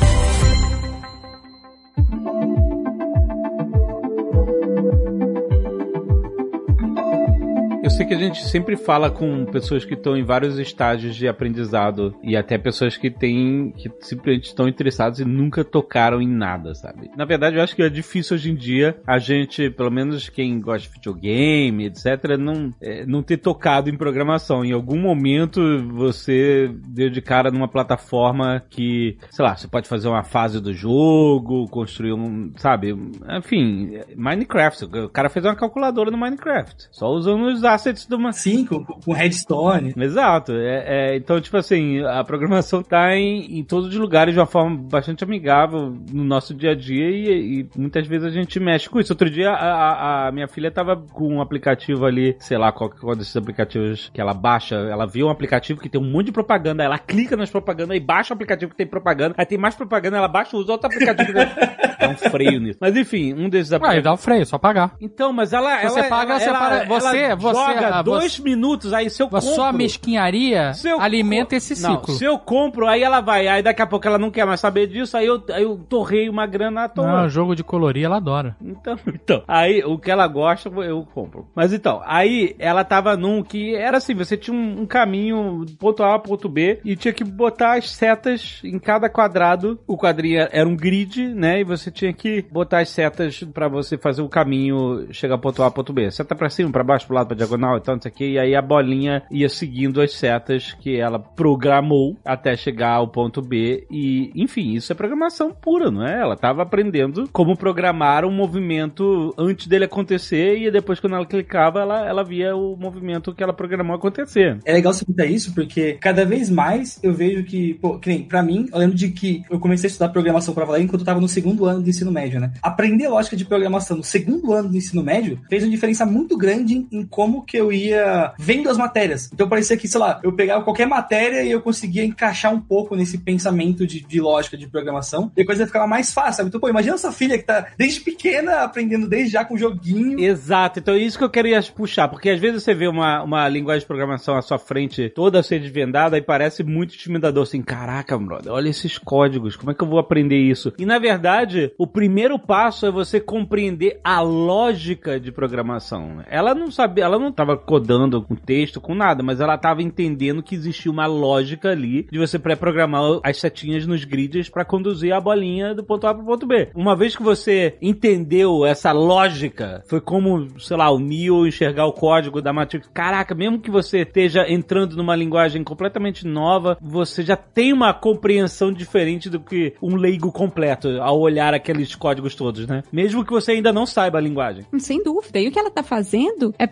Eu 7.88 7.92
sei 7.92 8.04
que 8.04 8.12
a 8.12 8.18
gente 8.18 8.44
sempre 8.44 8.76
fala 8.76 9.10
com 9.10 9.46
pessoas 9.46 9.82
que 9.82 9.94
estão 9.94 10.14
em 10.14 10.22
vários 10.22 10.58
estágios 10.58 11.16
de 11.16 11.26
aprendizado 11.26 12.14
e 12.22 12.36
até 12.36 12.58
pessoas 12.58 12.98
que 12.98 13.10
têm 13.10 13.72
que 13.78 13.90
simplesmente 14.00 14.48
estão 14.48 14.68
interessadas 14.68 15.20
e 15.20 15.24
nunca 15.24 15.64
tocaram 15.64 16.20
em 16.20 16.28
nada, 16.28 16.74
sabe? 16.74 17.10
Na 17.16 17.24
verdade, 17.24 17.56
eu 17.56 17.62
acho 17.62 17.74
que 17.74 17.82
é 17.82 17.88
difícil 17.88 18.34
hoje 18.34 18.50
em 18.50 18.54
dia 18.54 19.00
a 19.06 19.18
gente, 19.18 19.70
pelo 19.70 19.90
menos 19.90 20.28
quem 20.28 20.60
gosta 20.60 20.86
de 20.86 20.94
videogame, 20.96 21.86
etc, 21.86 22.36
não 22.38 22.74
é, 22.78 23.06
não 23.06 23.22
ter 23.22 23.38
tocado 23.38 23.88
em 23.88 23.96
programação. 23.96 24.62
Em 24.62 24.72
algum 24.72 25.00
momento 25.00 25.62
você 25.88 26.70
deu 26.88 27.08
de 27.08 27.22
cara 27.22 27.50
numa 27.50 27.68
plataforma 27.68 28.62
que, 28.68 29.16
sei 29.30 29.42
lá, 29.42 29.56
você 29.56 29.66
pode 29.66 29.88
fazer 29.88 30.08
uma 30.08 30.24
fase 30.24 30.60
do 30.60 30.74
jogo, 30.74 31.66
construir 31.70 32.12
um, 32.12 32.52
sabe? 32.56 32.94
Enfim, 33.30 33.98
Minecraft. 34.14 34.84
O 34.84 35.08
cara 35.08 35.30
fez 35.30 35.42
uma 35.46 35.56
calculadora 35.56 36.10
no 36.10 36.18
Minecraft, 36.18 36.88
só 36.92 37.08
usando 37.08 37.46
os 37.46 37.64
assets 37.78 38.06
do 38.06 38.16
uma... 38.16 38.32
Sim, 38.32 38.64
com, 38.64 38.84
com 38.84 39.12
Redstone. 39.12 39.94
Exato. 39.96 40.52
É, 40.52 41.12
é, 41.12 41.16
então, 41.16 41.40
tipo 41.40 41.56
assim, 41.56 42.04
a 42.04 42.22
programação 42.24 42.82
tá 42.82 43.14
em, 43.16 43.58
em 43.58 43.64
todos 43.64 43.88
os 43.88 43.96
lugares 43.96 44.34
de 44.34 44.40
uma 44.40 44.46
forma 44.46 44.76
bastante 44.76 45.24
amigável 45.24 45.96
no 46.12 46.24
nosso 46.24 46.54
dia 46.54 46.72
a 46.72 46.74
dia 46.74 47.10
e, 47.10 47.60
e 47.60 47.68
muitas 47.76 48.06
vezes 48.06 48.26
a 48.26 48.30
gente 48.30 48.58
mexe 48.58 48.88
com 48.88 49.00
isso. 49.00 49.12
Outro 49.12 49.30
dia 49.30 49.50
a, 49.50 49.72
a, 49.72 50.28
a, 50.28 50.32
minha 50.32 50.48
filha 50.48 50.70
tava 50.70 50.96
com 50.96 51.34
um 51.34 51.40
aplicativo 51.40 52.04
ali, 52.04 52.36
sei 52.38 52.58
lá 52.58 52.72
qual, 52.72 52.90
qual 52.90 53.14
desses 53.14 53.36
aplicativos 53.36 54.10
que 54.12 54.20
ela 54.20 54.34
baixa, 54.34 54.76
ela 54.76 55.06
viu 55.06 55.26
um 55.26 55.30
aplicativo 55.30 55.80
que 55.80 55.88
tem 55.88 56.00
um 56.00 56.10
monte 56.10 56.26
de 56.26 56.32
propaganda, 56.32 56.82
ela 56.82 56.98
clica 56.98 57.36
nas 57.36 57.50
propagandas 57.50 57.96
e 57.96 58.00
baixa 58.00 58.32
o 58.32 58.34
aplicativo 58.34 58.72
que 58.72 58.76
tem 58.76 58.86
propaganda, 58.86 59.34
aí 59.38 59.46
tem 59.46 59.58
mais 59.58 59.74
propaganda, 59.74 60.16
ela 60.16 60.28
baixa 60.28 60.56
e 60.56 60.60
usa 60.60 60.72
outro 60.72 60.88
aplicativo. 60.88 61.38
dá 61.98 62.08
um 62.08 62.16
freio 62.16 62.60
nisso. 62.60 62.78
Mas 62.80 62.96
enfim, 62.96 63.34
um 63.34 63.48
desses 63.48 63.72
aplicativos. 63.72 64.06
Ah, 64.06 64.10
dá 64.10 64.14
um 64.14 64.16
freio, 64.16 64.46
só 64.46 64.58
pagar. 64.58 64.94
Então, 65.00 65.32
mas 65.32 65.52
ela. 65.52 65.82
Você 65.82 66.00
ela, 66.00 66.08
paga, 66.08 66.32
ela, 66.32 66.40
você 66.40 66.48
ela, 66.48 66.58
para. 66.58 66.84
Você, 66.84 67.18
ela 67.18 67.36
você. 67.36 67.60
Joga 67.74 67.94
a- 67.96 68.02
dois 68.02 68.36
você- 68.36 68.42
minutos, 68.42 68.92
aí 68.92 69.08
se 69.10 69.22
eu 69.22 69.26
A 69.26 69.30
compro. 69.30 69.48
sua 69.48 69.72
mesquinharia 69.72 70.72
se 70.74 70.88
eu 70.88 71.00
alimenta 71.00 71.56
esse 71.56 71.80
Não, 71.82 71.96
ciclo. 72.00 72.14
se 72.14 72.24
eu 72.24 72.38
compro, 72.38 72.86
aí 72.86 73.02
ela 73.02 73.20
vai, 73.20 73.46
aí 73.48 73.62
daqui 73.62 73.82
a 73.82 73.86
pouco 73.86 74.06
ela 74.06 74.18
não 74.18 74.30
quer 74.30 74.44
mais 74.46 74.60
saber 74.60 74.86
disso, 74.86 75.16
aí 75.16 75.26
eu, 75.26 75.42
aí 75.50 75.62
eu 75.62 75.76
torrei 75.88 76.28
uma 76.28 76.46
grana 76.46 76.84
à 76.84 76.88
toa. 76.88 77.06
Não, 77.22 77.28
jogo 77.28 77.54
de 77.54 77.62
colorir 77.64 78.04
ela 78.04 78.16
adora. 78.16 78.56
Então, 78.60 78.96
então, 79.06 79.42
aí 79.46 79.82
o 79.84 79.98
que 79.98 80.10
ela 80.10 80.26
gosta 80.26 80.68
eu 80.68 81.06
compro. 81.14 81.46
Mas 81.54 81.72
então, 81.72 82.00
aí 82.04 82.54
ela 82.58 82.84
tava 82.84 83.16
num 83.16 83.42
que 83.42 83.74
era 83.74 83.98
assim, 83.98 84.14
você 84.14 84.36
tinha 84.36 84.56
um, 84.56 84.82
um 84.82 84.86
caminho 84.86 85.64
ponto 85.78 86.02
A, 86.02 86.18
ponto 86.18 86.48
B 86.48 86.80
e 86.84 86.96
tinha 86.96 87.12
que 87.12 87.24
botar 87.24 87.76
as 87.78 87.90
setas 87.90 88.60
em 88.64 88.78
cada 88.78 89.08
quadrado. 89.08 89.78
O 89.86 89.96
quadrinho 89.96 90.46
era 90.50 90.68
um 90.68 90.76
grid, 90.76 91.28
né? 91.34 91.60
E 91.60 91.64
você 91.64 91.90
tinha 91.90 92.12
que 92.12 92.42
botar 92.50 92.80
as 92.80 92.88
setas 92.90 93.42
pra 93.52 93.68
você 93.68 93.96
fazer 93.98 94.22
o 94.22 94.28
caminho 94.28 95.06
chegar 95.12 95.38
ponto 95.38 95.62
A, 95.62 95.70
ponto 95.70 95.92
B. 95.92 96.10
Seta 96.10 96.34
pra 96.34 96.48
cima, 96.50 96.70
pra 96.70 96.84
baixo, 96.84 97.06
pro 97.06 97.14
lado, 97.16 97.28
pra 97.28 97.36
diagonal 97.36 97.57
e 97.76 97.80
tal, 97.80 97.96
não 97.96 98.02
sei 98.02 98.10
o 98.10 98.14
que. 98.14 98.24
E 98.32 98.38
aí 98.38 98.54
a 98.54 98.62
bolinha 98.62 99.22
ia 99.30 99.48
seguindo 99.48 100.00
as 100.00 100.12
setas 100.12 100.72
que 100.80 100.96
ela 100.96 101.18
programou 101.18 102.16
até 102.24 102.56
chegar 102.56 102.92
ao 102.92 103.08
ponto 103.08 103.40
B. 103.42 103.86
E, 103.90 104.30
enfim, 104.34 104.74
isso 104.74 104.92
é 104.92 104.94
programação 104.94 105.50
pura, 105.52 105.90
não 105.90 106.06
é? 106.06 106.20
Ela 106.20 106.36
tava 106.36 106.62
aprendendo 106.62 107.28
como 107.32 107.56
programar 107.56 108.24
um 108.24 108.30
movimento 108.30 109.34
antes 109.36 109.66
dele 109.66 109.84
acontecer 109.84 110.58
e 110.58 110.70
depois 110.70 111.00
quando 111.00 111.16
ela 111.16 111.26
clicava, 111.26 111.80
ela, 111.80 112.06
ela 112.06 112.24
via 112.24 112.54
o 112.54 112.76
movimento 112.76 113.34
que 113.34 113.42
ela 113.42 113.52
programou 113.52 113.96
acontecer. 113.96 114.58
É 114.64 114.72
legal 114.72 114.92
você 114.92 115.04
contar 115.04 115.26
isso, 115.26 115.54
porque 115.54 115.94
cada 115.94 116.24
vez 116.24 116.50
mais 116.50 116.98
eu 117.02 117.12
vejo 117.12 117.44
que, 117.44 117.74
pô, 117.74 117.98
que 117.98 118.08
nem, 118.08 118.22
pra 118.22 118.42
mim, 118.42 118.68
eu 118.72 118.78
lembro 118.78 118.96
de 118.96 119.08
que 119.10 119.42
eu 119.50 119.58
comecei 119.58 119.88
a 119.88 119.90
estudar 119.90 120.08
programação 120.10 120.54
pra 120.54 120.64
valer 120.64 120.82
enquanto 120.82 121.00
eu 121.00 121.06
tava 121.06 121.20
no 121.20 121.28
segundo 121.28 121.64
ano 121.64 121.82
do 121.82 121.90
ensino 121.90 122.12
médio, 122.12 122.40
né? 122.40 122.52
Aprender 122.62 123.08
lógica 123.08 123.36
de 123.36 123.44
programação 123.44 123.96
no 123.96 124.04
segundo 124.04 124.52
ano 124.52 124.68
do 124.68 124.76
ensino 124.76 125.02
médio 125.02 125.40
fez 125.48 125.62
uma 125.62 125.70
diferença 125.70 126.04
muito 126.06 126.36
grande 126.36 126.74
em, 126.74 126.88
em 126.90 127.06
que 127.42 127.56
eu 127.56 127.72
ia 127.72 128.32
vendo 128.38 128.68
as 128.68 128.76
matérias. 128.76 129.30
Então 129.32 129.48
parecia 129.48 129.76
que, 129.76 129.88
sei 129.88 130.00
lá, 130.00 130.20
eu 130.22 130.32
pegava 130.32 130.64
qualquer 130.64 130.86
matéria 130.86 131.42
e 131.42 131.50
eu 131.50 131.60
conseguia 131.60 132.04
encaixar 132.04 132.52
um 132.52 132.60
pouco 132.60 132.94
nesse 132.96 133.18
pensamento 133.18 133.86
de, 133.86 134.00
de 134.00 134.20
lógica 134.20 134.56
de 134.56 134.66
programação, 134.66 135.30
e 135.36 135.42
a 135.42 135.46
coisa 135.46 135.66
ficava 135.66 135.86
mais 135.86 136.12
fácil, 136.12 136.38
sabe? 136.38 136.48
Então, 136.48 136.60
pô, 136.60 136.68
imagina 136.68 136.94
essa 136.94 137.12
filha 137.12 137.38
que 137.38 137.44
tá 137.44 137.68
desde 137.76 138.00
pequena 138.00 138.62
aprendendo 138.62 139.08
desde 139.08 139.32
já 139.32 139.44
com 139.44 139.56
joguinho. 139.56 140.18
Exato, 140.18 140.78
então 140.78 140.94
é 140.94 140.98
isso 140.98 141.18
que 141.18 141.24
eu 141.24 141.30
queria 141.30 141.62
puxar, 141.74 142.08
porque 142.08 142.30
às 142.30 142.40
vezes 142.40 142.62
você 142.62 142.74
vê 142.74 142.86
uma, 142.88 143.22
uma 143.22 143.48
linguagem 143.48 143.80
de 143.80 143.86
programação 143.86 144.36
à 144.36 144.42
sua 144.42 144.58
frente 144.58 145.10
toda 145.10 145.42
ser 145.42 145.60
desvendada 145.60 146.16
e 146.16 146.22
parece 146.22 146.62
muito 146.62 146.94
intimidador, 146.94 147.42
assim, 147.42 147.62
caraca, 147.62 148.18
brother, 148.18 148.52
olha 148.52 148.68
esses 148.68 148.98
códigos, 148.98 149.56
como 149.56 149.70
é 149.70 149.74
que 149.74 149.82
eu 149.82 149.88
vou 149.88 149.98
aprender 149.98 150.38
isso? 150.38 150.72
E 150.78 150.86
na 150.86 150.98
verdade, 150.98 151.72
o 151.78 151.86
primeiro 151.86 152.38
passo 152.38 152.86
é 152.86 152.90
você 152.90 153.20
compreender 153.20 154.00
a 154.02 154.20
lógica 154.20 155.18
de 155.18 155.32
programação. 155.32 156.22
Ela 156.28 156.54
não 156.54 156.70
sabia, 156.70 157.04
ela 157.04 157.18
não 157.18 157.27
estava 157.28 157.56
codando 157.56 158.22
com 158.22 158.34
texto, 158.34 158.80
com 158.80 158.94
nada, 158.94 159.22
mas 159.22 159.40
ela 159.40 159.54
estava 159.54 159.82
entendendo 159.82 160.42
que 160.42 160.54
existia 160.54 160.90
uma 160.90 161.06
lógica 161.06 161.70
ali 161.70 162.06
de 162.10 162.18
você 162.18 162.38
pré-programar 162.38 163.20
as 163.22 163.38
setinhas 163.38 163.86
nos 163.86 164.04
grids 164.04 164.48
para 164.48 164.64
conduzir 164.64 165.12
a 165.12 165.20
bolinha 165.20 165.74
do 165.74 165.84
ponto 165.84 166.06
A 166.06 166.14
para 166.14 166.22
o 166.22 166.26
ponto 166.26 166.46
B. 166.46 166.68
Uma 166.74 166.96
vez 166.96 167.16
que 167.16 167.22
você 167.22 167.76
entendeu 167.80 168.64
essa 168.64 168.92
lógica, 168.92 169.82
foi 169.86 170.00
como, 170.00 170.48
sei 170.58 170.76
lá, 170.76 170.90
o 170.90 170.98
Neo 170.98 171.46
enxergar 171.46 171.86
o 171.86 171.92
código 171.92 172.40
da 172.40 172.52
Matrix. 172.52 172.88
Caraca, 172.92 173.34
mesmo 173.34 173.60
que 173.60 173.70
você 173.70 174.00
esteja 174.00 174.48
entrando 174.48 174.96
numa 174.96 175.16
linguagem 175.16 175.62
completamente 175.64 176.26
nova, 176.26 176.76
você 176.80 177.22
já 177.22 177.36
tem 177.36 177.72
uma 177.72 177.92
compreensão 177.92 178.72
diferente 178.72 179.28
do 179.28 179.40
que 179.40 179.74
um 179.82 179.96
leigo 179.96 180.32
completo 180.32 180.88
ao 181.00 181.20
olhar 181.20 181.52
naqueles 181.52 181.94
códigos 181.94 182.34
todos, 182.34 182.66
né? 182.66 182.82
Mesmo 182.92 183.24
que 183.24 183.32
você 183.32 183.52
ainda 183.52 183.72
não 183.72 183.86
saiba 183.86 184.18
a 184.18 184.20
linguagem. 184.20 184.64
Sem 184.78 185.02
dúvida. 185.02 185.38
E 185.38 185.48
o 185.48 185.52
que 185.52 185.58
ela 185.58 185.70
tá 185.70 185.82
fazendo 185.82 186.54
é 186.58 186.66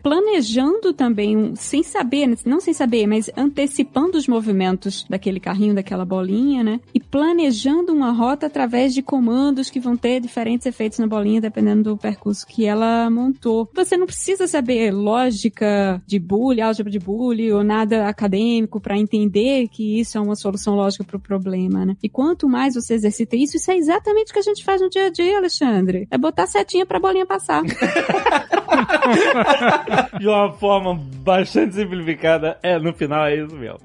planejando 0.46 0.92
também, 0.92 1.54
sem 1.56 1.82
saber, 1.82 2.26
né? 2.26 2.36
não 2.44 2.60
sem 2.60 2.72
saber, 2.72 3.06
mas 3.06 3.30
antecipando 3.36 4.16
os 4.16 4.28
movimentos 4.28 5.04
daquele 5.08 5.40
carrinho, 5.40 5.74
daquela 5.74 6.04
bolinha, 6.04 6.62
né? 6.62 6.80
E 6.94 7.00
planejando 7.00 7.92
uma 7.92 8.12
rota 8.12 8.46
através 8.46 8.94
de 8.94 9.02
comandos 9.02 9.68
que 9.70 9.80
vão 9.80 9.96
ter 9.96 10.20
diferentes 10.20 10.66
efeitos 10.66 10.98
na 10.98 11.06
bolinha, 11.06 11.40
dependendo 11.40 11.82
do 11.82 11.96
percurso 11.96 12.46
que 12.46 12.64
ela 12.64 13.10
montou. 13.10 13.68
Você 13.74 13.96
não 13.96 14.06
precisa 14.06 14.46
saber 14.46 14.92
lógica 14.92 16.00
de 16.06 16.18
Boole, 16.18 16.60
álgebra 16.60 16.92
de 16.92 16.98
Boole 16.98 17.52
ou 17.52 17.64
nada 17.64 18.06
acadêmico 18.06 18.80
para 18.80 18.96
entender 18.96 19.68
que 19.68 20.00
isso 20.00 20.16
é 20.16 20.20
uma 20.20 20.36
solução 20.36 20.74
lógica 20.74 21.04
para 21.04 21.16
o 21.16 21.20
problema, 21.20 21.84
né? 21.84 21.96
E 22.02 22.08
quanto 22.08 22.48
mais 22.48 22.74
você 22.74 22.94
exercita 22.94 23.36
isso, 23.36 23.56
isso 23.56 23.70
é 23.70 23.76
exatamente 23.76 24.30
o 24.30 24.32
que 24.32 24.38
a 24.38 24.42
gente 24.42 24.64
faz 24.64 24.80
no 24.80 24.88
dia 24.88 25.06
a 25.06 25.10
dia, 25.10 25.38
Alexandre. 25.38 26.06
É 26.10 26.16
botar 26.16 26.46
setinha 26.46 26.86
pra 26.86 27.00
bolinha 27.00 27.26
passar. 27.26 27.62
De 30.18 30.26
uma 30.26 30.52
forma 30.52 30.94
bastante 31.22 31.74
simplificada, 31.74 32.58
é, 32.62 32.78
no 32.78 32.92
final 32.92 33.26
é 33.26 33.36
isso 33.36 33.54
mesmo. 33.54 33.78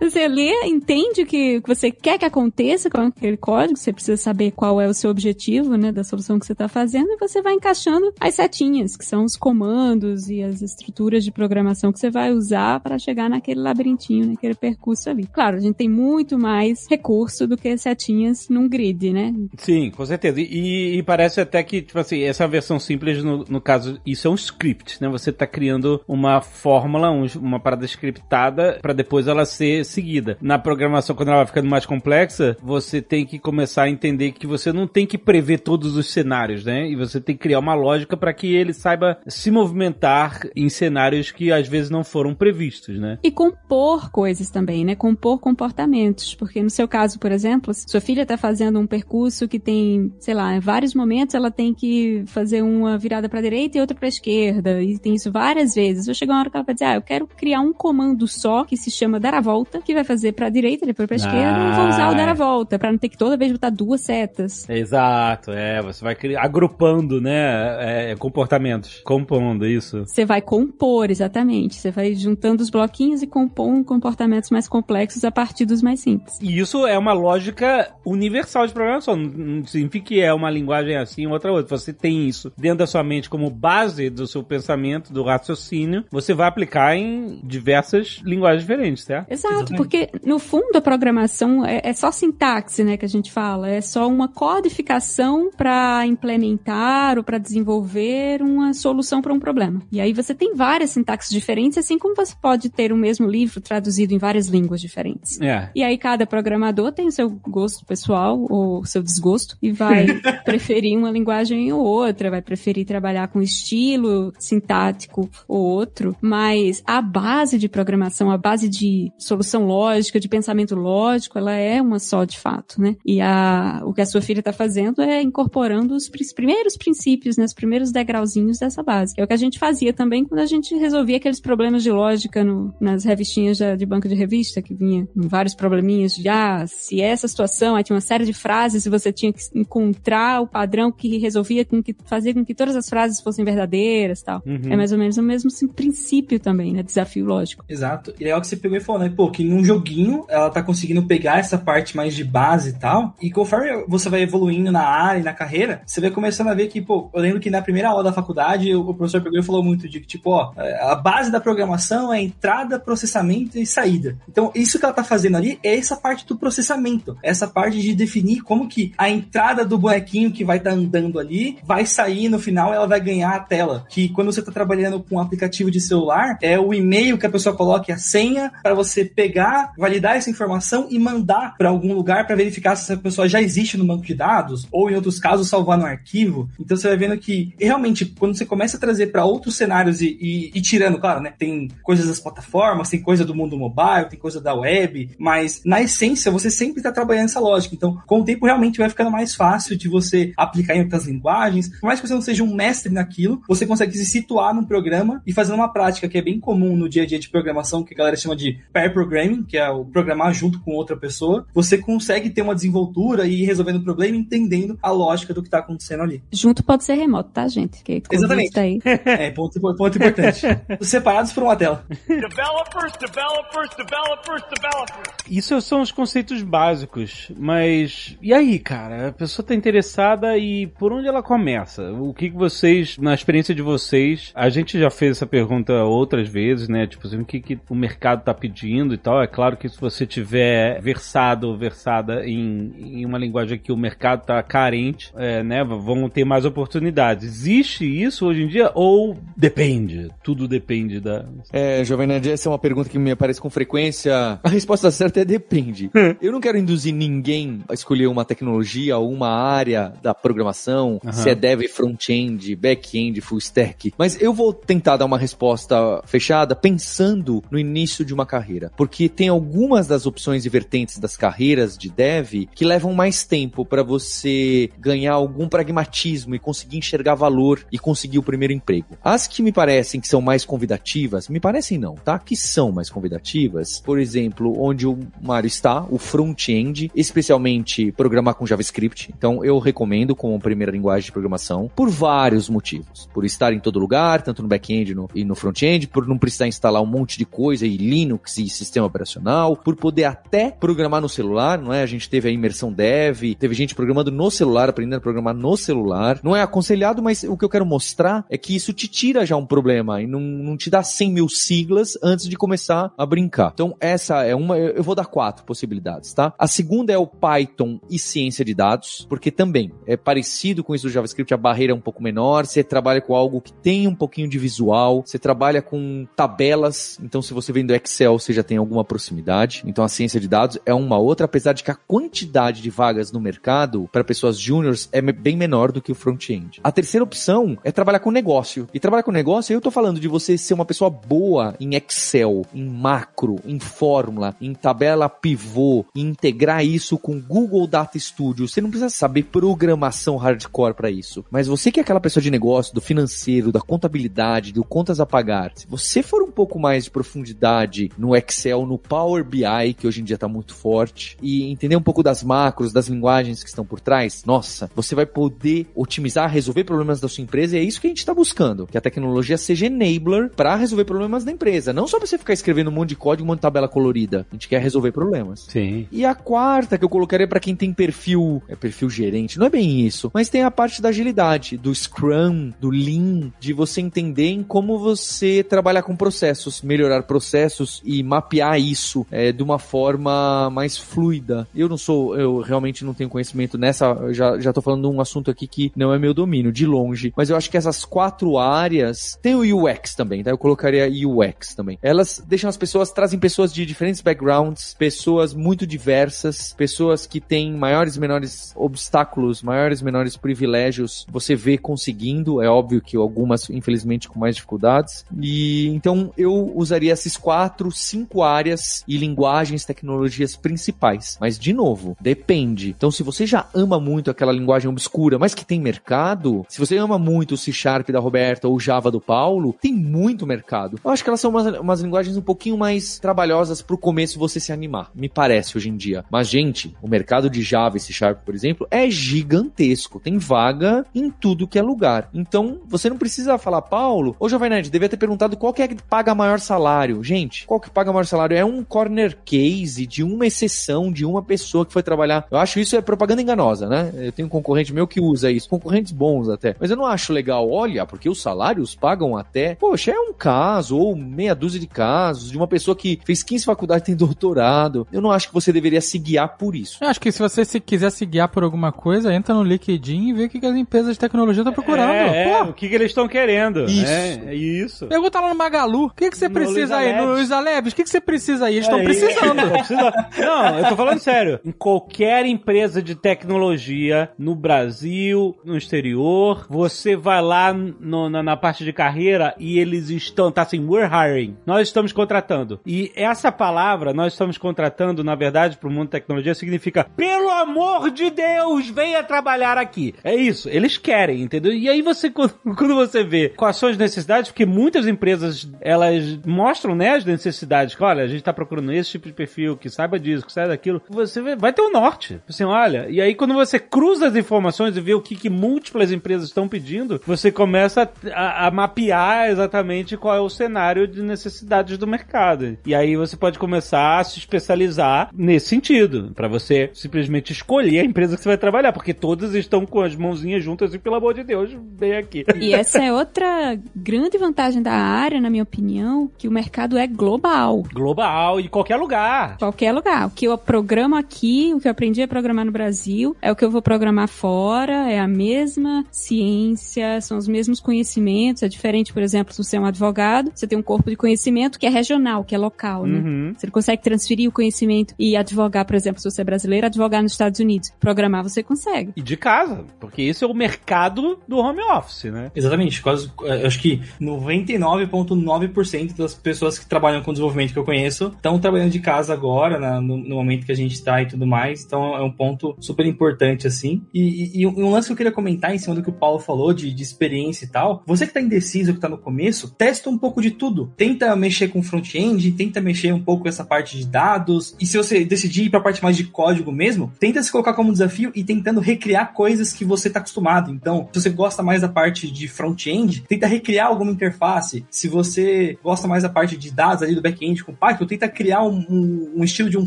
Você 0.00 0.28
lê, 0.28 0.52
entende 0.64 1.22
o 1.22 1.26
que 1.26 1.42
que 1.60 1.62
você 1.66 1.90
quer 1.90 2.18
que 2.18 2.24
aconteça 2.24 2.88
com 2.88 3.00
aquele 3.00 3.36
código, 3.36 3.78
você 3.78 3.92
precisa 3.92 4.16
saber 4.16 4.52
qual 4.52 4.80
é 4.80 4.88
o 4.88 4.94
seu 4.94 5.10
objetivo, 5.10 5.76
né, 5.76 5.90
da 5.90 6.04
solução 6.04 6.38
que 6.38 6.46
você 6.46 6.52
está 6.52 6.68
fazendo, 6.68 7.10
e 7.10 7.16
você 7.16 7.42
vai 7.42 7.54
encaixando 7.54 8.12
as 8.20 8.34
setinhas, 8.34 8.96
que 8.96 9.04
são 9.04 9.24
os 9.24 9.36
comandos 9.36 10.28
e 10.28 10.42
as 10.42 10.62
estruturas 10.62 11.24
de 11.24 11.32
programação 11.32 11.92
que 11.92 11.98
você 11.98 12.10
vai 12.10 12.32
usar 12.32 12.80
para 12.80 12.98
chegar 12.98 13.28
naquele 13.28 13.60
labirintinho, 13.60 14.26
naquele 14.26 14.54
percurso 14.54 15.10
ali. 15.10 15.26
Claro, 15.26 15.56
a 15.56 15.60
gente 15.60 15.74
tem 15.74 15.88
muito 15.88 16.38
mais 16.38 16.86
recurso 16.88 17.46
do 17.46 17.56
que 17.56 17.76
setinhas 17.76 18.48
num 18.48 18.68
grid, 18.68 19.12
né? 19.12 19.34
Sim, 19.56 19.90
com 19.90 20.04
certeza. 20.04 20.40
E, 20.40 20.98
e 20.98 21.02
parece 21.02 21.40
até 21.40 21.62
que, 21.62 21.82
tipo 21.82 21.98
assim, 21.98 22.20
essa 22.22 22.46
versão 22.46 22.78
simples, 22.78 23.22
no, 23.24 23.44
no 23.48 23.60
caso, 23.60 23.81
isso 24.06 24.26
é 24.28 24.30
um 24.30 24.34
script, 24.34 25.00
né? 25.00 25.08
Você 25.08 25.32
tá 25.32 25.46
criando 25.46 26.00
uma 26.06 26.40
fórmula, 26.40 27.10
um- 27.10 27.26
uma 27.40 27.60
parada 27.60 27.84
scriptada 27.84 28.78
para 28.80 28.92
depois 28.92 29.26
ela 29.26 29.44
ser 29.44 29.84
seguida. 29.84 30.36
Na 30.40 30.58
programação, 30.58 31.14
quando 31.16 31.28
ela 31.28 31.38
vai 31.38 31.46
ficando 31.46 31.68
mais 31.68 31.86
complexa, 31.86 32.56
você 32.62 33.00
tem 33.00 33.24
que 33.26 33.38
começar 33.38 33.84
a 33.84 33.90
entender 33.90 34.32
que 34.32 34.46
você 34.46 34.72
não 34.72 34.86
tem 34.86 35.06
que 35.06 35.18
prever 35.18 35.60
todos 35.60 35.96
os 35.96 36.10
cenários, 36.10 36.64
né? 36.64 36.88
E 36.88 36.96
você 36.96 37.20
tem 37.20 37.36
que 37.36 37.42
criar 37.42 37.58
uma 37.58 37.74
lógica 37.74 38.16
para 38.16 38.32
que 38.32 38.54
ele 38.54 38.72
saiba 38.72 39.18
se 39.26 39.50
movimentar 39.50 40.40
em 40.54 40.68
cenários 40.68 41.30
que 41.30 41.50
às 41.52 41.66
vezes 41.68 41.90
não 41.90 42.04
foram 42.04 42.34
previstos, 42.34 42.98
né? 42.98 43.18
E 43.22 43.30
compor 43.30 44.10
coisas 44.10 44.50
também, 44.50 44.84
né? 44.84 44.94
Compor 44.94 45.38
comportamentos. 45.38 46.34
Porque 46.34 46.62
no 46.62 46.70
seu 46.70 46.86
caso, 46.86 47.18
por 47.18 47.32
exemplo, 47.32 47.72
sua 47.74 48.00
filha 48.00 48.22
está 48.22 48.36
fazendo 48.36 48.78
um 48.78 48.86
percurso 48.86 49.48
que 49.48 49.58
tem, 49.58 50.12
sei 50.18 50.34
lá, 50.34 50.58
vários 50.60 50.94
momentos 50.94 51.34
ela 51.34 51.50
tem 51.50 51.72
que 51.74 52.22
fazer 52.26 52.62
uma 52.62 52.98
virada 52.98 53.28
para 53.28 53.40
direita 53.40 53.71
e 53.76 53.80
outra 53.80 53.96
para 53.96 54.08
esquerda. 54.08 54.82
E 54.82 54.98
tem 54.98 55.14
isso 55.14 55.30
várias 55.30 55.74
vezes. 55.74 56.06
Vai 56.06 56.14
chegar 56.14 56.34
uma 56.34 56.40
hora 56.40 56.50
que 56.50 56.56
ela 56.56 56.64
vai 56.64 56.74
dizer, 56.74 56.84
ah, 56.86 56.94
eu 56.96 57.02
quero 57.02 57.26
criar 57.26 57.60
um 57.60 57.72
comando 57.72 58.26
só 58.26 58.64
que 58.64 58.76
se 58.76 58.90
chama 58.90 59.20
dar 59.20 59.34
a 59.34 59.40
volta, 59.40 59.80
que 59.80 59.94
vai 59.94 60.04
fazer 60.04 60.32
para 60.32 60.48
direita, 60.48 60.84
depois 60.84 61.06
para 61.06 61.16
esquerda, 61.16 61.58
e 61.58 61.76
vou 61.76 61.88
usar 61.88 62.10
o 62.10 62.14
dar 62.14 62.28
a 62.28 62.34
volta, 62.34 62.78
para 62.78 62.90
não 62.90 62.98
ter 62.98 63.08
que 63.08 63.16
toda 63.16 63.36
vez 63.36 63.52
botar 63.52 63.70
duas 63.70 64.00
setas. 64.02 64.68
Exato, 64.68 65.50
é. 65.52 65.80
Você 65.82 66.04
vai 66.04 66.16
agrupando, 66.36 67.20
né? 67.20 68.10
é, 68.12 68.16
comportamentos. 68.16 69.00
Compondo 69.04 69.66
isso. 69.66 70.04
Você 70.06 70.24
vai 70.24 70.40
compor, 70.40 71.10
exatamente. 71.10 71.76
Você 71.76 71.90
vai 71.90 72.14
juntando 72.14 72.62
os 72.62 72.70
bloquinhos 72.70 73.22
e 73.22 73.26
compondo 73.26 73.84
comportamentos 73.84 74.50
mais 74.50 74.68
complexos 74.68 75.24
a 75.24 75.30
partir 75.30 75.64
dos 75.64 75.82
mais 75.82 76.00
simples. 76.00 76.38
E 76.40 76.58
isso 76.58 76.86
é 76.86 76.98
uma 76.98 77.12
lógica 77.12 77.92
universal 78.04 78.66
de 78.66 78.72
programação. 78.72 79.16
Não 79.16 79.62
não 79.62 79.66
significa 79.66 80.06
que 80.06 80.20
é 80.20 80.32
uma 80.32 80.50
linguagem 80.50 80.96
assim, 80.96 81.26
outra 81.26 81.52
outra. 81.52 81.76
Você 81.76 81.92
tem 81.92 82.28
isso 82.28 82.52
dentro 82.56 82.78
da 82.78 82.86
sua 82.86 83.02
mente 83.04 83.30
como 83.30 83.50
base 83.62 84.10
do 84.10 84.26
seu 84.26 84.42
pensamento, 84.42 85.12
do 85.12 85.22
raciocínio. 85.22 86.04
Você 86.10 86.34
vai 86.34 86.48
aplicar 86.48 86.96
em 86.96 87.40
diversas 87.44 88.20
linguagens 88.24 88.62
diferentes, 88.62 89.04
certo? 89.04 89.30
Exato, 89.30 89.54
Exatamente. 89.54 89.76
porque 89.76 90.10
no 90.24 90.40
fundo 90.40 90.76
a 90.76 90.80
programação 90.80 91.64
é, 91.64 91.80
é 91.84 91.92
só 91.92 92.10
sintaxe, 92.10 92.82
né, 92.82 92.96
que 92.96 93.04
a 93.04 93.08
gente 93.08 93.30
fala, 93.30 93.68
é 93.68 93.80
só 93.80 94.08
uma 94.08 94.26
codificação 94.26 95.48
para 95.56 96.04
implementar 96.06 97.18
ou 97.18 97.22
para 97.22 97.38
desenvolver 97.38 98.42
uma 98.42 98.74
solução 98.74 99.22
para 99.22 99.32
um 99.32 99.38
problema. 99.38 99.80
E 99.92 100.00
aí 100.00 100.12
você 100.12 100.34
tem 100.34 100.56
várias 100.56 100.90
sintaxes 100.90 101.30
diferentes, 101.30 101.78
assim 101.78 101.96
como 101.96 102.16
você 102.16 102.34
pode 102.42 102.68
ter 102.68 102.92
o 102.92 102.96
mesmo 102.96 103.28
livro 103.28 103.60
traduzido 103.60 104.12
em 104.12 104.18
várias 104.18 104.48
línguas 104.48 104.80
diferentes. 104.80 105.40
É. 105.40 105.70
E 105.72 105.84
aí 105.84 105.96
cada 105.96 106.26
programador 106.26 106.90
tem 106.90 107.06
o 107.06 107.12
seu 107.12 107.30
gosto 107.30 107.86
pessoal 107.86 108.44
ou 108.50 108.80
o 108.80 108.84
seu 108.84 109.04
desgosto 109.04 109.56
e 109.62 109.70
vai 109.70 110.06
preferir 110.44 110.98
uma 110.98 111.12
linguagem 111.12 111.72
ou 111.72 111.84
outra, 111.84 112.28
vai 112.28 112.42
preferir 112.42 112.84
trabalhar 112.84 113.28
com 113.28 113.40
estilo 113.52 114.32
sintático 114.38 115.28
ou 115.46 115.60
outro, 115.60 116.16
mas 116.20 116.82
a 116.86 117.00
base 117.00 117.58
de 117.58 117.68
programação, 117.68 118.30
a 118.30 118.38
base 118.38 118.68
de 118.68 119.12
solução 119.18 119.66
lógica, 119.66 120.20
de 120.20 120.28
pensamento 120.28 120.74
lógico, 120.74 121.38
ela 121.38 121.52
é 121.52 121.80
uma 121.80 121.98
só 121.98 122.24
de 122.24 122.38
fato, 122.38 122.80
né? 122.80 122.96
E 123.04 123.20
a, 123.20 123.80
o 123.84 123.92
que 123.92 124.00
a 124.00 124.06
sua 124.06 124.20
filha 124.20 124.40
está 124.40 124.52
fazendo 124.52 125.02
é 125.02 125.22
incorporando 125.22 125.94
os 125.94 126.08
primeiros 126.34 126.76
princípios, 126.76 127.36
né, 127.36 127.44
os 127.44 127.54
primeiros 127.54 127.90
degrauzinhos 127.92 128.58
dessa 128.58 128.82
base. 128.82 129.14
É 129.16 129.24
o 129.24 129.26
que 129.26 129.32
a 129.32 129.36
gente 129.36 129.58
fazia 129.58 129.92
também 129.92 130.24
quando 130.24 130.40
a 130.40 130.46
gente 130.46 130.74
resolvia 130.74 131.16
aqueles 131.16 131.40
problemas 131.40 131.82
de 131.82 131.90
lógica 131.90 132.44
no- 132.44 132.74
nas 132.80 133.04
revistinhas 133.04 133.58
já 133.58 133.76
de 133.76 133.86
banco 133.86 134.08
de 134.08 134.14
revista, 134.14 134.62
que 134.62 134.74
vinha 134.74 135.06
vários 135.14 135.54
probleminhas 135.54 136.14
de, 136.14 136.28
ah, 136.28 136.64
se 136.66 137.00
essa 137.00 137.28
situação, 137.28 137.76
aí 137.76 137.84
tinha 137.84 137.94
uma 137.94 138.00
série 138.00 138.24
de 138.24 138.32
frases 138.32 138.86
e 138.86 138.90
você 138.90 139.12
tinha 139.12 139.32
que 139.32 139.40
encontrar 139.54 140.40
o 140.40 140.46
padrão 140.46 140.90
que 140.92 141.18
resolvia 141.18 141.64
com 141.64 141.82
que, 141.82 141.94
fazia 142.04 142.34
com 142.34 142.44
que 142.44 142.54
todas 142.54 142.76
as 142.76 142.88
frases 142.88 143.20
fossem 143.20 143.41
verdadeiras 143.44 144.20
e 144.20 144.24
tal. 144.24 144.42
Uhum. 144.46 144.60
É 144.70 144.76
mais 144.76 144.92
ou 144.92 144.98
menos 144.98 145.16
o 145.16 145.22
mesmo 145.22 145.48
assim, 145.48 145.66
princípio 145.66 146.38
também, 146.38 146.72
né? 146.72 146.82
Desafio 146.82 147.26
lógico. 147.26 147.64
Exato. 147.68 148.14
E 148.18 148.24
legal 148.24 148.40
que 148.40 148.46
você 148.46 148.56
pegou 148.56 148.76
e 148.76 148.80
falou, 148.80 149.02
né? 149.02 149.12
Pô, 149.14 149.30
que 149.30 149.44
num 149.44 149.64
joguinho 149.64 150.24
ela 150.28 150.50
tá 150.50 150.62
conseguindo 150.62 151.02
pegar 151.04 151.38
essa 151.38 151.58
parte 151.58 151.96
mais 151.96 152.14
de 152.14 152.24
base 152.24 152.70
e 152.70 152.72
tal. 152.74 153.14
E 153.20 153.30
conforme 153.30 153.84
você 153.88 154.08
vai 154.08 154.22
evoluindo 154.22 154.70
na 154.70 154.86
área 154.86 155.20
e 155.20 155.24
na 155.24 155.32
carreira, 155.32 155.82
você 155.84 156.00
vai 156.00 156.10
começando 156.10 156.48
a 156.48 156.54
ver 156.54 156.68
que, 156.68 156.80
pô, 156.80 157.10
eu 157.12 157.20
lembro 157.20 157.40
que 157.40 157.50
na 157.50 157.62
primeira 157.62 157.88
aula 157.88 158.04
da 158.04 158.12
faculdade 158.12 158.74
o 158.74 158.92
o 158.92 158.94
professor 158.94 159.20
pegou 159.20 159.38
e 159.38 159.42
falou 159.42 159.62
muito 159.62 159.88
de 159.88 160.00
que, 160.00 160.06
tipo, 160.06 160.30
ó, 160.30 160.52
a 160.56 160.94
base 160.94 161.30
da 161.30 161.40
programação 161.40 162.12
é 162.12 162.20
entrada, 162.22 162.78
processamento 162.78 163.58
e 163.58 163.66
saída. 163.66 164.16
Então, 164.28 164.52
isso 164.54 164.78
que 164.78 164.84
ela 164.84 164.94
tá 164.94 165.02
fazendo 165.02 165.36
ali 165.36 165.58
é 165.62 165.76
essa 165.76 165.96
parte 165.96 166.26
do 166.26 166.36
processamento. 166.36 167.16
Essa 167.22 167.46
parte 167.46 167.80
de 167.80 167.94
definir 167.94 168.42
como 168.42 168.68
que 168.68 168.92
a 168.96 169.08
entrada 169.08 169.64
do 169.64 169.78
bonequinho 169.78 170.30
que 170.30 170.44
vai 170.44 170.58
estar 170.58 170.70
andando 170.70 171.18
ali 171.18 171.58
vai 171.64 171.84
sair 171.86 172.28
no 172.28 172.38
final 172.38 172.72
ela 172.72 172.86
vai 172.86 173.00
ganhar 173.00 173.31
a 173.36 173.40
tela. 173.40 173.86
Que 173.88 174.08
quando 174.08 174.32
você 174.32 174.42
tá 174.42 174.52
trabalhando 174.52 175.00
com 175.02 175.16
um 175.16 175.20
aplicativo 175.20 175.70
de 175.70 175.80
celular, 175.80 176.38
é 176.42 176.58
o 176.58 176.72
e-mail 176.72 177.18
que 177.18 177.26
a 177.26 177.30
pessoa 177.30 177.54
coloca 177.56 177.92
a 177.92 177.98
senha 177.98 178.52
para 178.62 178.74
você 178.74 179.04
pegar, 179.04 179.72
validar 179.78 180.16
essa 180.16 180.30
informação 180.30 180.86
e 180.90 180.98
mandar 180.98 181.54
para 181.56 181.68
algum 181.68 181.92
lugar 181.94 182.26
para 182.26 182.36
verificar 182.36 182.76
se 182.76 182.84
essa 182.92 183.00
pessoa 183.00 183.28
já 183.28 183.40
existe 183.40 183.76
no 183.76 183.84
banco 183.84 184.04
de 184.04 184.14
dados 184.14 184.66
ou 184.70 184.90
em 184.90 184.94
outros 184.94 185.18
casos 185.18 185.48
salvar 185.48 185.78
no 185.78 185.86
arquivo. 185.86 186.48
Então 186.58 186.76
você 186.76 186.88
vai 186.88 186.96
vendo 186.96 187.16
que 187.18 187.54
realmente 187.58 188.04
quando 188.06 188.36
você 188.36 188.44
começa 188.44 188.76
a 188.76 188.80
trazer 188.80 189.08
para 189.08 189.24
outros 189.24 189.56
cenários 189.56 190.00
e, 190.00 190.16
e- 190.20 190.50
e 190.54 190.60
tirando, 190.60 190.98
claro, 190.98 191.20
né? 191.20 191.32
Tem 191.38 191.68
coisas 191.82 192.06
das 192.06 192.20
plataformas, 192.20 192.88
tem 192.88 193.00
coisa 193.02 193.24
do 193.24 193.34
mundo 193.34 193.56
mobile, 193.58 194.08
tem 194.08 194.18
coisa 194.18 194.40
da 194.40 194.54
web, 194.54 195.10
mas 195.18 195.60
na 195.64 195.80
essência 195.82 196.30
você 196.30 196.50
sempre 196.50 196.78
está 196.78 196.90
trabalhando 196.92 197.24
essa 197.26 197.40
lógica. 197.40 197.74
Então, 197.74 198.00
com 198.06 198.20
o 198.20 198.24
tempo 198.24 198.46
realmente 198.46 198.78
vai 198.78 198.88
ficando 198.88 199.10
mais 199.10 199.34
fácil 199.34 199.76
de 199.76 199.88
você 199.88 200.32
aplicar 200.36 200.74
em 200.76 200.82
outras 200.82 201.06
linguagens. 201.06 201.68
Por 201.80 201.86
mais 201.86 202.00
que 202.00 202.06
você 202.06 202.14
não 202.14 202.20
seja 202.22 202.42
um 202.42 202.54
mestre 202.54 202.92
naquilo, 202.92 203.21
você 203.48 203.66
consegue 203.66 203.96
se 203.96 204.06
situar 204.06 204.54
num 204.54 204.64
programa 204.64 205.22
e 205.26 205.32
fazer 205.32 205.52
uma 205.52 205.72
prática 205.72 206.08
que 206.08 206.18
é 206.18 206.22
bem 206.22 206.38
comum 206.38 206.76
no 206.76 206.88
dia 206.88 207.02
a 207.02 207.06
dia 207.06 207.18
de 207.18 207.28
programação, 207.28 207.82
que 207.82 207.94
a 207.94 207.96
galera 207.96 208.16
chama 208.16 208.36
de 208.36 208.58
pair 208.72 208.92
programming, 208.92 209.42
que 209.42 209.56
é 209.56 209.68
o 209.68 209.84
programar 209.84 210.32
junto 210.32 210.60
com 210.60 210.72
outra 210.72 210.96
pessoa. 210.96 211.46
Você 211.54 211.78
consegue 211.78 212.30
ter 212.30 212.42
uma 212.42 212.54
desenvoltura 212.54 213.26
e 213.26 213.42
ir 213.42 213.44
resolvendo 213.44 213.76
o 213.76 213.84
problema 213.84 214.16
entendendo 214.16 214.78
a 214.82 214.90
lógica 214.90 215.34
do 215.34 215.42
que 215.42 215.48
está 215.48 215.58
acontecendo 215.58 216.02
ali. 216.02 216.22
Junto 216.32 216.62
pode 216.62 216.84
ser 216.84 216.94
remoto, 216.94 217.30
tá, 217.30 217.46
gente? 217.48 217.82
Que 217.82 218.02
Exatamente. 218.10 218.52
Tá 218.52 218.60
aí. 218.62 218.80
É, 219.04 219.30
ponto, 219.30 219.60
ponto 219.60 219.96
importante. 219.98 220.40
Separados 220.80 221.32
por 221.32 221.42
uma 221.42 221.56
tela. 221.56 221.84
Developers, 222.08 222.92
developers, 222.98 223.70
developers, 223.76 224.42
developers. 224.54 225.12
Isso 225.28 225.60
são 225.60 225.80
os 225.80 225.92
conceitos 225.92 226.42
básicos, 226.42 227.30
mas 227.36 228.16
e 228.22 228.32
aí, 228.32 228.58
cara? 228.58 229.08
A 229.08 229.12
pessoa 229.12 229.46
tá 229.46 229.54
interessada 229.54 230.36
e 230.38 230.66
por 230.66 230.92
onde 230.92 231.08
ela 231.08 231.22
começa? 231.22 231.92
O 231.92 232.12
que, 232.14 232.30
que 232.30 232.36
vocês, 232.36 232.96
na 233.02 233.12
experiência 233.12 233.54
de 233.54 233.60
vocês, 233.60 234.30
as 234.34 234.52
gente 234.52 234.78
já 234.78 234.90
fez 234.90 235.12
essa 235.12 235.26
pergunta 235.26 235.82
outras 235.82 236.28
vezes, 236.28 236.68
né? 236.68 236.86
Tipo 236.86 237.06
assim, 237.06 237.18
o 237.18 237.24
que, 237.24 237.40
que 237.40 237.58
o 237.68 237.74
mercado 237.74 238.22
tá 238.22 238.32
pedindo 238.32 238.94
e 238.94 238.98
tal. 238.98 239.20
É 239.20 239.26
claro 239.26 239.56
que 239.56 239.68
se 239.68 239.80
você 239.80 240.06
tiver 240.06 240.80
versado 240.80 241.48
ou 241.48 241.56
versada 241.56 242.24
em, 242.26 243.00
em 243.00 243.04
uma 243.04 243.18
linguagem 243.18 243.58
que 243.58 243.72
o 243.72 243.76
mercado 243.76 244.24
tá 244.26 244.40
carente, 244.42 245.12
é, 245.16 245.42
né? 245.42 245.64
Vão 245.64 246.08
ter 246.08 246.24
mais 246.24 246.44
oportunidades. 246.44 247.24
Existe 247.24 247.84
isso 247.84 248.26
hoje 248.26 248.42
em 248.42 248.48
dia 248.48 248.70
ou 248.74 249.16
depende? 249.36 250.08
Tudo 250.22 250.46
depende 250.46 251.00
da. 251.00 251.24
É, 251.52 251.82
Jovem 251.84 252.06
Nerd, 252.06 252.30
essa 252.30 252.48
é 252.48 252.52
uma 252.52 252.58
pergunta 252.58 252.88
que 252.88 252.98
me 252.98 253.10
aparece 253.10 253.40
com 253.40 253.50
frequência. 253.50 254.38
A 254.42 254.48
resposta 254.48 254.90
certa 254.90 255.20
é 255.20 255.24
depende. 255.24 255.90
Eu 256.20 256.30
não 256.30 256.40
quero 256.40 256.58
induzir 256.58 256.94
ninguém 256.94 257.60
a 257.68 257.74
escolher 257.74 258.06
uma 258.06 258.24
tecnologia 258.24 258.98
ou 258.98 259.10
uma 259.10 259.30
área 259.30 259.92
da 260.02 260.14
programação, 260.14 261.00
se 261.10 261.30
é 261.30 261.34
dev, 261.34 261.62
front-end, 261.68 262.54
back-end, 262.92 263.20
full 263.20 263.38
stack. 263.38 263.94
Mas 263.96 264.20
eu 264.20 264.34
vou 264.34 264.52
tentar 264.52 264.96
dar 264.96 265.06
uma 265.06 265.18
resposta 265.18 266.02
fechada 266.04 266.54
pensando 266.54 267.42
no 267.50 267.58
início 267.58 268.04
de 268.04 268.12
uma 268.12 268.26
carreira. 268.26 268.70
Porque 268.76 269.08
tem 269.08 269.28
algumas 269.28 269.86
das 269.86 270.06
opções 270.06 270.44
e 270.44 270.48
vertentes 270.48 270.98
das 270.98 271.16
carreiras 271.16 271.78
de 271.78 271.88
dev 271.88 272.46
que 272.54 272.64
levam 272.64 272.92
mais 272.92 273.24
tempo 273.24 273.64
para 273.64 273.82
você 273.82 274.70
ganhar 274.78 275.14
algum 275.14 275.48
pragmatismo 275.48 276.34
e 276.34 276.38
conseguir 276.38 276.78
enxergar 276.78 277.14
valor 277.14 277.64
e 277.72 277.78
conseguir 277.78 278.18
o 278.18 278.22
primeiro 278.22 278.52
emprego. 278.52 278.98
As 279.02 279.26
que 279.26 279.42
me 279.42 279.52
parecem 279.52 280.00
que 280.00 280.08
são 280.08 280.20
mais 280.20 280.44
convidativas, 280.44 281.28
me 281.28 281.40
parecem 281.40 281.78
não, 281.78 281.94
tá? 281.94 282.18
Que 282.18 282.36
são 282.36 282.70
mais 282.72 282.90
convidativas, 282.90 283.80
por 283.80 283.98
exemplo, 283.98 284.54
onde 284.58 284.86
o 284.86 284.98
Mário 285.20 285.46
está, 285.46 285.84
o 285.88 285.98
front-end, 285.98 286.90
especialmente 286.94 287.92
programar 287.92 288.34
com 288.34 288.46
JavaScript. 288.46 289.12
Então 289.16 289.44
eu 289.44 289.58
recomendo 289.58 290.14
como 290.14 290.38
primeira 290.38 290.72
linguagem 290.72 291.06
de 291.06 291.12
programação 291.12 291.70
por 291.74 291.88
vários 291.88 292.48
motivos. 292.48 292.81
Por 293.12 293.24
estar 293.24 293.52
em 293.52 293.60
todo 293.60 293.78
lugar, 293.78 294.22
tanto 294.22 294.42
no 294.42 294.48
back-end 294.48 294.94
e 295.14 295.24
no 295.24 295.34
front-end, 295.34 295.88
por 295.88 296.06
não 296.06 296.18
precisar 296.18 296.46
instalar 296.46 296.82
um 296.82 296.86
monte 296.86 297.18
de 297.18 297.24
coisa 297.24 297.66
e 297.66 297.76
Linux 297.76 298.38
e 298.38 298.48
sistema 298.48 298.86
operacional, 298.86 299.56
por 299.56 299.76
poder 299.76 300.04
até 300.04 300.50
programar 300.50 301.00
no 301.00 301.08
celular, 301.08 301.58
não 301.58 301.72
é? 301.72 301.82
A 301.82 301.86
gente 301.86 302.08
teve 302.08 302.28
a 302.28 302.32
imersão 302.32 302.72
dev, 302.72 303.34
teve 303.38 303.54
gente 303.54 303.74
programando 303.74 304.10
no 304.10 304.30
celular, 304.30 304.68
aprendendo 304.68 304.96
a 304.96 305.00
programar 305.00 305.34
no 305.34 305.56
celular. 305.56 306.20
Não 306.22 306.36
é 306.36 306.42
aconselhado, 306.42 307.02
mas 307.02 307.22
o 307.24 307.36
que 307.36 307.44
eu 307.44 307.48
quero 307.48 307.66
mostrar 307.66 308.24
é 308.30 308.38
que 308.38 308.54
isso 308.54 308.72
te 308.72 308.88
tira 308.88 309.24
já 309.26 309.36
um 309.36 309.46
problema 309.46 310.00
e 310.02 310.06
não, 310.06 310.20
não 310.20 310.56
te 310.56 310.70
dá 310.70 310.82
100 310.82 311.12
mil 311.12 311.28
siglas 311.28 311.98
antes 312.02 312.28
de 312.28 312.36
começar 312.36 312.92
a 312.96 313.06
brincar. 313.06 313.50
Então, 313.54 313.76
essa 313.80 314.22
é 314.24 314.34
uma, 314.34 314.58
eu 314.58 314.82
vou 314.82 314.94
dar 314.94 315.06
quatro 315.06 315.44
possibilidades, 315.44 316.12
tá? 316.12 316.32
A 316.38 316.46
segunda 316.46 316.92
é 316.92 316.98
o 316.98 317.06
Python 317.06 317.80
e 317.90 317.98
ciência 317.98 318.44
de 318.44 318.54
dados, 318.54 319.06
porque 319.08 319.30
também 319.30 319.72
é 319.86 319.96
parecido 319.96 320.64
com 320.64 320.74
isso 320.74 320.86
do 320.86 320.92
JavaScript, 320.92 321.32
a 321.32 321.36
barreira 321.36 321.72
é 321.72 321.76
um 321.76 321.80
pouco 321.80 322.02
menor, 322.02 322.46
você 322.46 322.62
trabalha 322.72 323.02
com 323.02 323.14
algo 323.14 323.38
que 323.38 323.52
tem 323.52 323.86
um 323.86 323.94
pouquinho 323.94 324.26
de 324.26 324.38
visual, 324.38 325.02
você 325.04 325.18
trabalha 325.18 325.60
com 325.60 326.06
tabelas, 326.16 326.98
então 327.02 327.20
se 327.20 327.34
você 327.34 327.52
vem 327.52 327.66
do 327.66 327.74
Excel, 327.74 328.18
você 328.18 328.32
já 328.32 328.42
tem 328.42 328.56
alguma 328.56 328.82
proximidade. 328.82 329.62
Então, 329.66 329.84
a 329.84 329.88
ciência 329.88 330.18
de 330.18 330.26
dados 330.26 330.58
é 330.64 330.72
uma 330.72 330.96
outra, 330.96 331.26
apesar 331.26 331.52
de 331.52 331.62
que 331.62 331.70
a 331.70 331.74
quantidade 331.74 332.62
de 332.62 332.70
vagas 332.70 333.12
no 333.12 333.20
mercado 333.20 333.90
para 333.92 334.02
pessoas 334.02 334.38
júniores 334.38 334.88
é 334.90 335.02
bem 335.02 335.36
menor 335.36 335.70
do 335.70 335.82
que 335.82 335.92
o 335.92 335.94
front-end. 335.94 336.62
A 336.64 336.72
terceira 336.72 337.04
opção 337.04 337.58
é 337.62 337.70
trabalhar 337.70 337.98
com 337.98 338.10
negócio. 338.10 338.66
E 338.72 338.80
trabalhar 338.80 339.02
com 339.02 339.12
negócio, 339.12 339.52
eu 339.52 339.60
tô 339.60 339.70
falando 339.70 340.00
de 340.00 340.08
você 340.08 340.38
ser 340.38 340.54
uma 340.54 340.64
pessoa 340.64 340.88
boa 340.88 341.54
em 341.60 341.74
Excel, 341.74 342.46
em 342.54 342.64
macro, 342.64 343.36
em 343.44 343.60
fórmula, 343.60 344.34
em 344.40 344.54
tabela 344.54 345.10
pivô, 345.10 345.84
e 345.94 346.00
integrar 346.00 346.64
isso 346.64 346.96
com 346.96 347.20
Google 347.20 347.66
Data 347.66 347.98
Studio. 347.98 348.48
Você 348.48 348.62
não 348.62 348.70
precisa 348.70 348.88
saber 348.88 349.24
programação 349.24 350.16
hardcore 350.16 350.72
para 350.72 350.90
isso. 350.90 351.22
Mas 351.30 351.46
você 351.46 351.70
que 351.70 351.78
é 351.78 351.82
aquela 351.82 352.00
pessoa 352.00 352.22
de 352.22 352.30
negócio, 352.30 352.61
do 352.70 352.80
financeiro, 352.80 353.50
da 353.50 353.60
contabilidade, 353.60 354.52
do 354.52 354.62
contas 354.64 355.00
a 355.00 355.06
pagar, 355.06 355.52
se 355.54 355.66
você 355.66 356.02
for 356.02 356.22
um 356.22 356.30
pouco 356.30 356.58
mais 356.58 356.84
de 356.84 356.90
profundidade 356.90 357.90
no 357.96 358.16
Excel, 358.16 358.66
no 358.66 358.78
Power 358.78 359.24
BI, 359.24 359.74
que 359.76 359.86
hoje 359.86 360.00
em 360.00 360.04
dia 360.04 360.18
tá 360.18 360.28
muito 360.28 360.54
forte, 360.54 361.16
e 361.22 361.50
entender 361.50 361.76
um 361.76 361.82
pouco 361.82 362.02
das 362.02 362.22
macros, 362.22 362.72
das 362.72 362.88
linguagens 362.88 363.42
que 363.42 363.48
estão 363.48 363.64
por 363.64 363.80
trás, 363.80 364.24
nossa, 364.24 364.70
você 364.74 364.94
vai 364.94 365.06
poder 365.06 365.66
otimizar, 365.74 366.30
resolver 366.30 366.64
problemas 366.64 367.00
da 367.00 367.08
sua 367.08 367.22
empresa, 367.22 367.56
e 367.56 367.60
é 367.60 367.62
isso 367.62 367.80
que 367.80 367.86
a 367.86 367.90
gente 367.90 367.98
está 367.98 368.14
buscando, 368.14 368.66
que 368.66 368.78
a 368.78 368.80
tecnologia 368.80 369.36
seja 369.36 369.66
enabler 369.66 370.30
para 370.30 370.54
resolver 370.56 370.84
problemas 370.84 371.24
da 371.24 371.32
empresa, 371.32 371.72
não 371.72 371.86
só 371.86 371.98
para 371.98 372.06
você 372.06 372.18
ficar 372.18 372.32
escrevendo 372.32 372.68
um 372.68 372.74
monte 372.74 372.90
de 372.90 372.96
código, 372.96 373.24
um 373.24 373.28
monte 373.28 373.38
de 373.38 373.42
tabela 373.42 373.68
colorida. 373.68 374.26
A 374.30 374.34
gente 374.34 374.48
quer 374.48 374.60
resolver 374.60 374.92
problemas. 374.92 375.46
Sim. 375.48 375.86
E 375.90 376.04
a 376.04 376.14
quarta 376.14 376.78
que 376.78 376.84
eu 376.84 376.88
colocaria 376.88 377.26
para 377.26 377.40
quem 377.40 377.56
tem 377.56 377.72
perfil, 377.72 378.42
é 378.48 378.56
perfil 378.56 378.88
gerente, 378.90 379.38
não 379.38 379.46
é 379.46 379.50
bem 379.50 379.86
isso, 379.86 380.10
mas 380.12 380.28
tem 380.28 380.42
a 380.42 380.50
parte 380.50 380.80
da 380.80 380.90
agilidade, 380.90 381.56
do 381.56 381.74
Scrum, 381.74 382.51
do 382.60 382.70
Lean, 382.70 383.32
de 383.40 383.52
você 383.52 383.80
entender 383.80 384.30
em 384.30 384.42
como 384.42 384.78
você 384.78 385.42
trabalhar 385.42 385.82
com 385.82 385.96
processos, 385.96 386.62
melhorar 386.62 387.02
processos 387.02 387.80
e 387.84 388.02
mapear 388.02 388.58
isso 388.58 389.06
é, 389.10 389.32
de 389.32 389.42
uma 389.42 389.58
forma 389.58 390.50
mais 390.50 390.76
fluida. 390.76 391.46
Eu 391.54 391.68
não 391.68 391.76
sou, 391.76 392.18
eu 392.18 392.40
realmente 392.40 392.84
não 392.84 392.94
tenho 392.94 393.10
conhecimento 393.10 393.56
nessa, 393.58 394.12
já, 394.12 394.38
já 394.38 394.52
tô 394.52 394.60
falando 394.60 394.90
um 394.90 395.00
assunto 395.00 395.30
aqui 395.30 395.46
que 395.46 395.72
não 395.76 395.92
é 395.92 395.98
meu 395.98 396.14
domínio, 396.14 396.52
de 396.52 396.66
longe, 396.66 397.12
mas 397.16 397.30
eu 397.30 397.36
acho 397.36 397.50
que 397.50 397.56
essas 397.56 397.84
quatro 397.84 398.38
áreas, 398.38 399.18
tem 399.22 399.34
o 399.34 399.64
UX 399.64 399.94
também, 399.94 400.22
tá? 400.22 400.30
Eu 400.30 400.38
colocaria 400.38 400.88
UX 401.06 401.54
também. 401.54 401.78
Elas 401.82 402.22
deixam 402.26 402.48
as 402.48 402.56
pessoas, 402.56 402.90
trazem 402.90 403.18
pessoas 403.18 403.52
de 403.52 403.64
diferentes 403.64 404.00
backgrounds, 404.00 404.74
pessoas 404.78 405.34
muito 405.34 405.66
diversas, 405.66 406.52
pessoas 406.52 407.06
que 407.06 407.20
têm 407.20 407.52
maiores 407.52 407.96
e 407.96 408.00
menores 408.00 408.52
obstáculos, 408.56 409.42
maiores 409.42 409.80
e 409.80 409.84
menores 409.84 410.16
privilégios, 410.16 411.06
você 411.10 411.34
vê 411.34 411.56
conseguindo, 411.56 412.41
é 412.42 412.48
óbvio 412.48 412.80
que 412.80 412.96
algumas, 412.96 413.48
infelizmente, 413.50 414.08
com 414.08 414.18
mais 414.18 414.34
dificuldades. 414.34 415.04
E 415.20 415.68
então 415.68 416.12
eu 416.16 416.52
usaria 416.54 416.92
esses 416.92 417.16
quatro, 417.16 417.70
cinco 417.70 418.22
áreas 418.22 418.84
e 418.86 418.96
linguagens, 418.96 419.64
tecnologias 419.64 420.36
principais. 420.36 421.16
Mas, 421.20 421.38
de 421.38 421.52
novo, 421.52 421.96
depende. 422.00 422.70
Então, 422.70 422.90
se 422.90 423.02
você 423.02 423.26
já 423.26 423.46
ama 423.54 423.78
muito 423.80 424.10
aquela 424.10 424.32
linguagem 424.32 424.68
obscura, 424.68 425.18
mas 425.18 425.34
que 425.34 425.44
tem 425.44 425.60
mercado, 425.60 426.44
se 426.48 426.58
você 426.58 426.76
ama 426.76 426.98
muito 426.98 427.34
o 427.34 427.36
C 427.36 427.52
Sharp 427.52 427.90
da 427.90 428.00
Roberta 428.00 428.48
ou 428.48 428.56
o 428.56 428.60
Java 428.60 428.90
do 428.90 429.00
Paulo, 429.00 429.54
tem 429.60 429.72
muito 429.72 430.26
mercado. 430.26 430.78
Eu 430.84 430.90
acho 430.90 431.02
que 431.02 431.10
elas 431.10 431.20
são 431.20 431.30
umas, 431.30 431.46
umas 431.58 431.80
linguagens 431.80 432.16
um 432.16 432.22
pouquinho 432.22 432.56
mais 432.58 432.98
trabalhosas 432.98 433.62
pro 433.62 433.78
começo 433.78 434.18
você 434.18 434.40
se 434.40 434.52
animar, 434.52 434.90
me 434.94 435.08
parece 435.08 435.56
hoje 435.56 435.68
em 435.68 435.76
dia. 435.76 436.04
Mas, 436.10 436.28
gente, 436.28 436.74
o 436.82 436.88
mercado 436.88 437.30
de 437.30 437.42
Java 437.42 437.76
e 437.76 437.80
C 437.80 437.92
Sharp, 437.92 438.20
por 438.24 438.34
exemplo, 438.34 438.66
é 438.70 438.90
gigantesco. 438.90 440.00
Tem 440.00 440.18
vaga 440.18 440.84
em 440.94 441.10
tudo 441.10 441.46
que 441.46 441.58
é 441.58 441.62
lugar. 441.62 442.08
Então, 442.14 442.31
você 442.66 442.88
não 442.88 442.96
precisa 442.96 443.36
falar, 443.38 443.62
Paulo, 443.62 444.16
ô 444.18 444.28
Jovem 444.28 444.50
Nerd, 444.50 444.70
devia 444.70 444.88
ter 444.88 444.96
perguntado 444.96 445.36
qual 445.36 445.52
que 445.52 445.62
é 445.62 445.68
que 445.68 445.82
paga 445.82 446.14
maior 446.14 446.38
salário. 446.40 447.02
Gente, 447.02 447.46
qual 447.46 447.60
que 447.60 447.70
paga 447.70 447.92
maior 447.92 448.06
salário? 448.06 448.36
É 448.36 448.44
um 448.44 448.62
corner 448.62 449.18
case 449.24 449.86
de 449.86 450.02
uma 450.02 450.26
exceção, 450.26 450.92
de 450.92 451.04
uma 451.04 451.22
pessoa 451.22 451.66
que 451.66 451.72
foi 451.72 451.82
trabalhar. 451.82 452.26
Eu 452.30 452.38
acho 452.38 452.60
isso 452.60 452.76
é 452.76 452.80
propaganda 452.80 453.22
enganosa, 453.22 453.68
né? 453.68 453.92
Eu 453.94 454.12
tenho 454.12 454.26
um 454.26 454.30
concorrente 454.30 454.72
meu 454.72 454.86
que 454.86 455.00
usa 455.00 455.30
isso, 455.30 455.48
concorrentes 455.48 455.92
bons 455.92 456.28
até. 456.28 456.54
Mas 456.58 456.70
eu 456.70 456.76
não 456.76 456.86
acho 456.86 457.12
legal, 457.12 457.50
olha, 457.50 457.84
porque 457.86 458.08
os 458.08 458.20
salários 458.22 458.74
pagam 458.74 459.16
até. 459.16 459.54
Poxa, 459.54 459.90
é 459.90 459.98
um 459.98 460.12
caso, 460.12 460.78
ou 460.78 460.94
meia 460.94 461.34
dúzia 461.34 461.60
de 461.60 461.66
casos, 461.66 462.30
de 462.30 462.36
uma 462.36 462.46
pessoa 462.46 462.76
que 462.76 463.00
fez 463.04 463.22
15 463.22 463.44
faculdades 463.44 463.82
e 463.82 463.86
tem 463.86 463.96
doutorado. 463.96 464.86
Eu 464.92 465.00
não 465.00 465.10
acho 465.10 465.28
que 465.28 465.34
você 465.34 465.52
deveria 465.52 465.80
se 465.80 465.98
guiar 465.98 466.36
por 466.36 466.54
isso. 466.54 466.78
Eu 466.80 466.88
acho 466.88 467.00
que 467.00 467.10
se 467.10 467.18
você 467.18 467.44
se 467.44 467.60
quiser 467.60 467.90
se 467.90 468.04
guiar 468.06 468.28
por 468.28 468.42
alguma 468.42 468.72
coisa, 468.72 469.12
entra 469.12 469.34
no 469.34 469.42
LinkedIn 469.42 470.08
e 470.08 470.12
vê 470.12 470.24
o 470.24 470.28
que 470.28 470.40
que 470.40 470.46
as 470.46 470.56
empresas 470.56 470.92
de 470.92 470.98
tecnologia 470.98 471.42
estão 471.42 471.52
procurando. 471.52 471.92
É, 471.92 472.21
é, 472.22 472.38
Pô, 472.44 472.50
o 472.50 472.52
que, 472.52 472.68
que 472.68 472.74
eles 472.74 472.88
estão 472.88 473.06
querendo. 473.08 473.64
Isso. 473.64 473.86
É, 473.86 474.20
é 474.28 474.34
isso. 474.34 474.86
Pergunta 474.86 475.20
lá 475.20 475.28
no 475.28 475.34
Magalu. 475.34 475.86
O 475.86 475.90
que, 475.90 476.10
que 476.10 476.16
você 476.18 476.28
No 476.28 476.34
precisa 476.34 476.76
aí? 476.76 476.92
Luiza 476.92 477.06
No. 477.06 477.12
Luiza 477.12 477.40
Labs? 477.40 477.72
O 477.72 477.76
que, 477.76 477.82
que 477.82 477.90
você 477.90 478.00
precisa 478.00 478.46
aí? 478.46 478.54
Eles 478.54 478.64
estão 478.66 478.78
Aí, 478.78 478.84
precisando. 478.84 479.36
tão 479.36 479.50
precisando. 479.50 479.92
Não, 480.18 480.58
eu 480.58 480.68
tô 480.68 480.76
falando 480.76 480.98
sério. 480.98 481.40
Em 481.44 481.52
qualquer 481.52 482.24
empresa 482.26 482.82
de 482.82 482.94
tecnologia, 482.94 484.10
no 484.18 484.34
Brasil, 484.34 485.36
no 485.44 485.56
exterior, 485.56 486.46
você 486.48 486.94
vai 486.96 487.20
lá 487.20 487.52
no- 487.52 488.08
na, 488.08 488.22
na 488.22 488.36
parte 488.36 488.64
de 488.64 488.72
carreira 488.72 489.34
e 489.38 489.58
eles 489.58 489.90
estão, 489.90 490.30
tá 490.30 490.42
assim, 490.42 490.64
we're 490.64 490.86
hiring. 490.88 491.36
Nós 491.44 491.68
estamos 491.68 491.92
contratando. 491.92 492.60
E 492.66 492.92
essa 492.94 493.32
palavra, 493.32 493.92
nós 493.92 494.12
estamos 494.12 494.38
contratando, 494.38 495.02
na 495.02 495.14
verdade, 495.14 495.56
pro 495.56 495.70
mundo 495.70 495.86
da 495.86 495.92
tecnologia, 495.98 496.34
significa, 496.34 496.84
pelo 496.96 497.28
amor 497.30 497.90
de 497.90 498.10
Deus, 498.10 498.68
venha 498.70 499.02
trabalhar 499.02 499.58
aqui. 499.58 499.94
É 500.04 500.14
isso. 500.14 500.48
Eles 500.48 500.76
querem, 500.78 501.22
entendeu? 501.22 501.52
E 501.52 501.68
aí 501.68 501.82
você, 501.82 502.01
quando 502.10 502.32
quando 502.56 502.74
você 502.74 503.02
vê 503.02 503.28
quais 503.30 503.56
são 503.56 503.68
as 503.68 503.76
necessidades, 503.76 504.30
porque 504.30 504.46
muitas 504.46 504.86
empresas, 504.86 505.48
elas 505.60 506.18
mostram, 506.24 506.74
né, 506.74 506.94
as 506.94 507.04
necessidades. 507.04 507.74
Que, 507.74 507.82
olha, 507.82 508.04
a 508.04 508.06
gente 508.06 508.22
tá 508.22 508.32
procurando 508.32 508.72
esse 508.72 508.90
tipo 508.90 509.06
de 509.06 509.12
perfil, 509.12 509.56
que 509.56 509.68
saiba 509.68 509.98
disso, 509.98 510.24
que 510.26 510.32
saiba 510.32 510.50
daquilo. 510.50 510.82
Você 510.88 511.20
vê- 511.20 511.36
vai 511.36 511.52
ter 511.52 511.62
o 511.62 511.70
norte. 511.70 512.20
Assim, 512.28 512.44
olha, 512.44 512.86
e 512.88 513.00
aí 513.00 513.14
quando 513.14 513.34
você 513.34 513.58
cruza 513.58 514.08
as 514.08 514.16
informações 514.16 514.76
e 514.76 514.80
vê 514.80 514.94
o 514.94 515.00
que, 515.00 515.16
que 515.16 515.30
múltiplas 515.30 515.92
empresas 515.92 516.28
estão 516.28 516.48
pedindo, 516.48 517.00
você 517.06 517.30
começa 517.30 517.90
a, 518.12 518.46
a 518.46 518.50
mapear 518.50 519.30
exatamente 519.30 519.96
qual 519.96 520.16
é 520.16 520.20
o 520.20 520.28
cenário 520.30 520.86
de 520.86 521.02
necessidades 521.02 521.78
do 521.78 521.86
mercado. 521.86 522.56
E 522.66 522.74
aí 522.74 522.96
você 522.96 523.16
pode 523.16 523.38
começar 523.38 523.98
a 523.98 524.04
se 524.04 524.18
especializar 524.18 525.10
nesse 525.14 525.48
sentido, 525.48 526.12
para 526.14 526.28
você 526.28 526.70
simplesmente 526.72 527.32
escolher 527.32 527.80
a 527.80 527.84
empresa 527.84 528.16
que 528.16 528.22
você 528.22 528.28
vai 528.28 528.38
trabalhar, 528.38 528.72
porque 528.72 528.94
todas 528.94 529.34
estão 529.34 529.64
com 529.66 529.80
as 529.80 529.94
mãozinhas 529.94 530.42
juntas 530.42 530.74
e 530.74 530.78
pelo 530.78 530.96
amor 530.96 531.14
de 531.14 531.24
Deus, 531.24 531.50
vem 531.76 531.91
aqui. 531.98 532.24
E 532.40 532.54
essa 532.54 532.82
é 532.82 532.92
outra 532.92 533.58
grande 533.74 534.18
vantagem 534.18 534.62
da 534.62 534.72
área, 534.72 535.20
na 535.20 535.30
minha 535.30 535.42
opinião, 535.42 536.10
que 536.18 536.28
o 536.28 536.30
mercado 536.30 536.76
é 536.76 536.86
global. 536.86 537.62
Global, 537.72 538.40
em 538.40 538.48
qualquer 538.48 538.76
lugar. 538.76 539.36
Qualquer 539.38 539.72
lugar. 539.72 540.06
O 540.06 540.10
que 540.10 540.26
eu 540.26 540.36
programo 540.38 540.96
aqui, 540.96 541.52
o 541.54 541.60
que 541.60 541.68
eu 541.68 541.72
aprendi 541.72 542.02
a 542.02 542.08
programar 542.08 542.44
no 542.44 542.52
Brasil, 542.52 543.16
é 543.20 543.30
o 543.30 543.36
que 543.36 543.44
eu 543.44 543.50
vou 543.50 543.62
programar 543.62 544.08
fora, 544.08 544.90
é 544.90 544.98
a 544.98 545.08
mesma 545.08 545.84
ciência, 545.90 547.00
são 547.00 547.16
os 547.18 547.28
mesmos 547.28 547.60
conhecimentos. 547.60 548.42
É 548.42 548.48
diferente, 548.48 548.92
por 548.92 549.02
exemplo, 549.02 549.32
se 549.32 549.42
você 549.42 549.56
é 549.56 549.60
um 549.60 549.66
advogado, 549.66 550.30
você 550.34 550.46
tem 550.46 550.58
um 550.58 550.62
corpo 550.62 550.90
de 550.90 550.96
conhecimento 550.96 551.58
que 551.58 551.66
é 551.66 551.70
regional, 551.70 552.24
que 552.24 552.34
é 552.34 552.38
local, 552.38 552.86
né? 552.86 552.98
Uhum. 552.98 553.34
Você 553.36 553.50
consegue 553.50 553.82
transferir 553.82 554.28
o 554.28 554.32
conhecimento 554.32 554.94
e 554.98 555.16
advogar, 555.16 555.64
por 555.64 555.74
exemplo, 555.74 556.00
se 556.00 556.10
você 556.10 556.22
é 556.22 556.24
brasileiro, 556.24 556.66
advogar 556.66 557.02
nos 557.02 557.12
Estados 557.12 557.40
Unidos. 557.40 557.72
Programar 557.80 558.22
você 558.22 558.42
consegue. 558.42 558.92
E 558.96 559.02
de 559.02 559.16
casa, 559.16 559.64
porque 559.80 560.02
isso 560.02 560.24
é 560.24 560.28
o 560.28 560.34
mercado 560.34 561.18
do 561.26 561.38
home 561.38 561.60
office, 561.62 561.81
né? 562.10 562.30
Exatamente, 562.34 562.80
quase, 562.82 563.10
eu 563.20 563.46
acho 563.46 563.58
que 563.60 563.80
99,9% 564.00 565.96
das 565.96 566.14
pessoas 566.14 566.58
que 566.58 566.66
trabalham 566.66 567.02
com 567.02 567.12
desenvolvimento 567.12 567.52
que 567.52 567.58
eu 567.58 567.64
conheço 567.64 568.12
estão 568.16 568.38
trabalhando 568.38 568.70
de 568.70 568.80
casa 568.80 569.12
agora, 569.12 569.80
no, 569.80 569.96
no 569.96 570.16
momento 570.16 570.46
que 570.46 570.52
a 570.52 570.56
gente 570.56 570.72
está 570.74 571.02
e 571.02 571.06
tudo 571.06 571.26
mais, 571.26 571.64
então 571.64 571.94
é 571.96 572.02
um 572.02 572.10
ponto 572.10 572.56
super 572.60 572.86
importante, 572.86 573.46
assim. 573.46 573.82
E, 573.92 574.00
e- 574.00 574.42
e 574.42 574.46
um 574.46 574.70
lance 574.70 574.88
que 574.88 574.92
eu 574.92 574.96
queria 574.96 575.12
comentar 575.12 575.54
em 575.54 575.58
cima 575.58 575.74
do 575.74 575.82
que 575.82 575.90
o 575.90 575.92
Paulo 575.92 576.18
falou, 576.18 576.52
de, 576.52 576.72
de 576.72 576.82
experiência 576.82 577.44
e 577.44 577.48
tal, 577.48 577.82
você 577.86 578.06
que 578.06 578.12
tá 578.14 578.20
indeciso, 578.20 578.74
que 578.74 578.80
tá 578.80 578.88
no 578.88 578.98
começo, 578.98 579.50
testa 579.54 579.88
um 579.90 579.98
pouco 579.98 580.20
de 580.20 580.30
tudo. 580.30 580.72
Tenta 580.76 581.14
mexer 581.16 581.48
com 581.48 581.62
front-end, 581.62 582.32
tenta 582.32 582.60
mexer 582.60 582.92
um 582.92 583.02
pouco 583.02 583.22
com 583.22 583.28
essa 583.28 583.44
parte 583.44 583.76
de 583.76 583.86
dados, 583.86 584.54
e 584.60 584.66
se 584.66 584.76
você 584.76 585.04
decidir 585.04 585.44
ir 585.44 585.50
pra 585.50 585.60
parte 585.60 585.82
mais 585.82 585.96
de 585.96 586.04
código 586.04 586.50
mesmo, 586.52 586.92
tenta 586.98 587.22
se 587.22 587.30
colocar 587.30 587.54
como 587.54 587.72
desafio 587.72 588.10
e 588.14 588.24
tentando 588.24 588.60
recriar 588.60 589.12
coisas 589.12 589.52
que 589.52 589.64
você 589.64 589.88
tá 589.90 589.98
acostumado. 590.00 590.50
Então, 590.50 590.88
se 590.92 591.00
você 591.00 591.10
gosta 591.10 591.42
mais 591.42 591.62
da 591.62 591.68
parte 591.72 592.10
de 592.10 592.28
front-end, 592.28 593.04
tenta 593.08 593.26
recriar 593.26 593.66
alguma 593.68 593.90
interface. 593.90 594.64
Se 594.70 594.88
você 594.88 595.58
gosta 595.62 595.88
mais 595.88 596.02
da 596.02 596.08
parte 596.08 596.36
de 596.36 596.50
dados 596.50 596.82
ali 596.82 596.94
do 596.94 597.02
back-end 597.02 597.42
com 597.44 597.54
Python, 597.54 597.86
tenta 597.86 598.08
criar 598.08 598.42
um, 598.42 598.64
um- 598.68 599.12
um 599.16 599.24
estilo 599.24 599.48
de 599.50 599.58
um 599.58 599.66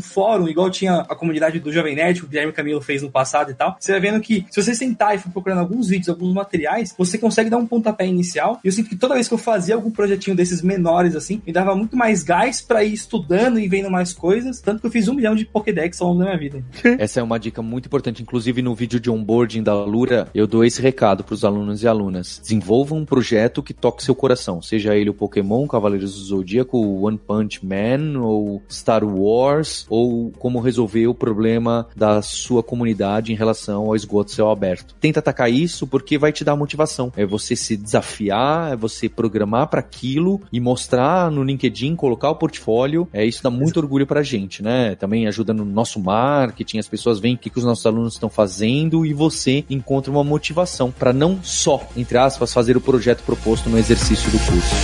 fórum, 0.00 0.48
igual 0.48 0.70
tinha 0.70 1.00
a 1.00 1.14
comunidade 1.14 1.58
do 1.60 1.72
Jovem 1.72 1.94
Nerd, 1.96 2.20
que 2.20 2.26
o 2.26 2.28
Guilherme 2.28 2.52
Camilo 2.52 2.80
fez 2.80 3.02
no 3.02 3.10
passado 3.10 3.50
e 3.50 3.54
tal. 3.54 3.76
Você 3.78 3.92
vai 3.92 4.00
vendo 4.00 4.20
que 4.20 4.46
se 4.50 4.62
você 4.62 4.74
sentar 4.74 5.14
e 5.14 5.18
for 5.18 5.30
procurando 5.30 5.58
alguns 5.60 5.88
vídeos, 5.88 6.08
alguns 6.08 6.32
materiais, 6.32 6.94
você 6.96 7.18
consegue 7.18 7.50
dar 7.50 7.58
um 7.58 7.66
pontapé 7.66 8.06
inicial. 8.06 8.60
E 8.64 8.68
eu 8.68 8.72
sinto 8.72 8.88
que 8.88 8.96
toda 8.96 9.14
vez 9.14 9.28
que 9.28 9.34
eu 9.34 9.38
fazia 9.38 9.74
algum 9.74 9.90
projetinho 9.90 10.36
desses 10.36 10.62
menores 10.62 11.14
assim, 11.16 11.42
me 11.46 11.52
dava 11.52 11.74
muito 11.74 11.96
mais 11.96 12.22
gás 12.22 12.60
pra 12.60 12.84
ir 12.84 12.92
estudando 12.92 13.58
e 13.58 13.68
vendo 13.68 13.90
mais 13.90 14.12
coisas. 14.12 14.60
Tanto 14.60 14.80
que 14.80 14.86
eu 14.86 14.90
fiz 14.90 15.08
um 15.08 15.14
milhão 15.14 15.34
de 15.34 15.44
Pokédex 15.44 16.00
ao 16.00 16.08
longo 16.08 16.20
da 16.20 16.26
minha 16.26 16.38
vida. 16.38 16.62
Essa 16.98 17.20
é 17.20 17.22
uma 17.22 17.38
dica 17.38 17.62
muito 17.62 17.86
importante. 17.86 18.22
Inclusive, 18.22 18.62
no 18.62 18.74
vídeo 18.74 19.00
de 19.00 19.10
onboarding 19.10 19.62
da 19.62 19.74
Lura, 19.84 20.28
eu 20.34 20.46
dou 20.46 20.64
esse 20.64 20.80
recado 20.80 21.24
para 21.24 21.34
os 21.34 21.44
alunos 21.44 21.82
e 21.82 21.88
alunas. 21.96 22.40
Desenvolva 22.42 22.94
um 22.94 23.04
projeto 23.04 23.62
que 23.62 23.74
toque 23.74 24.04
seu 24.04 24.14
coração. 24.14 24.60
Seja 24.62 24.94
ele 24.94 25.10
o 25.10 25.14
Pokémon, 25.14 25.66
Cavaleiros 25.66 26.14
do 26.14 26.20
Zodíaco, 26.20 26.78
One 26.78 27.18
Punch 27.18 27.64
Man, 27.64 28.20
ou 28.20 28.62
Star 28.70 29.04
Wars, 29.04 29.86
ou 29.88 30.30
como 30.38 30.60
resolver 30.60 31.06
o 31.06 31.14
problema 31.14 31.86
da 31.96 32.22
sua 32.22 32.62
comunidade 32.62 33.32
em 33.32 33.36
relação 33.36 33.86
ao 33.86 33.96
esgoto 33.96 34.30
céu 34.30 34.50
aberto. 34.50 34.94
Tenta 35.00 35.20
atacar 35.20 35.50
isso 35.50 35.86
porque 35.86 36.18
vai 36.18 36.32
te 36.32 36.44
dar 36.44 36.56
motivação. 36.56 37.12
É 37.16 37.24
você 37.24 37.56
se 37.56 37.76
desafiar, 37.76 38.72
é 38.72 38.76
você 38.76 39.08
programar 39.08 39.68
para 39.68 39.80
aquilo 39.80 40.40
e 40.52 40.60
mostrar 40.60 41.30
no 41.30 41.42
LinkedIn, 41.42 41.96
colocar 41.96 42.30
o 42.30 42.36
portfólio. 42.36 43.08
É 43.12 43.24
isso 43.24 43.42
dá 43.42 43.50
muito 43.50 43.78
orgulho 43.78 44.06
pra 44.06 44.22
gente, 44.22 44.62
né? 44.62 44.94
Também 44.94 45.26
ajuda 45.26 45.52
no 45.52 45.64
nosso 45.64 46.00
marketing, 46.00 46.78
as 46.78 46.88
pessoas 46.88 47.18
veem 47.18 47.34
o 47.34 47.38
que, 47.38 47.50
que 47.50 47.58
os 47.58 47.64
nossos 47.64 47.86
alunos 47.86 48.14
estão 48.14 48.28
fazendo 48.28 49.06
e 49.06 49.12
você 49.12 49.64
encontra 49.70 50.10
uma 50.10 50.24
motivação 50.24 50.90
para 50.90 51.12
não 51.12 51.42
só, 51.42 51.85
entre 51.96 52.18
aspas, 52.18 52.52
fazer 52.52 52.76
o 52.76 52.80
projeto 52.80 53.22
proposto 53.22 53.68
no 53.68 53.78
exercício 53.78 54.30
do 54.30 54.38
curso. 54.38 54.74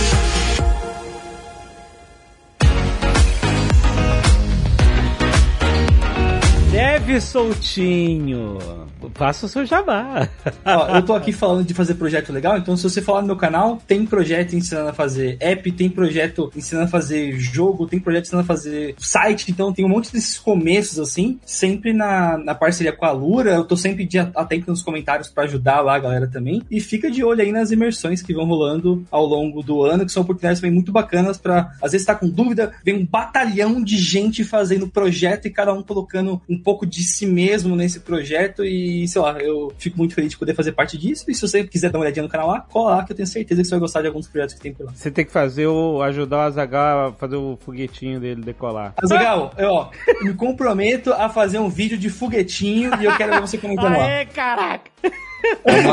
Deve 6.71 7.19
soltinho. 7.21 8.57
Faça 9.13 9.45
o 9.45 9.49
seu 9.49 9.65
jabá. 9.65 10.29
Ó, 10.65 10.95
eu 10.95 11.01
tô 11.03 11.13
aqui 11.13 11.31
falando 11.31 11.65
de 11.65 11.73
fazer 11.73 11.95
projeto 11.95 12.31
legal, 12.31 12.57
então 12.57 12.75
se 12.75 12.83
você 12.83 13.01
falar 13.01 13.21
no 13.21 13.27
meu 13.27 13.35
canal, 13.35 13.81
tem 13.87 14.05
projeto 14.05 14.55
ensinando 14.55 14.89
a 14.89 14.93
fazer 14.93 15.37
app, 15.39 15.71
tem 15.71 15.89
projeto 15.89 16.51
ensinando 16.55 16.85
a 16.87 16.89
fazer 16.89 17.37
jogo, 17.39 17.87
tem 17.87 17.99
projeto 17.99 18.25
ensinando 18.25 18.43
a 18.43 18.47
fazer 18.47 18.95
site, 18.97 19.51
então 19.51 19.73
tem 19.73 19.85
um 19.85 19.89
monte 19.89 20.11
desses 20.11 20.37
começos 20.37 20.99
assim, 20.99 21.39
sempre 21.45 21.93
na, 21.93 22.37
na 22.37 22.55
parceria 22.55 22.93
com 22.93 23.05
a 23.05 23.11
Lura, 23.11 23.51
eu 23.51 23.65
tô 23.65 23.75
sempre 23.75 24.05
de 24.05 24.19
atento 24.19 24.69
nos 24.69 24.81
comentários 24.81 25.29
pra 25.29 25.43
ajudar 25.43 25.81
lá 25.81 25.95
a 25.95 25.99
galera 25.99 26.27
também, 26.27 26.61
e 26.69 26.79
fica 26.79 27.09
de 27.09 27.23
olho 27.23 27.41
aí 27.41 27.51
nas 27.51 27.71
imersões 27.71 28.21
que 28.21 28.33
vão 28.33 28.45
rolando 28.45 29.05
ao 29.11 29.25
longo 29.25 29.61
do 29.61 29.83
ano, 29.83 30.05
que 30.05 30.11
são 30.11 30.23
oportunidades 30.23 30.59
também 30.59 30.73
muito 30.73 30.91
bacanas 30.91 31.37
pra, 31.37 31.71
às 31.81 31.91
vezes 31.91 32.05
tá 32.05 32.15
com 32.15 32.29
dúvida, 32.29 32.73
vem 32.83 32.95
um 32.95 33.05
batalhão 33.05 33.83
de 33.83 33.97
gente 33.97 34.43
fazendo 34.43 34.87
projeto 34.87 35.47
e 35.47 35.51
cada 35.51 35.73
um 35.73 35.81
colocando 35.81 36.41
um 36.49 36.57
pouco 36.57 36.85
de 36.85 37.03
si 37.03 37.25
mesmo 37.25 37.75
nesse 37.75 37.99
projeto 37.99 38.63
e, 38.63 38.92
sei 39.07 39.21
lá, 39.21 39.37
eu 39.39 39.71
fico 39.77 39.97
muito 39.97 40.13
feliz 40.13 40.31
de 40.31 40.37
poder 40.37 40.53
fazer 40.53 40.71
parte 40.71 40.97
disso. 40.97 41.25
E 41.27 41.33
se 41.35 41.41
você 41.41 41.63
quiser 41.63 41.89
dar 41.89 41.97
uma 41.99 42.03
olhadinha 42.03 42.23
no 42.23 42.29
canal 42.29 42.47
lá, 42.47 42.61
cola 42.61 42.95
lá 42.97 43.03
que 43.03 43.11
eu 43.11 43.15
tenho 43.15 43.27
certeza 43.27 43.61
que 43.61 43.67
você 43.67 43.71
vai 43.71 43.79
gostar 43.79 44.01
de 44.01 44.07
alguns 44.07 44.27
projetos 44.27 44.55
que 44.55 44.61
tem 44.61 44.73
por 44.73 44.85
lá. 44.85 44.91
Você 44.93 45.11
tem 45.11 45.25
que 45.25 45.31
fazer 45.31 45.67
o. 45.67 46.01
ajudar 46.01 46.37
o 46.37 46.41
Azagal 46.41 47.07
a 47.07 47.13
fazer 47.13 47.35
o 47.35 47.57
foguetinho 47.59 48.19
dele 48.19 48.41
decolar. 48.41 48.93
Azagal, 48.97 49.53
eu, 49.57 49.69
ó, 49.69 49.89
me 50.21 50.33
comprometo 50.33 51.13
a 51.13 51.29
fazer 51.29 51.59
um 51.59 51.69
vídeo 51.69 51.97
de 51.97 52.09
foguetinho 52.09 52.91
e 53.01 53.05
eu 53.05 53.15
quero 53.15 53.33
ver 53.33 53.41
você 53.41 53.57
comentando 53.57 53.97
lá. 53.97 54.25
Caraca! 54.33 54.91
É 55.65 55.83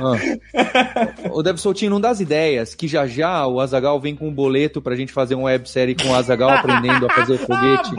Ah. 0.00 1.30
O 1.30 1.42
Deb 1.42 1.58
Soltinho 1.58 1.90
não 1.90 2.00
dá 2.00 2.10
as 2.10 2.20
ideias, 2.20 2.74
que 2.74 2.88
já 2.88 3.06
já 3.06 3.46
o 3.46 3.60
Azagal 3.60 4.00
vem 4.00 4.16
com 4.16 4.28
um 4.28 4.32
boleto 4.32 4.82
pra 4.82 4.96
gente 4.96 5.12
fazer 5.12 5.34
uma 5.34 5.44
websérie 5.44 5.94
com 5.94 6.08
o 6.08 6.14
Azagal 6.14 6.50
aprendendo 6.50 7.06
a 7.06 7.10
fazer 7.14 7.38
foguete. 7.38 7.90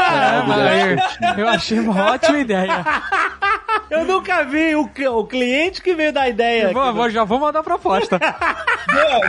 Ah, 0.00 0.44
boa! 0.46 1.38
eu 1.38 1.48
achei 1.48 1.78
uma 1.78 2.12
ótima 2.12 2.38
ideia. 2.38 2.84
Eu 3.90 4.04
nunca 4.04 4.42
vi 4.44 4.74
o, 4.74 4.88
o 5.12 5.26
cliente 5.26 5.82
que 5.82 5.94
veio 5.94 6.12
da 6.12 6.28
ideia. 6.28 6.72
Vou- 6.72 6.92
vou- 6.94 7.10
já 7.10 7.24
vou 7.24 7.38
mandar 7.38 7.60
a 7.60 7.62
proposta. 7.62 8.18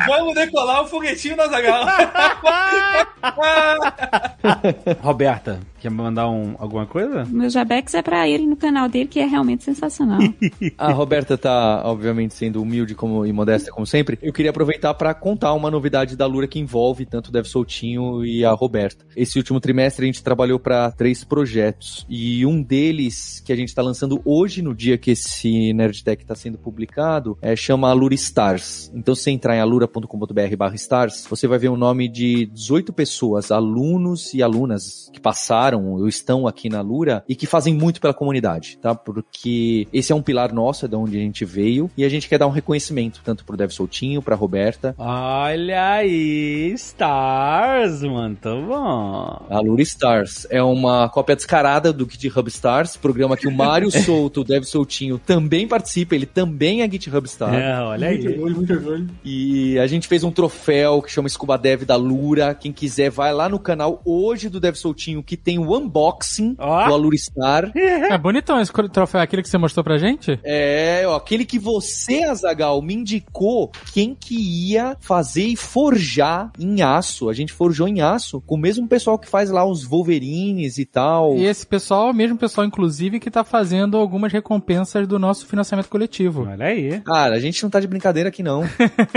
Vamos 0.08 0.34
decolar 0.36 0.84
o 0.84 0.88
foguetinho 0.88 1.36
do 1.36 1.42
Azagal. 1.44 1.86
Roberta, 5.02 5.60
quer 5.86 5.92
mandar 5.92 6.28
um, 6.30 6.56
alguma 6.58 6.88
coisa? 6.88 7.26
Meu 7.26 7.48
Jabex 7.48 7.94
é 7.94 8.02
pra 8.02 8.28
irem 8.28 8.48
no 8.48 8.56
canal 8.56 8.90
dele, 8.90 9.08
que 9.08 9.20
é 9.20 9.26
realmente 9.26 9.64
sensacional. 9.64 10.20
A 10.78 10.92
Roberta 10.92 11.38
tá, 11.38 11.84
obviamente, 11.86 12.34
sendo 12.34 12.60
humilde 12.60 12.96
como, 12.96 13.24
e 13.24 13.32
modesta 13.32 13.72
como 13.72 13.86
sempre. 13.86 14.18
Eu 14.22 14.34
queria 14.34 14.50
aproveitar 14.50 14.96
para 14.96 15.14
contar 15.14 15.54
uma 15.54 15.70
novidade 15.70 16.16
da 16.16 16.26
Lura 16.26 16.48
que 16.48 16.58
envolve 16.58 17.06
tanto 17.06 17.28
o 17.28 17.32
Dev 17.32 17.46
Soltinho 17.46 18.26
e 18.26 18.44
a 18.44 18.52
Roberta. 18.52 19.06
Esse 19.16 19.38
último 19.38 19.60
trimestre 19.60 20.06
a 20.06 20.08
gente 20.08 20.24
trabalhou 20.24 20.58
para 20.58 20.90
três 20.90 21.24
projetos 21.24 22.04
e 22.10 22.44
um 22.48 22.64
deles 22.64 23.44
que 23.46 23.54
a 23.54 23.56
gente 23.56 23.70
está 23.70 23.84
lançando 23.84 24.20
hoje, 24.26 24.64
no 24.64 24.74
dia 24.74 24.98
que 24.98 25.12
esse 25.12 25.72
Nerdtech 25.72 26.24
está 26.24 26.34
sendo 26.34 26.58
publicado, 26.58 27.38
é, 27.44 27.56
chama 27.56 27.90
Alura 27.90 28.16
Stars. 28.16 28.92
Então, 28.96 29.14
se 29.14 29.22
você 29.22 29.32
entrar 29.32 29.56
em 29.56 29.60
alura.com.br 29.60 30.56
barra 30.58 30.76
stars, 30.76 31.28
você 31.30 31.48
vai 31.48 31.60
ver 31.60 31.70
o 31.70 31.78
nome 31.78 32.08
de 32.08 32.48
18 32.48 32.92
pessoas, 32.92 33.52
alunos 33.52 34.34
e 34.34 34.42
alunas 34.42 35.12
que 35.14 35.20
passaram 35.20 35.75
ou 35.84 36.08
estão 36.08 36.48
aqui 36.48 36.70
na 36.70 36.82
Lura 36.82 37.24
e 37.28 37.36
que 37.36 37.46
fazem 37.46 37.74
muito 37.74 38.00
pela 38.00 38.14
comunidade, 38.14 38.78
tá? 38.82 38.94
Porque 38.96 39.88
esse 39.92 40.12
é 40.12 40.16
um 40.16 40.22
pilar 40.22 40.54
nosso, 40.54 40.86
é 40.86 40.88
de 40.88 40.96
onde 40.96 41.18
a 41.18 41.22
gente 41.22 41.44
veio, 41.44 41.90
e 41.98 42.04
a 42.06 42.10
gente 42.10 42.30
quer 42.30 42.38
dar 42.38 42.48
um 42.48 42.52
reconhecimento, 42.52 43.22
tanto 43.24 43.44
pro 43.44 43.58
Dev 43.58 43.72
Soltinho, 43.72 44.22
pra 44.22 44.36
Roberta, 44.36 44.96
Olha 44.98 45.94
aí, 45.96 46.72
Stars, 46.74 48.02
mano, 48.04 48.36
tá 48.36 48.54
bom. 48.56 49.46
a 49.50 49.60
Lura 49.60 49.82
Stars. 49.82 50.48
É 50.50 50.62
uma 50.62 51.10
cópia 51.10 51.36
descarada 51.36 51.92
do 51.92 52.08
GitHub 52.10 52.48
Stars, 52.50 52.98
programa 52.98 53.36
que 53.38 53.48
o 53.48 53.52
Mário 53.52 53.90
Souto, 54.04 54.42
o 54.42 54.44
Dev 54.44 54.64
Soltinho, 54.64 55.20
também 55.20 55.68
participa, 55.68 56.16
ele 56.16 56.26
também 56.26 56.82
é 56.82 56.90
GitHub 56.90 57.28
Star. 57.28 57.54
É, 57.54 57.80
olha 57.82 58.10
Muito 58.10 58.28
aí. 58.28 58.34
orgulho, 58.34 58.56
muito 58.56 58.74
orgulho. 58.74 59.10
E 59.24 59.78
a 59.80 59.88
gente 59.88 60.08
fez 60.08 60.24
um 60.24 60.32
troféu 60.32 61.02
que 61.02 61.12
chama 61.12 61.30
Scuba 61.30 61.58
Dev 61.58 61.84
da 61.84 61.96
Lura. 61.96 62.54
Quem 62.54 62.72
quiser, 62.72 63.10
vai 63.10 63.34
lá 63.34 63.48
no 63.50 63.60
canal 63.60 64.02
hoje 64.06 64.50
do 64.50 64.60
Dev 64.60 64.76
Soltinho, 64.76 65.24
que 65.24 65.38
tem 65.38 65.58
o 65.60 65.65
unboxing 65.74 66.56
Ó. 66.60 66.88
do 66.88 66.94
Alura 66.94 67.18
Star. 67.18 67.72
É 68.06 68.18
bonitão 68.18 68.60
esse 68.60 68.72
troféu, 68.92 69.22
aquele 69.22 69.42
que 69.42 69.50
você 69.50 69.58
mostrou 69.58 69.84
pra 69.84 69.98
gente? 69.98 70.40
É, 70.44 71.04
ó, 71.08 71.16
aquele 71.16 71.46
que 71.46 71.58
você, 71.58 72.24
Azagal, 72.24 72.82
me 72.82 72.94
indicou 72.94 73.72
quem 73.94 74.16
que 74.16 74.36
ia 74.36 74.96
fazer 75.00 75.44
e 75.44 75.56
forjar 75.56 76.52
em 76.60 76.82
aço. 76.82 77.30
A 77.30 77.34
gente 77.34 77.54
forjou 77.54 77.88
em 77.88 78.02
aço 78.02 78.42
com 78.42 78.56
o 78.56 78.60
mesmo 78.60 78.88
pessoal 78.88 79.18
que 79.18 79.28
faz 79.28 79.50
lá 79.50 79.66
os 79.66 79.84
Wolverines 79.84 80.78
e 80.78 80.86
tal. 80.86 81.36
E 81.38 81.46
esse 81.46 81.66
pessoal, 81.66 82.10
o 82.12 82.14
mesmo 82.14 82.38
pessoal, 82.38 82.66
inclusive, 82.66 83.20
que 83.20 83.32
tá 83.32 83.44
fazendo 83.44 83.98
algumas 83.98 84.32
recompensas 84.32 85.08
do 85.08 85.18
nosso 85.18 85.46
financiamento 85.46 85.90
coletivo. 85.90 86.48
Olha 86.50 86.66
aí. 86.66 87.02
Cara, 87.02 87.36
a 87.36 87.40
gente 87.40 87.62
não 87.64 87.70
tá 87.70 87.80
de 87.80 87.88
brincadeira 87.88 88.30
aqui 88.30 88.44
não. 88.44 88.64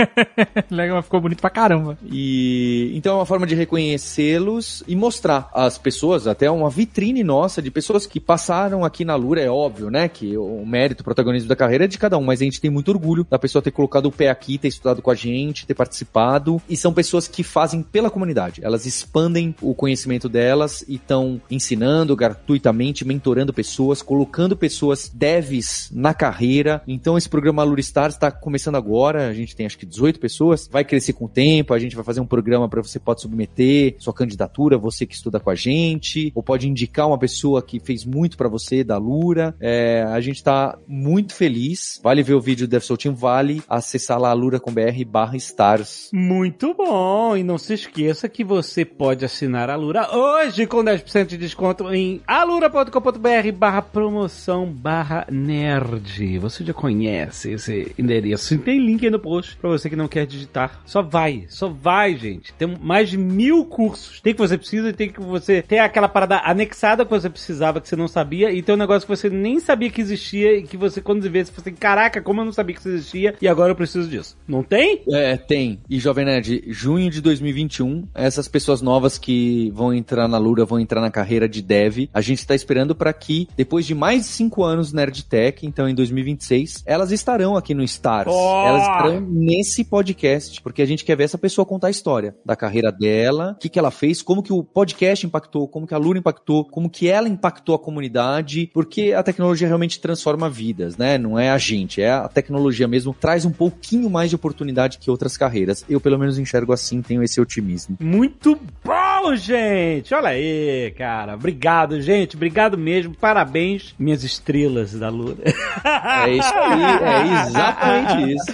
Legal, 0.69 1.01
ficou 1.01 1.21
bonito 1.21 1.41
pra 1.41 1.49
caramba. 1.49 1.97
E 2.03 2.91
então 2.95 3.13
é 3.13 3.19
uma 3.19 3.25
forma 3.25 3.45
de 3.45 3.55
reconhecê-los 3.55 4.83
e 4.87 4.95
mostrar 4.95 5.49
às 5.53 5.77
pessoas, 5.77 6.27
até 6.29 6.49
uma 6.49 6.69
vitrine 6.69 7.23
nossa 7.23 7.61
de 7.61 7.71
pessoas 7.71 8.05
que 8.05 8.19
passaram 8.19 8.83
aqui 8.83 9.03
na 9.03 9.15
Lura, 9.15 9.41
é 9.41 9.49
óbvio, 9.49 9.89
né? 9.89 10.07
Que 10.07 10.37
o 10.37 10.65
mérito, 10.65 11.01
o 11.01 11.03
protagonismo 11.03 11.47
da 11.47 11.55
carreira 11.55 11.85
é 11.85 11.87
de 11.87 11.97
cada 11.97 12.17
um, 12.17 12.23
mas 12.23 12.41
a 12.41 12.43
gente 12.43 12.61
tem 12.61 12.69
muito 12.69 12.89
orgulho 12.89 13.25
da 13.29 13.39
pessoa 13.39 13.61
ter 13.61 13.71
colocado 13.71 14.07
o 14.07 14.11
pé 14.11 14.29
aqui, 14.29 14.57
ter 14.57 14.67
estudado 14.67 15.01
com 15.01 15.11
a 15.11 15.15
gente, 15.15 15.65
ter 15.65 15.73
participado. 15.73 16.61
E 16.69 16.75
são 16.75 16.93
pessoas 16.93 17.27
que 17.27 17.43
fazem 17.43 17.81
pela 17.81 18.09
comunidade. 18.09 18.61
Elas 18.63 18.85
expandem 18.85 19.55
o 19.61 19.73
conhecimento 19.73 20.29
delas 20.29 20.83
e 20.87 20.95
estão 20.95 21.41
ensinando 21.49 22.15
gratuitamente, 22.15 23.05
mentorando 23.05 23.53
pessoas, 23.53 24.01
colocando 24.01 24.55
pessoas 24.55 25.09
devs 25.13 25.89
na 25.93 26.13
carreira. 26.13 26.81
Então 26.87 27.17
esse 27.17 27.29
programa 27.29 27.63
Lura 27.63 27.81
Stars 27.81 28.15
está 28.15 28.31
começando 28.31 28.75
agora. 28.75 29.27
A 29.27 29.33
gente 29.33 29.55
tem 29.55 29.65
acho 29.65 29.77
que 29.77 29.85
18 29.85 30.19
pessoas. 30.19 30.67
Vai 30.71 30.83
crescer 30.83 31.13
com 31.13 31.25
o 31.25 31.29
tempo. 31.29 31.73
A 31.73 31.79
gente 31.79 31.95
vai 31.95 32.05
fazer 32.05 32.21
um 32.21 32.25
programa 32.25 32.67
para 32.67 32.81
você 32.81 32.99
pode 32.99 33.21
submeter 33.21 33.95
sua 33.99 34.13
candidatura, 34.13 34.77
você 34.77 35.05
que 35.05 35.15
estuda 35.15 35.39
com 35.39 35.49
a 35.49 35.55
gente, 35.55 36.18
ou 36.35 36.43
pode 36.43 36.67
indicar 36.67 37.07
uma 37.07 37.17
pessoa 37.17 37.61
que 37.61 37.79
fez 37.79 38.05
muito 38.05 38.37
para 38.37 38.49
você 38.49 38.83
da 38.83 38.97
Lura. 38.97 39.55
É, 39.59 40.03
a 40.03 40.19
gente 40.19 40.43
tá 40.43 40.77
muito 40.87 41.33
feliz. 41.33 41.99
Vale 42.03 42.23
ver 42.23 42.33
o 42.33 42.41
vídeo 42.41 42.67
do 42.67 42.71
Dev 42.71 42.81
Soltinho, 42.81 43.15
vale 43.15 43.61
acessar 43.67 44.19
lá 44.19 44.31
lura.com.br 44.33 45.05
barra 45.07 45.37
stars. 45.37 46.09
Muito 46.13 46.73
bom! 46.73 47.35
E 47.35 47.43
não 47.43 47.57
se 47.57 47.73
esqueça 47.73 48.29
que 48.29 48.43
você 48.43 48.83
pode 48.85 49.25
assinar 49.25 49.69
a 49.69 49.75
Lura 49.75 50.15
hoje 50.15 50.65
com 50.65 50.83
10% 50.83 51.27
de 51.27 51.37
desconto 51.37 51.93
em 51.93 52.21
alura.com.br 52.27 53.51
barra 53.55 53.81
promoção 53.81 54.65
barra 54.65 55.25
nerd. 55.29 56.39
Você 56.39 56.63
já 56.63 56.73
conhece 56.73 57.51
esse 57.51 57.93
endereço. 57.97 58.57
Tem 58.59 58.79
link 58.79 59.05
aí 59.05 59.11
no 59.11 59.19
post 59.19 59.55
pra 59.57 59.69
você 59.69 59.89
que 59.89 59.95
não 59.95 60.07
quer 60.07 60.25
digitar. 60.25 60.81
Só 60.85 61.01
vai, 61.01 61.45
só 61.49 61.69
vai, 61.69 62.15
gente. 62.15 62.53
Tem 62.53 62.67
mais 62.81 63.09
de 63.09 63.17
mil 63.17 63.65
cursos. 63.65 64.19
Tem 64.21 64.33
que 64.33 64.39
você 64.39 64.57
precisa 64.57 64.89
e 64.89 64.93
tem 64.93 65.09
que 65.09 65.19
você 65.19 65.61
ter 65.61 65.79
aquela 65.79 66.08
parada 66.09 66.41
anexada 66.43 67.05
que 67.05 67.11
você 67.11 67.29
precisava, 67.29 67.79
que 67.81 67.87
você 67.87 67.95
não 67.95 68.07
sabia, 68.07 68.51
e 68.51 68.61
tem 68.61 68.75
um 68.75 68.77
negócio 68.77 69.07
que 69.07 69.15
você 69.15 69.29
nem 69.29 69.59
sabia 69.59 69.89
que 69.89 70.01
existia 70.01 70.57
e 70.57 70.63
que 70.63 70.77
você, 70.77 71.01
quando 71.01 71.29
vê, 71.29 71.43
você 71.43 71.51
fala 71.51 71.67
assim, 71.67 71.75
caraca, 71.75 72.21
como 72.21 72.41
eu 72.41 72.45
não 72.45 72.51
sabia 72.51 72.75
que 72.75 72.81
isso 72.81 72.89
existia 72.89 73.35
e 73.41 73.47
agora 73.47 73.71
eu 73.71 73.75
preciso 73.75 74.09
disso. 74.09 74.37
Não 74.47 74.63
tem? 74.63 75.03
É, 75.09 75.37
tem. 75.37 75.81
E 75.89 75.99
Jovem 75.99 76.25
Nerd, 76.25 76.63
junho 76.67 77.09
de 77.09 77.21
2021, 77.21 78.07
essas 78.13 78.47
pessoas 78.47 78.81
novas 78.81 79.17
que 79.17 79.71
vão 79.71 79.93
entrar 79.93 80.27
na 80.27 80.37
Lura, 80.37 80.65
vão 80.65 80.79
entrar 80.79 81.01
na 81.01 81.11
carreira 81.11 81.47
de 81.47 81.61
dev, 81.61 82.09
a 82.13 82.21
gente 82.21 82.39
está 82.39 82.55
esperando 82.55 82.95
para 82.95 83.13
que, 83.13 83.47
depois 83.55 83.85
de 83.85 83.93
mais 83.93 84.23
de 84.23 84.29
cinco 84.29 84.63
anos 84.63 84.93
Nerd 84.93 85.25
Tech, 85.25 85.65
então 85.65 85.87
em 85.87 85.95
2026, 85.95 86.83
elas 86.85 87.11
estarão 87.11 87.55
aqui 87.55 87.73
no 87.73 87.83
Stars. 87.83 88.31
Oh! 88.31 88.65
Elas 88.65 88.81
estarão 88.81 89.21
nesse 89.21 89.83
podcast, 89.83 90.61
porque 90.61 90.81
a 90.81 90.85
gente 90.85 91.05
quer 91.05 91.15
ver 91.15 91.23
essa 91.23 91.37
pessoa 91.37 91.65
contar 91.65 91.87
a 91.87 91.91
história 91.91 92.35
da 92.45 92.55
carreira 92.55 92.91
dela, 92.91 93.53
o 93.55 93.59
que, 93.59 93.69
que 93.69 93.79
ela 93.79 93.91
fez, 93.91 94.21
como 94.21 94.43
que 94.43 94.53
o 94.53 94.63
podcast 94.63 95.25
impactou, 95.25 95.67
como 95.67 95.87
que 95.87 95.93
a 95.93 95.97
Lura 95.99 96.17
impactou, 96.19 96.65
como 96.65 96.89
que 96.89 97.07
ela 97.07 97.27
impactou 97.27 97.75
a 97.75 97.79
comunidade, 97.79 98.69
porque 98.73 99.13
a 99.13 99.23
tecnologia 99.23 99.67
realmente 99.67 99.99
transforma 99.99 100.49
vidas, 100.49 100.97
né? 100.97 101.17
Não 101.17 101.37
é 101.37 101.49
a 101.49 101.57
gente, 101.57 102.01
é 102.01 102.11
a 102.11 102.27
tecnologia 102.27 102.87
mesmo, 102.87 103.13
traz 103.13 103.45
um 103.45 103.51
pouquinho 103.51 104.09
mais 104.09 104.29
de 104.29 104.35
oportunidade 104.35 104.97
que 104.97 105.11
outras 105.11 105.37
carreiras. 105.37 105.85
Eu, 105.89 105.99
pelo 105.99 106.17
menos, 106.17 106.39
enxergo 106.39 106.73
assim, 106.73 107.01
tenho 107.01 107.23
esse 107.23 107.39
otimismo. 107.39 107.97
Muito 107.99 108.59
bom, 108.83 109.35
gente! 109.35 110.13
Olha 110.13 110.29
aí, 110.29 110.93
cara. 110.97 111.35
Obrigado, 111.35 112.01
gente. 112.01 112.35
Obrigado 112.35 112.77
mesmo. 112.77 113.13
Parabéns, 113.15 113.93
minhas 113.99 114.23
estrelas 114.23 114.93
da 114.93 115.09
Lura. 115.09 115.37
É 115.43 116.31
isso 116.31 116.53
aí, 116.53 116.81
é 116.83 117.47
exatamente 117.47 118.35
isso. 118.35 118.51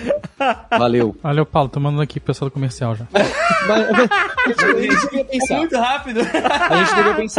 Valeu. 0.70 1.16
Valeu, 1.22 1.46
Paulo. 1.46 1.70
Tô 1.70 1.80
mandando 1.80 2.02
aqui 2.02 2.20
pro 2.20 2.28
pessoal 2.28 2.50
do 2.50 2.54
comercial 2.54 2.96
já. 2.96 3.06
Mas, 3.68 4.58
a 4.60 4.82
gente 4.82 5.02
devia 5.10 5.26
pensar. 5.26 5.58
Muito 5.58 5.78
rápido. 5.78 6.20
A 6.22 6.78
gente 6.78 6.96
devia 6.96 7.16
pensar. 7.16 7.35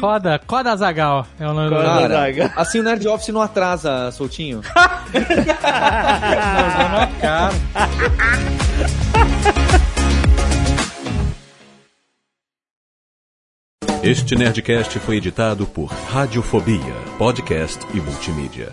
Coda, 0.00 0.38
Coda 0.46 0.76
Zagal 0.76 1.26
é 1.38 1.46
o 1.46 1.52
nome 1.52 1.68
do 1.70 1.76
Coda. 1.76 1.88
Cara, 1.88 2.08
Zaga. 2.08 2.52
assim 2.56 2.78
o 2.80 2.82
Nerd 2.82 3.06
Office 3.06 3.28
não 3.28 3.42
atrasa, 3.42 4.10
Soltinho. 4.12 4.62
cara. 7.20 7.52
Este 14.02 14.34
Nerdcast 14.34 14.98
foi 14.98 15.16
editado 15.16 15.66
por 15.66 15.84
Radiofobia, 15.92 16.94
podcast 17.18 17.86
e 17.92 18.00
multimídia. 18.00 18.72